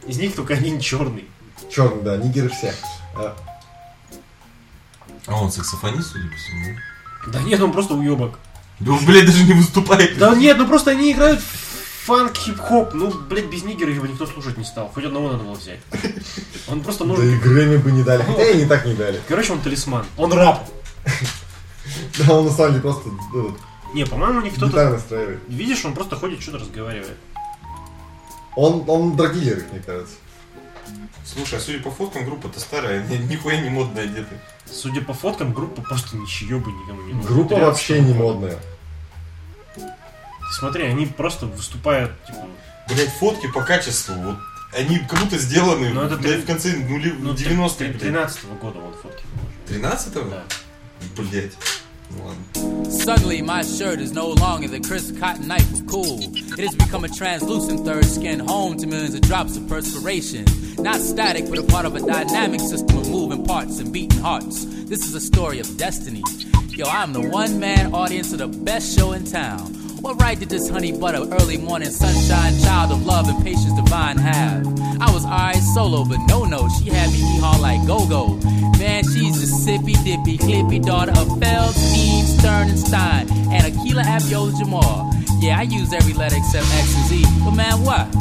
Из 0.07 0.17
них 0.17 0.35
только 0.35 0.53
один 0.53 0.79
черный. 0.79 1.25
Черный, 1.69 2.01
да, 2.03 2.17
нигеры 2.17 2.49
все. 2.49 2.73
А, 3.15 3.35
А 5.27 5.41
он 5.41 5.51
саксофонист, 5.51 6.11
судя 6.11 6.29
по 6.29 6.35
всему. 6.35 6.77
Да 7.27 7.41
нет, 7.41 7.61
он 7.61 7.71
просто 7.71 7.93
уебок. 7.95 8.39
Да 8.79 8.93
он, 8.93 9.05
блядь, 9.05 9.25
даже 9.25 9.43
не 9.43 9.53
выступает. 9.53 10.17
Да 10.17 10.35
нет, 10.35 10.57
ну 10.57 10.67
просто 10.67 10.91
они 10.91 11.11
играют 11.11 11.41
в 11.41 11.62
фанк, 12.05 12.37
хип-хоп. 12.37 12.93
Ну, 12.93 13.11
блядь, 13.29 13.45
без 13.45 13.63
нигера 13.63 13.91
его 13.91 14.05
никто 14.05 14.25
слушать 14.25 14.57
не 14.57 14.63
стал. 14.63 14.89
Хоть 14.93 15.05
одного 15.05 15.31
надо 15.31 15.43
было 15.43 15.53
взять. 15.53 15.79
Он 16.67 16.81
просто 16.81 17.05
Да 17.05 17.13
и 17.13 17.17
нужен. 17.17 17.39
Грэмми 17.39 17.77
бы 17.77 17.91
не 17.91 18.03
дали. 18.03 18.23
Хотя 18.23 18.49
и 18.49 18.57
не 18.57 18.65
так 18.65 18.85
не 18.85 18.93
дали. 18.93 19.21
Короче, 19.27 19.53
он 19.53 19.61
талисман. 19.61 20.05
Он 20.17 20.33
рап. 20.33 20.67
Да, 22.17 22.35
он 22.35 22.45
на 22.45 22.51
самом 22.51 22.71
деле 22.71 22.81
просто 22.81 23.09
ну, 23.33 23.57
Не, 23.93 24.05
по-моему, 24.05 24.39
кто-то... 24.51 24.67
гитару 24.67 24.93
настраивает. 24.93 25.39
Видишь, 25.49 25.83
он 25.83 25.93
просто 25.93 26.15
ходит, 26.15 26.41
что-то 26.41 26.59
разговаривает. 26.59 27.17
Он, 28.55 28.85
он 28.87 29.17
драгдилер, 29.17 29.65
мне 29.69 29.81
кажется. 29.81 30.15
Слушай, 31.25 31.59
а 31.59 31.61
судя 31.61 31.79
по 31.79 31.91
фоткам, 31.91 32.25
группа-то 32.25 32.59
старая, 32.59 33.05
ни- 33.07 33.17
нихуя 33.31 33.59
не 33.59 33.69
модно 33.69 34.01
одеты. 34.01 34.39
Судя 34.65 35.01
по 35.01 35.13
фоткам, 35.13 35.53
группа 35.53 35.81
просто 35.81 36.15
ничего 36.15 36.59
бы 36.59 36.71
никому 36.71 37.01
не 37.01 37.13
нужна. 37.13 37.29
Группа 37.29 37.55
13 37.55 37.67
вообще 37.67 37.99
не 37.99 38.13
модная. 38.13 38.59
Смотри, 40.51 40.83
они 40.85 41.05
просто 41.05 41.45
выступают, 41.45 42.11
типа, 42.25 42.47
Блять, 42.89 43.09
фотки 43.13 43.47
по 43.51 43.61
качеству, 43.61 44.13
вот 44.15 44.37
они 44.77 44.99
как 44.99 45.19
будто 45.21 45.37
сделаны 45.37 45.89
Ну, 45.93 46.01
это 46.01 46.17
блядь, 46.17 46.33
три- 46.33 46.41
в 46.41 46.45
конце 46.45 46.73
нули... 46.75 47.13
ну, 47.17 47.33
90-х. 47.33 47.97
13 47.99 48.39
года 48.61 48.79
вот 48.79 48.95
фотки. 49.01 49.23
выложили. 49.69 49.85
13-го? 49.87 50.29
Да. 50.29 50.43
Блять. 51.21 51.53
Ну 52.11 52.25
ладно. 52.25 52.89
Suddenly, 52.91 53.41
my 53.41 53.63
shirt 53.63 53.99
is 53.99 54.11
no 54.13 54.27
longer 54.27 54.67
the 54.67 54.79
crisp 54.79 55.17
cotton 55.19 55.47
knife 55.47 55.71
of 55.73 55.87
cool. 55.87 56.19
It 56.57 56.59
has 56.59 56.75
become 56.75 57.05
a 57.05 57.09
translucent 57.09 57.85
third 57.85 58.05
skin, 58.05 58.39
home 58.39 58.77
to 58.77 58.85
millions 58.85 59.15
of 59.15 59.21
drops 59.21 59.57
of 59.57 59.67
perspiration. 59.67 60.45
Not 60.77 61.01
static, 61.01 61.49
but 61.49 61.57
a 61.57 61.63
part 61.63 61.85
of 61.85 61.95
a 61.95 61.99
dynamic 62.01 62.59
system 62.59 62.97
of 62.97 63.09
moving 63.09 63.43
parts 63.45 63.79
and 63.79 63.91
beating 63.91 64.19
hearts. 64.21 64.65
This 64.85 65.05
is 65.07 65.15
a 65.15 65.21
story 65.21 65.59
of 65.59 65.77
destiny. 65.77 66.21
Yo, 66.69 66.85
I'm 66.85 67.13
the 67.13 67.21
one 67.27 67.59
man 67.59 67.93
audience 67.95 68.31
of 68.33 68.39
the 68.39 68.47
best 68.47 68.95
show 68.97 69.13
in 69.13 69.25
town. 69.25 69.73
What 70.03 70.21
right 70.21 70.37
did 70.37 70.49
this 70.49 70.67
honey 70.67 70.91
butter, 70.91 71.25
early 71.39 71.55
morning 71.55 71.89
sunshine, 71.89 72.59
child 72.59 72.91
of 72.91 73.05
love 73.05 73.29
and 73.29 73.41
patience 73.41 73.71
divine 73.71 74.17
have? 74.17 74.67
I 74.99 75.09
was 75.13 75.23
alright 75.23 75.63
solo, 75.73 76.03
but 76.03 76.17
no, 76.27 76.43
no, 76.43 76.67
she 76.67 76.89
had 76.89 77.09
me 77.09 77.19
hee 77.19 77.39
haw 77.39 77.57
like 77.61 77.87
go 77.87 78.05
go. 78.05 78.35
Man, 78.77 79.05
she's 79.05 79.41
a 79.41 79.47
sippy 79.71 79.95
dippy, 80.03 80.37
clippy 80.37 80.85
daughter 80.85 81.11
of 81.11 81.29
Feldstein, 81.39 82.23
Stern, 82.25 82.67
and 82.67 82.79
Stein, 82.79 83.31
and 83.49 83.65
Aquila 83.65 84.03
Abiola 84.03 84.59
Jamal. 84.59 85.09
Yeah, 85.39 85.57
I 85.57 85.61
use 85.61 85.93
every 85.93 86.13
letter 86.13 86.35
except 86.35 86.65
X 86.65 86.95
and 86.97 87.05
Z. 87.05 87.25
But 87.45 87.51
man, 87.51 87.81
what? 87.81 88.13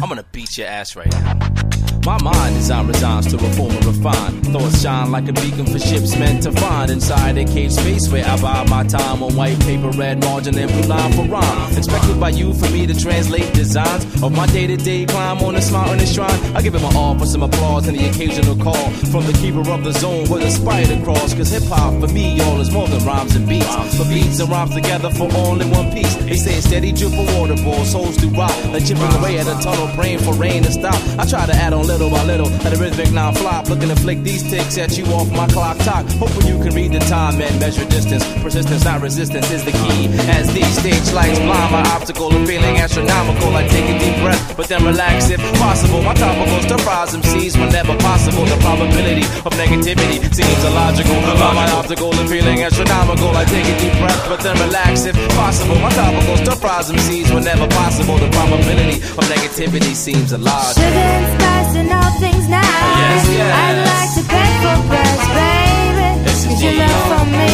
I'm 0.00 0.08
gonna 0.08 0.24
beat 0.30 0.56
your 0.56 0.68
ass 0.68 0.94
right 0.94 1.10
now. 1.10 1.65
My 2.06 2.22
mind 2.22 2.54
design 2.54 2.86
resigns 2.86 3.26
to 3.32 3.36
reform 3.36 3.72
and 3.72 3.84
refine. 3.84 4.40
Thoughts 4.52 4.80
shine 4.80 5.10
like 5.10 5.26
a 5.26 5.32
beacon 5.32 5.66
for 5.66 5.80
ships 5.80 6.16
meant 6.16 6.44
to 6.44 6.52
find 6.52 6.88
inside 6.88 7.36
a 7.36 7.44
cage 7.44 7.72
space 7.72 8.08
where 8.08 8.24
I 8.24 8.40
buy 8.40 8.64
my 8.70 8.84
time 8.84 9.24
on 9.24 9.34
white 9.34 9.58
paper, 9.62 9.90
red 9.90 10.22
margin, 10.22 10.56
and 10.56 10.70
blue 10.70 10.82
line 10.82 11.12
for 11.14 11.24
rhyme. 11.24 11.76
Expected 11.76 12.20
by 12.20 12.28
you 12.28 12.54
for 12.54 12.70
me 12.70 12.86
to 12.86 12.94
translate 12.94 13.52
designs 13.54 14.04
of 14.22 14.30
my 14.30 14.46
day 14.46 14.68
to 14.68 14.76
day 14.76 15.04
climb 15.04 15.38
on 15.38 15.54
this 15.54 15.72
mountain 15.72 15.98
and 15.98 16.08
shrine. 16.08 16.38
I 16.54 16.62
give 16.62 16.76
it 16.76 16.80
my 16.80 16.94
all 16.94 17.18
for 17.18 17.26
some 17.26 17.42
applause 17.42 17.88
and 17.88 17.98
the 17.98 18.08
occasional 18.08 18.54
call 18.54 18.88
from 19.10 19.26
the 19.26 19.32
keeper 19.42 19.68
of 19.68 19.82
the 19.82 19.92
zone 19.92 20.28
where 20.28 20.40
the 20.40 20.50
spider 20.50 21.02
crawls. 21.02 21.34
Cause 21.34 21.50
hip 21.50 21.64
hop 21.64 22.00
for 22.00 22.06
me, 22.14 22.36
y'all, 22.36 22.60
is 22.60 22.70
more 22.70 22.86
than 22.86 23.04
rhymes 23.04 23.34
and 23.34 23.48
beats. 23.48 23.98
For 23.98 24.04
beats 24.04 24.38
and 24.38 24.48
rhymes 24.48 24.76
together 24.76 25.10
for 25.10 25.28
all 25.34 25.60
in 25.60 25.68
one 25.72 25.90
piece. 25.90 26.14
They 26.14 26.36
say 26.36 26.60
steady 26.60 26.92
drip 26.92 27.10
for 27.10 27.26
water 27.34 27.56
balls, 27.64 27.90
souls 27.90 28.16
do 28.16 28.28
rock. 28.30 28.54
Like 28.66 28.86
chipping 28.86 29.12
away 29.18 29.40
at 29.40 29.48
a 29.48 29.60
tunnel, 29.60 29.88
praying 29.96 30.20
for 30.20 30.34
rain 30.34 30.62
to 30.62 30.70
stop. 30.70 30.94
I 31.18 31.26
try 31.26 31.46
to 31.46 31.52
add 31.52 31.72
on 31.72 31.84
little 31.84 31.95
by 31.96 32.24
little, 32.24 32.48
let 32.62 32.72
the 32.72 32.76
rhythmic 32.76 33.12
non 33.12 33.34
flop. 33.34 33.68
Looking 33.68 33.88
to 33.88 33.96
flick 33.96 34.22
these 34.22 34.42
ticks 34.42 34.76
at 34.76 34.96
you 34.98 35.04
off 35.16 35.30
my 35.32 35.46
clock 35.48 35.78
talk. 35.78 36.04
Hoping 36.20 36.46
you 36.46 36.60
can 36.62 36.74
read 36.74 36.92
the 36.92 37.00
time 37.08 37.40
and 37.40 37.58
measure 37.58 37.84
distance. 37.88 38.24
Persistence, 38.42 38.84
not 38.84 39.00
resistance, 39.00 39.50
is 39.50 39.64
the 39.64 39.72
key. 39.72 40.12
As 40.28 40.52
these 40.52 40.68
stage 40.78 41.08
lights 41.16 41.40
blind 41.40 41.72
my 41.72 41.82
optical, 41.96 42.28
I'm 42.32 42.44
feeling 42.46 42.76
astronomical. 42.76 43.56
I 43.56 43.66
take 43.68 43.88
a 43.88 43.98
deep 43.98 44.16
breath, 44.20 44.56
but 44.56 44.68
then 44.68 44.84
relax 44.84 45.30
if 45.30 45.40
possible. 45.56 46.02
My 46.02 46.12
topicals 46.14 46.68
to 46.68 46.76
rise 46.84 47.16
MCs 47.16 47.56
whenever 47.58 47.96
possible. 47.98 48.44
The 48.44 48.56
probability 48.60 49.24
of 49.46 49.52
negativity 49.56 50.20
seems 50.34 50.62
illogical. 50.68 51.16
By 51.40 51.52
my 51.54 51.70
optical 51.72 52.12
and 52.14 52.28
feeling 52.28 52.62
astronomical. 52.62 53.32
I 53.36 53.44
take 53.44 53.64
a 53.64 53.76
deep 53.80 53.96
breath, 53.98 54.22
but 54.28 54.40
then 54.40 54.56
relax 54.60 55.06
if 55.06 55.16
possible. 55.34 55.76
My 55.80 55.90
topical 55.90 56.36
stir 56.36 56.56
fries 56.60 56.90
MCs 56.90 57.32
whenever 57.34 57.66
possible. 57.68 58.18
The 58.18 58.28
probability 58.30 59.00
of 59.16 59.24
negativity 59.32 59.94
seems 59.94 60.32
illogical. 60.32 60.82
Sugar 60.82 61.08
and 61.16 61.40
spice 61.40 61.76
and 61.76 61.85
all 61.92 62.12
things 62.18 62.48
nice. 62.48 62.64
Yes, 62.64 63.24
yes. 63.38 63.52
I'd 63.62 63.80
like 63.90 64.10
to 64.18 64.22
pay 64.26 64.50
for 64.62 64.76
price, 64.90 65.24
baby. 65.36 66.08
Cause 66.24 66.62
your 66.62 66.74
love 66.82 67.02
for 67.10 67.24
me 67.38 67.50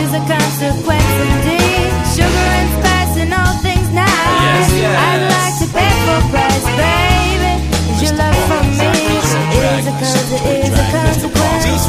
is 0.00 0.10
a 0.12 0.22
consequence 0.26 1.14
indeed. 1.28 1.90
Sugar 2.14 2.46
and 2.60 2.68
spice 2.78 3.14
and 3.22 3.32
all 3.32 3.54
things 3.62 3.88
nice. 3.92 4.40
Yes, 4.44 4.68
yes. 4.84 4.96
I'd 5.08 5.24
like 5.36 5.54
to 5.62 5.66
pay 5.76 5.92
for 6.06 6.20
price, 6.32 6.66
baby. 6.80 7.52
Cause 7.88 8.02
your 8.02 8.14
love 8.20 8.38
for 8.50 8.62
me 8.80 8.92
is 9.20 9.86
a 9.86 9.94
cause 10.00 10.32
it 10.32 10.42
is 10.68 10.75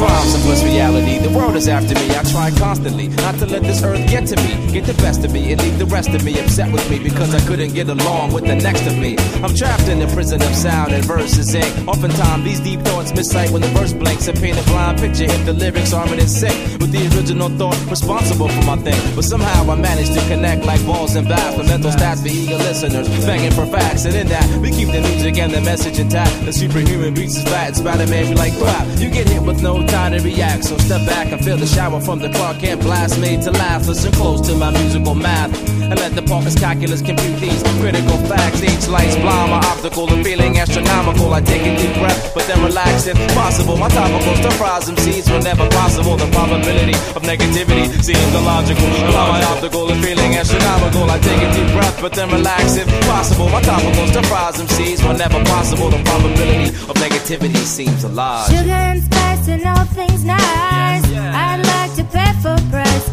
rhymes 0.00 0.34
are 0.34 0.42
plus 0.42 0.62
reality. 0.64 1.18
The 1.18 1.36
world 1.36 1.56
is 1.56 1.68
after 1.68 1.94
me. 1.94 2.10
I 2.14 2.22
try 2.22 2.50
constantly 2.58 3.08
not 3.08 3.34
to 3.36 3.46
let 3.46 3.62
this 3.62 3.82
earth 3.82 4.08
get 4.08 4.26
to 4.28 4.36
me, 4.42 4.72
get 4.72 4.84
the 4.84 4.94
best 4.94 5.24
of 5.24 5.32
me, 5.32 5.52
and 5.52 5.60
leave 5.60 5.78
the 5.78 5.86
rest 5.86 6.10
of 6.10 6.24
me 6.24 6.38
upset 6.38 6.72
with 6.72 6.88
me 6.90 6.98
because 6.98 7.34
I 7.34 7.40
couldn't 7.46 7.74
get 7.74 7.88
along 7.88 8.32
with 8.32 8.46
the 8.46 8.54
next 8.54 8.86
of 8.86 8.96
me. 8.96 9.16
I'm 9.42 9.54
trapped 9.54 9.88
in 9.88 9.98
the 9.98 10.06
prison 10.08 10.42
of 10.42 10.54
sound 10.54 10.92
and 10.92 11.04
verses 11.04 11.54
ink. 11.54 11.88
Oftentimes 11.88 12.44
these 12.44 12.60
deep 12.60 12.80
thoughts 12.82 13.12
miss 13.12 13.30
sight 13.30 13.50
when 13.50 13.62
the 13.62 13.68
verse 13.68 13.92
blanks 13.92 14.28
and 14.28 14.38
paint 14.38 14.58
a 14.58 14.62
blind 14.64 14.98
picture 14.98 15.24
if 15.24 15.44
the 15.46 15.52
lyrics 15.52 15.92
aren't 15.92 16.12
in 16.12 16.28
sync 16.28 16.80
with 16.80 16.92
the 16.92 17.02
original 17.16 17.48
thought 17.50 17.78
responsible 17.90 18.48
for 18.48 18.64
my 18.64 18.76
thing. 18.76 19.00
But 19.14 19.24
somehow 19.24 19.70
I 19.70 19.74
managed 19.74 20.14
to 20.14 20.20
connect 20.28 20.64
like 20.64 20.84
balls 20.86 21.16
and 21.16 21.28
bats 21.28 21.56
with 21.56 21.68
mental 21.68 21.90
stats 21.90 22.22
for 22.22 22.28
eager 22.28 22.56
listeners, 22.56 23.08
banging 23.26 23.52
for 23.52 23.66
facts. 23.66 24.04
And 24.04 24.14
in 24.14 24.28
that, 24.28 24.46
we 24.60 24.70
keep 24.70 24.88
the 24.88 25.00
music 25.00 25.38
and 25.38 25.52
the 25.52 25.60
message 25.60 25.98
intact. 25.98 26.44
The 26.44 26.52
superhuman 26.52 27.14
beats 27.14 27.36
is 27.36 27.44
fat 27.44 27.68
and 27.68 27.76
Spider-Man 27.76 28.28
be 28.30 28.34
like 28.34 28.56
crap. 28.58 28.86
You 28.98 29.10
get 29.10 29.28
hit 29.28 29.42
with 29.42 29.62
no 29.62 29.87
time 29.88 30.12
to 30.12 30.20
react, 30.22 30.64
so 30.64 30.76
step 30.78 31.06
back 31.06 31.32
and 31.32 31.44
feel 31.44 31.56
the 31.56 31.66
shower 31.66 32.00
from 32.00 32.18
the 32.18 32.28
Clark 32.30 32.60
Kent 32.60 32.80
blast 32.82 33.20
made 33.20 33.42
to 33.42 33.50
last. 33.50 33.88
Listen 33.88 34.12
close 34.12 34.40
to 34.48 34.54
my 34.54 34.70
musical 34.70 35.14
math 35.14 35.77
and 35.90 35.98
let 36.00 36.12
the 36.14 36.22
Parker's 36.22 36.54
calculus 36.54 37.00
compute 37.00 37.40
these 37.40 37.62
critical 37.80 38.18
facts. 38.28 38.62
Each 38.62 38.88
light's 38.88 39.16
blind, 39.16 39.50
my 39.50 39.60
optical 39.72 40.12
and 40.12 40.24
feeling 40.24 40.58
astronomical. 40.58 41.32
I 41.32 41.40
take 41.40 41.64
a 41.64 41.72
deep 41.76 41.94
breath, 41.96 42.34
but 42.34 42.44
then 42.46 42.62
relax 42.62 43.06
if 43.06 43.16
possible. 43.34 43.76
My 43.76 43.88
topical 43.88 44.34
stir 44.36 44.50
fries 44.60 44.86
them 44.86 44.96
seeds 44.98 45.30
whenever 45.30 45.68
possible. 45.70 46.16
The 46.16 46.28
probability 46.30 46.96
of 47.16 47.22
negativity 47.24 47.88
seems 48.04 48.32
illogical. 48.34 48.88
Allow 49.08 49.32
my 49.32 49.42
optical 49.44 49.90
and 49.90 50.00
feeling 50.04 50.36
astronomical. 50.36 51.10
I 51.10 51.18
take 51.18 51.42
a 51.42 51.50
deep 51.56 51.70
breath, 51.72 51.98
but 52.00 52.12
then 52.12 52.28
relax 52.30 52.76
if 52.76 52.88
possible. 53.08 53.48
My 53.48 53.62
topical 53.62 54.06
stir 54.08 54.22
fries 54.22 54.56
them 54.58 54.68
seeds 54.68 55.02
whenever 55.02 55.42
possible. 55.44 55.88
The 55.88 56.02
probability 56.04 56.68
of 56.90 56.96
negativity 57.00 57.64
seems 57.64 58.04
a 58.04 58.08
lot. 58.08 58.50
Sugar 58.50 58.82
and 58.92 59.02
spice 59.02 59.48
and 59.48 59.64
all 59.64 59.84
things 59.96 60.24
nice. 60.24 61.04
I'd 61.16 61.64
like 61.64 61.94
to 61.96 62.04
pay 62.12 62.32
for 62.42 62.56
price, 62.70 63.08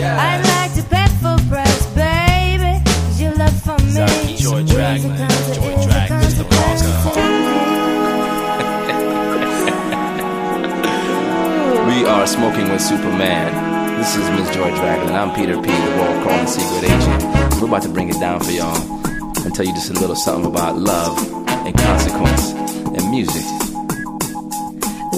nice. 0.00 0.08
Yes, 0.08 0.16
yes. 0.16 0.20
I'd 0.26 0.42
like 0.56 0.72
to 0.78 0.82
pay 0.94 1.08
for 1.22 1.36
price, 1.48 1.86
baby. 1.94 2.72
'Cause 2.84 3.20
Your 3.20 3.34
love 3.34 3.56
for 3.62 3.78
me 3.84 3.90
Zaki 3.92 4.36
Joy 4.36 4.58
is 4.58 4.70
a 4.70 4.74
Dragman. 4.74 5.16
conse- 5.18 5.54
Joy 5.56 5.72
is 5.78 5.86
Drag, 5.86 6.10
Mr. 6.10 6.44
consequence 6.50 7.04
Parker. 7.04 7.28
We 11.90 12.06
are 12.06 12.26
smoking 12.26 12.68
with 12.70 12.80
Superman. 12.80 13.48
This 13.98 14.16
is 14.16 14.24
Miss 14.30 14.48
Joy 14.54 14.70
Dragon, 14.76 15.08
and 15.08 15.16
I'm 15.16 15.30
Peter 15.34 15.56
P, 15.60 15.68
the 15.70 15.96
world 15.98 16.22
calling 16.24 16.46
secret 16.46 16.84
agent. 16.84 17.22
We're 17.60 17.68
about 17.68 17.82
to 17.82 17.88
bring 17.90 18.08
it 18.08 18.18
down 18.20 18.40
for 18.40 18.50
y'all 18.52 18.80
and 19.44 19.54
tell 19.54 19.66
you 19.66 19.74
just 19.74 19.90
a 19.90 19.94
little 19.94 20.16
something 20.16 20.46
about 20.46 20.78
love 20.78 21.18
and 21.66 21.76
consequence 21.76 22.52
and 22.96 23.10
music. 23.10 23.44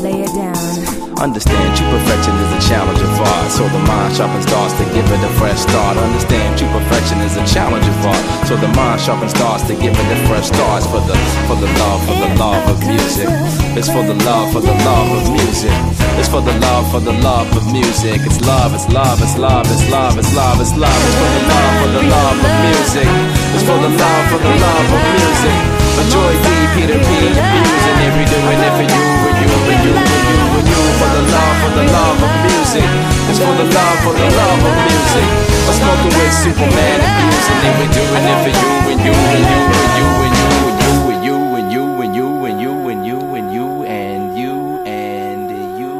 Lay 0.03 0.23
it 0.23 0.35
down. 0.35 0.92
Understand 1.23 1.71
true 1.79 1.87
perfection 1.87 2.35
is 2.35 2.51
a 2.51 2.61
challenge 2.67 2.99
of 2.99 3.15
art, 3.23 3.47
so 3.47 3.63
the 3.71 3.79
mind 3.87 4.11
sharpens 4.11 4.45
thoughts 4.45 4.75
to 4.75 4.83
give 4.91 5.07
it 5.07 5.23
a 5.23 5.31
fresh 5.39 5.63
start. 5.63 5.97
Understand 5.97 6.59
true 6.59 6.67
perfection 6.75 7.23
is 7.23 7.39
a 7.39 7.47
challenge 7.47 7.87
of 7.87 7.95
art, 8.03 8.27
so 8.43 8.57
the 8.59 8.67
mind 8.75 9.01
sharpens 9.01 9.31
thoughts 9.31 9.63
to 9.71 9.75
give 9.79 9.95
it 9.95 10.09
a 10.11 10.19
fresh 10.27 10.51
start. 10.51 10.83
For 10.91 10.99
the 11.07 11.15
for 11.47 11.55
the 11.63 11.71
love, 11.79 12.03
for 12.11 12.19
the 12.19 12.35
love 12.43 12.67
of 12.67 12.83
music. 12.91 13.31
It's 13.79 13.87
for 13.87 14.03
the 14.03 14.19
love, 14.27 14.51
for 14.51 14.67
the 14.67 14.75
love 14.83 15.11
of 15.15 15.31
music. 15.31 15.71
It's 16.19 16.27
for 16.27 16.43
the 16.43 16.59
love, 16.59 16.91
for 16.91 16.99
the 16.99 17.15
love 17.23 17.47
of 17.55 17.71
music. 17.71 18.19
It's 18.27 18.43
love, 18.43 18.75
it's 18.75 18.91
love, 18.91 19.23
it's 19.23 19.39
love, 19.39 19.71
it's 19.71 19.87
love, 19.95 20.19
it's 20.19 20.35
love, 20.35 20.59
it's 20.59 20.75
love. 20.75 20.91
It's 21.07 21.19
for 21.23 21.31
the 21.39 21.43
love, 21.47 21.73
for 21.87 21.91
the 22.03 22.03
love 22.03 22.39
of 22.43 22.55
music. 22.67 23.11
It's 23.55 23.63
for 23.63 23.79
the 23.79 23.95
love, 23.95 24.25
for 24.27 24.41
the 24.43 24.55
love 24.59 24.89
of 24.91 25.03
music. 25.23 25.82
For 25.96 26.06
Joy 26.14 26.34
D, 26.44 26.48
Peter 26.76 27.00
P, 27.00 27.10
using 27.34 28.00
every 28.08 28.26
doing 28.30 28.60
it 28.62 28.74
for 28.78 28.86
you, 28.86 29.04
and 29.28 29.38
you, 29.42 29.50
and 29.52 29.82
you, 29.86 29.94
and 29.98 30.28
you, 30.32 30.40
and 30.58 30.68
you. 30.68 30.82
For 30.98 31.10
the 31.14 31.24
love, 31.30 31.56
for 31.62 31.72
the 31.78 31.86
love 31.92 32.20
of 32.24 32.34
music. 32.48 32.90
It's 33.30 33.40
for 33.40 33.54
the 33.54 33.68
love, 33.70 33.98
for 34.04 34.14
the 34.14 34.30
love 34.40 34.62
of 34.64 34.76
music. 34.88 35.28
I'm 35.68 35.76
smoking 35.76 36.14
with 36.16 36.34
Superman 36.34 36.98
and 37.04 37.14
music, 37.28 37.58
and 37.68 37.74
we're 37.80 37.94
doing 37.94 38.26
it 38.34 38.40
for 38.46 38.54
you, 38.56 38.72
and 38.92 39.00
you, 39.06 39.14
and 39.14 39.46
you, 39.52 39.62
and 39.84 39.94
you, 40.00 40.10
and 40.26 40.36
you, 40.40 40.56
and 40.58 41.22
you, 41.26 41.38
and 41.58 41.72
you, 41.74 41.88
and 41.98 42.14
you, 42.14 42.16
and 42.16 42.16
you, 42.16 42.46
and 42.46 42.56
you, 42.56 42.72
and 42.88 43.06
you, 43.06 43.20
and 43.28 43.56
you, 43.56 43.72
and 43.86 44.38
you, 44.38 44.54
and 44.86 45.50
you, 45.80 45.94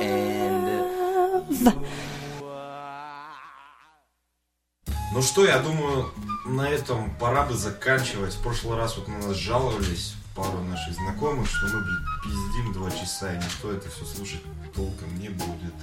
and. 0.00 0.28
Ну 5.12 5.22
что, 5.22 5.44
я 5.44 5.58
думаю, 5.58 6.10
на 6.53 6.69
этом 6.69 7.13
пора 7.15 7.45
бы 7.45 7.53
заканчивать. 7.55 8.33
В 8.33 8.41
прошлый 8.41 8.77
раз 8.77 8.97
вот 8.97 9.07
на 9.07 9.17
нас 9.19 9.35
жаловались 9.35 10.15
пару 10.35 10.59
наших 10.63 10.93
знакомых, 10.93 11.47
что 11.47 11.67
мы, 11.67 11.83
блин, 11.83 12.05
пиздим 12.23 12.73
два 12.73 12.91
часа, 12.91 13.33
и 13.33 13.37
никто 13.37 13.71
это 13.71 13.89
все 13.89 14.05
слушать 14.05 14.41
толком 14.73 15.17
не 15.19 15.29
будет. 15.29 15.73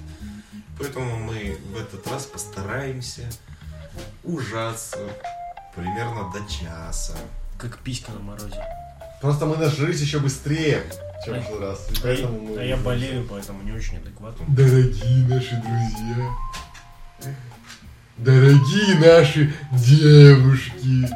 Поэтому 0.79 1.17
мы 1.17 1.59
в 1.73 1.77
этот 1.77 2.07
раз 2.09 2.27
постараемся 2.27 3.29
ужаться 4.25 4.99
примерно 5.75 6.31
до 6.33 6.41
часа. 6.51 7.17
Как 7.59 7.79
писька 7.79 8.13
на 8.13 8.21
морозе. 8.21 8.65
Просто 9.21 9.45
мы 9.47 9.57
нажрались 9.57 10.01
еще 10.01 10.19
быстрее, 10.19 10.83
чем 11.25 11.41
в 11.41 11.47
прошлый 11.47 11.61
раз. 11.61 11.91
И 11.91 11.95
А 11.95 12.03
поэтому 12.03 12.43
я, 12.43 12.49
мы... 12.49 12.61
а 12.61 12.65
я 12.65 12.77
болею, 12.79 13.27
поэтому 13.29 13.63
не 13.63 13.73
очень 13.73 13.99
адекватно. 13.99 14.47
Дорогие 14.49 15.27
наши 15.27 15.57
друзья, 15.57 16.31
дорогие 18.21 18.99
наши 18.99 19.53
девушки, 19.73 21.09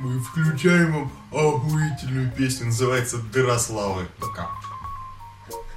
Мы 0.00 0.20
включаем 0.20 0.92
вам 0.92 1.12
охуительную 1.30 2.30
песню, 2.32 2.66
называется 2.66 3.18
«Дыра 3.18 3.58
славы». 3.58 4.06
Пока. 4.18 4.50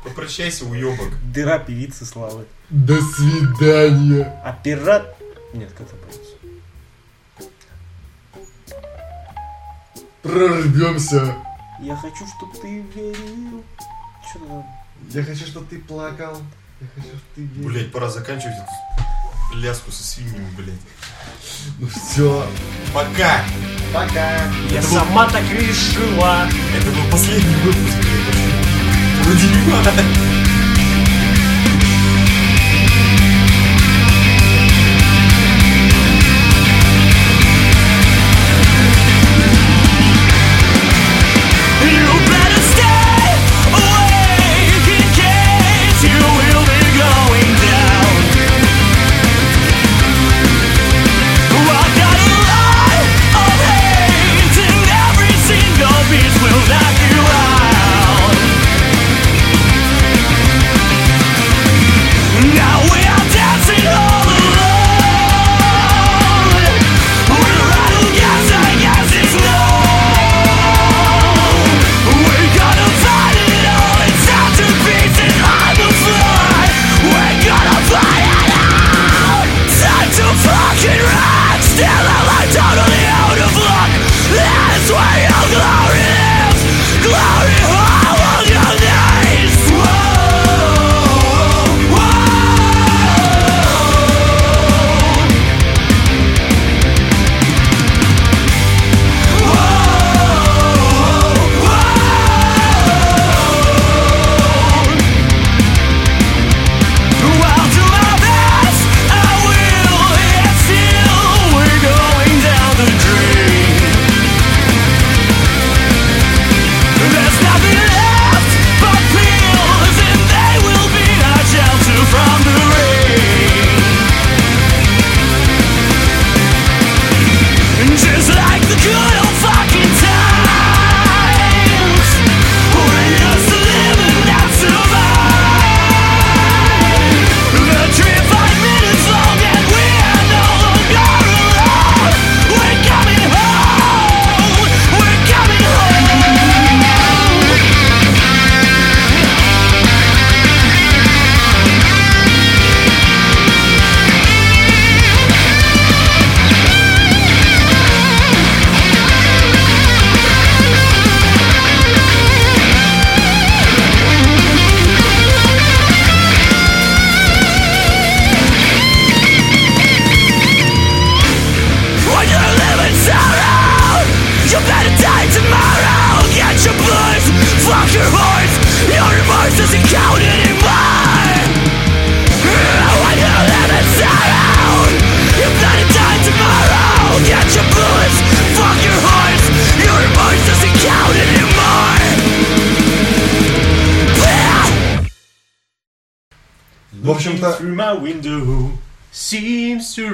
Попрощайся, 0.03 0.65
уебок. 0.65 1.09
Дыра 1.31 1.59
певицы 1.59 2.05
славы. 2.05 2.45
до 2.69 2.99
свидания. 3.01 4.41
А 4.43 4.53
пират... 4.53 5.15
Нет, 5.53 5.71
как 5.77 5.87
это 5.87 5.95
поется? 5.95 6.31
Прорвемся. 10.21 11.35
Я 11.79 11.95
хочу, 11.95 12.25
чтобы 12.27 12.57
ты 12.61 12.81
верил. 12.95 13.63
Что 14.29 14.39
там? 14.39 14.65
Я 15.09 15.23
хочу, 15.23 15.45
чтобы 15.45 15.67
ты 15.67 15.79
плакал. 15.79 16.37
Я 16.81 16.87
хочу, 16.95 17.07
чтобы 17.07 17.21
ты 17.35 17.41
верил. 17.41 17.69
Блять, 17.69 17.91
пора 17.91 18.09
заканчивать 18.09 18.55
эту 19.49 19.59
ляску 19.59 19.91
со 19.91 20.03
свиньями, 20.03 20.47
блять. 20.57 20.79
Ну 21.79 21.87
все. 21.87 22.47
Пока! 22.93 23.43
Пока. 23.93 24.41
Я 24.69 24.81
сама 24.81 25.27
так 25.29 25.43
решила. 25.51 26.47
Это 26.77 26.91
был 26.91 27.11
последний 27.11 27.55
выпуск, 27.63 27.95
блядь. 27.97 29.23
Вроде 29.23 29.47
не 29.47 30.34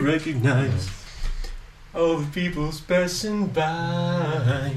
recognize 0.02 0.90
all 1.94 2.18
the 2.18 2.28
people's 2.34 2.80
passing 2.82 3.48
by. 3.48 4.72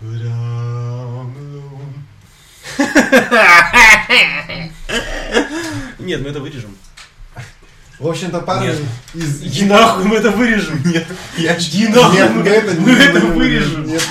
But 0.00 0.22
I'm 0.22 1.34
alone. 1.36 2.04
Нет, 5.98 6.20
мы 6.22 6.28
это 6.30 6.40
вырежем. 6.40 6.76
В 7.98 8.06
общем-то, 8.08 8.40
парни 8.40 8.68
Нет. 8.68 8.78
из... 9.12 9.42
Иди 9.42 9.66
нахуй, 9.66 10.04
мы 10.04 10.16
это 10.16 10.30
вырежем. 10.30 10.82
Нет, 10.86 11.06
я 11.36 11.54
Иди 11.58 11.88
нахуй, 11.88 12.16
Нет, 12.16 12.30
мы, 12.34 12.48
это 12.48 12.80
мы 12.80 12.90
не- 12.92 12.98
это 12.98 13.20
вырежем. 13.26 13.86
Нет, 13.86 14.02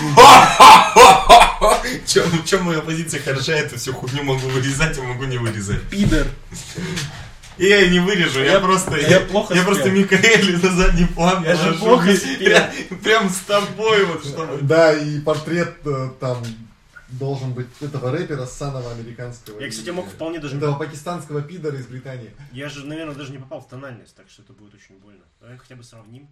Чем, 2.06 2.44
чем 2.46 2.64
моя 2.66 2.82
позиция 2.82 3.20
хороша, 3.20 3.54
эту 3.54 3.78
всю 3.78 3.94
хуйню 3.94 4.22
могу 4.24 4.48
вырезать 4.50 4.96
и 4.98 5.02
могу 5.02 5.24
не 5.26 5.40
вырезать. 5.40 5.82
Пидор. 5.90 6.28
Я 7.60 7.82
и 7.82 7.90
не 7.90 8.00
вырежу, 8.00 8.40
я, 8.40 8.54
Я- 8.54 8.60
просто... 8.60 8.98
я 8.98 9.20
плохо 9.22 9.54
я 9.54 9.62
спел. 9.62 9.74
просто 9.74 9.92
Микаэли 9.92 10.56
на 10.56 10.70
задний 10.72 11.06
план 11.06 11.44
Я 11.44 11.56
же 11.56 11.74
плохо 11.74 12.16
спел. 12.16 12.60
Прям, 13.04 13.30
с 13.30 13.40
тобой 13.42 14.06
вот, 14.06 14.26
чтобы... 14.26 14.60
Да, 14.62 14.94
и 14.94 15.20
портрет 15.20 15.76
э, 15.86 16.10
там 16.20 16.44
должен 17.10 17.54
быть 17.54 17.68
этого 17.82 18.12
рэпера 18.12 18.46
ссаного 18.46 18.92
американского. 18.92 19.60
Я, 19.60 19.70
кстати, 19.70 19.90
мог 19.90 20.08
вполне 20.08 20.40
даже... 20.40 20.58
Этого 20.58 20.76
пакистанского 20.78 21.42
пидора 21.42 21.78
из 21.78 21.88
Британии. 21.88 22.32
Я 22.52 22.70
же, 22.70 22.86
наверное, 22.86 23.16
даже 23.16 23.32
не 23.32 23.40
попал 23.40 23.62
в 23.62 23.68
тональность, 23.68 24.16
так 24.16 24.30
что 24.30 24.42
это 24.44 24.54
будет 24.54 24.74
очень 24.76 24.98
больно. 25.00 25.24
Давай 25.42 25.58
хотя 25.58 25.76
бы 25.76 25.84
сравним. 25.84 26.30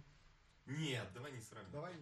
Нет, 0.66 1.04
давай 1.14 1.32
не 1.32 1.40
сравним. 1.40 1.70
Давай 1.72 1.92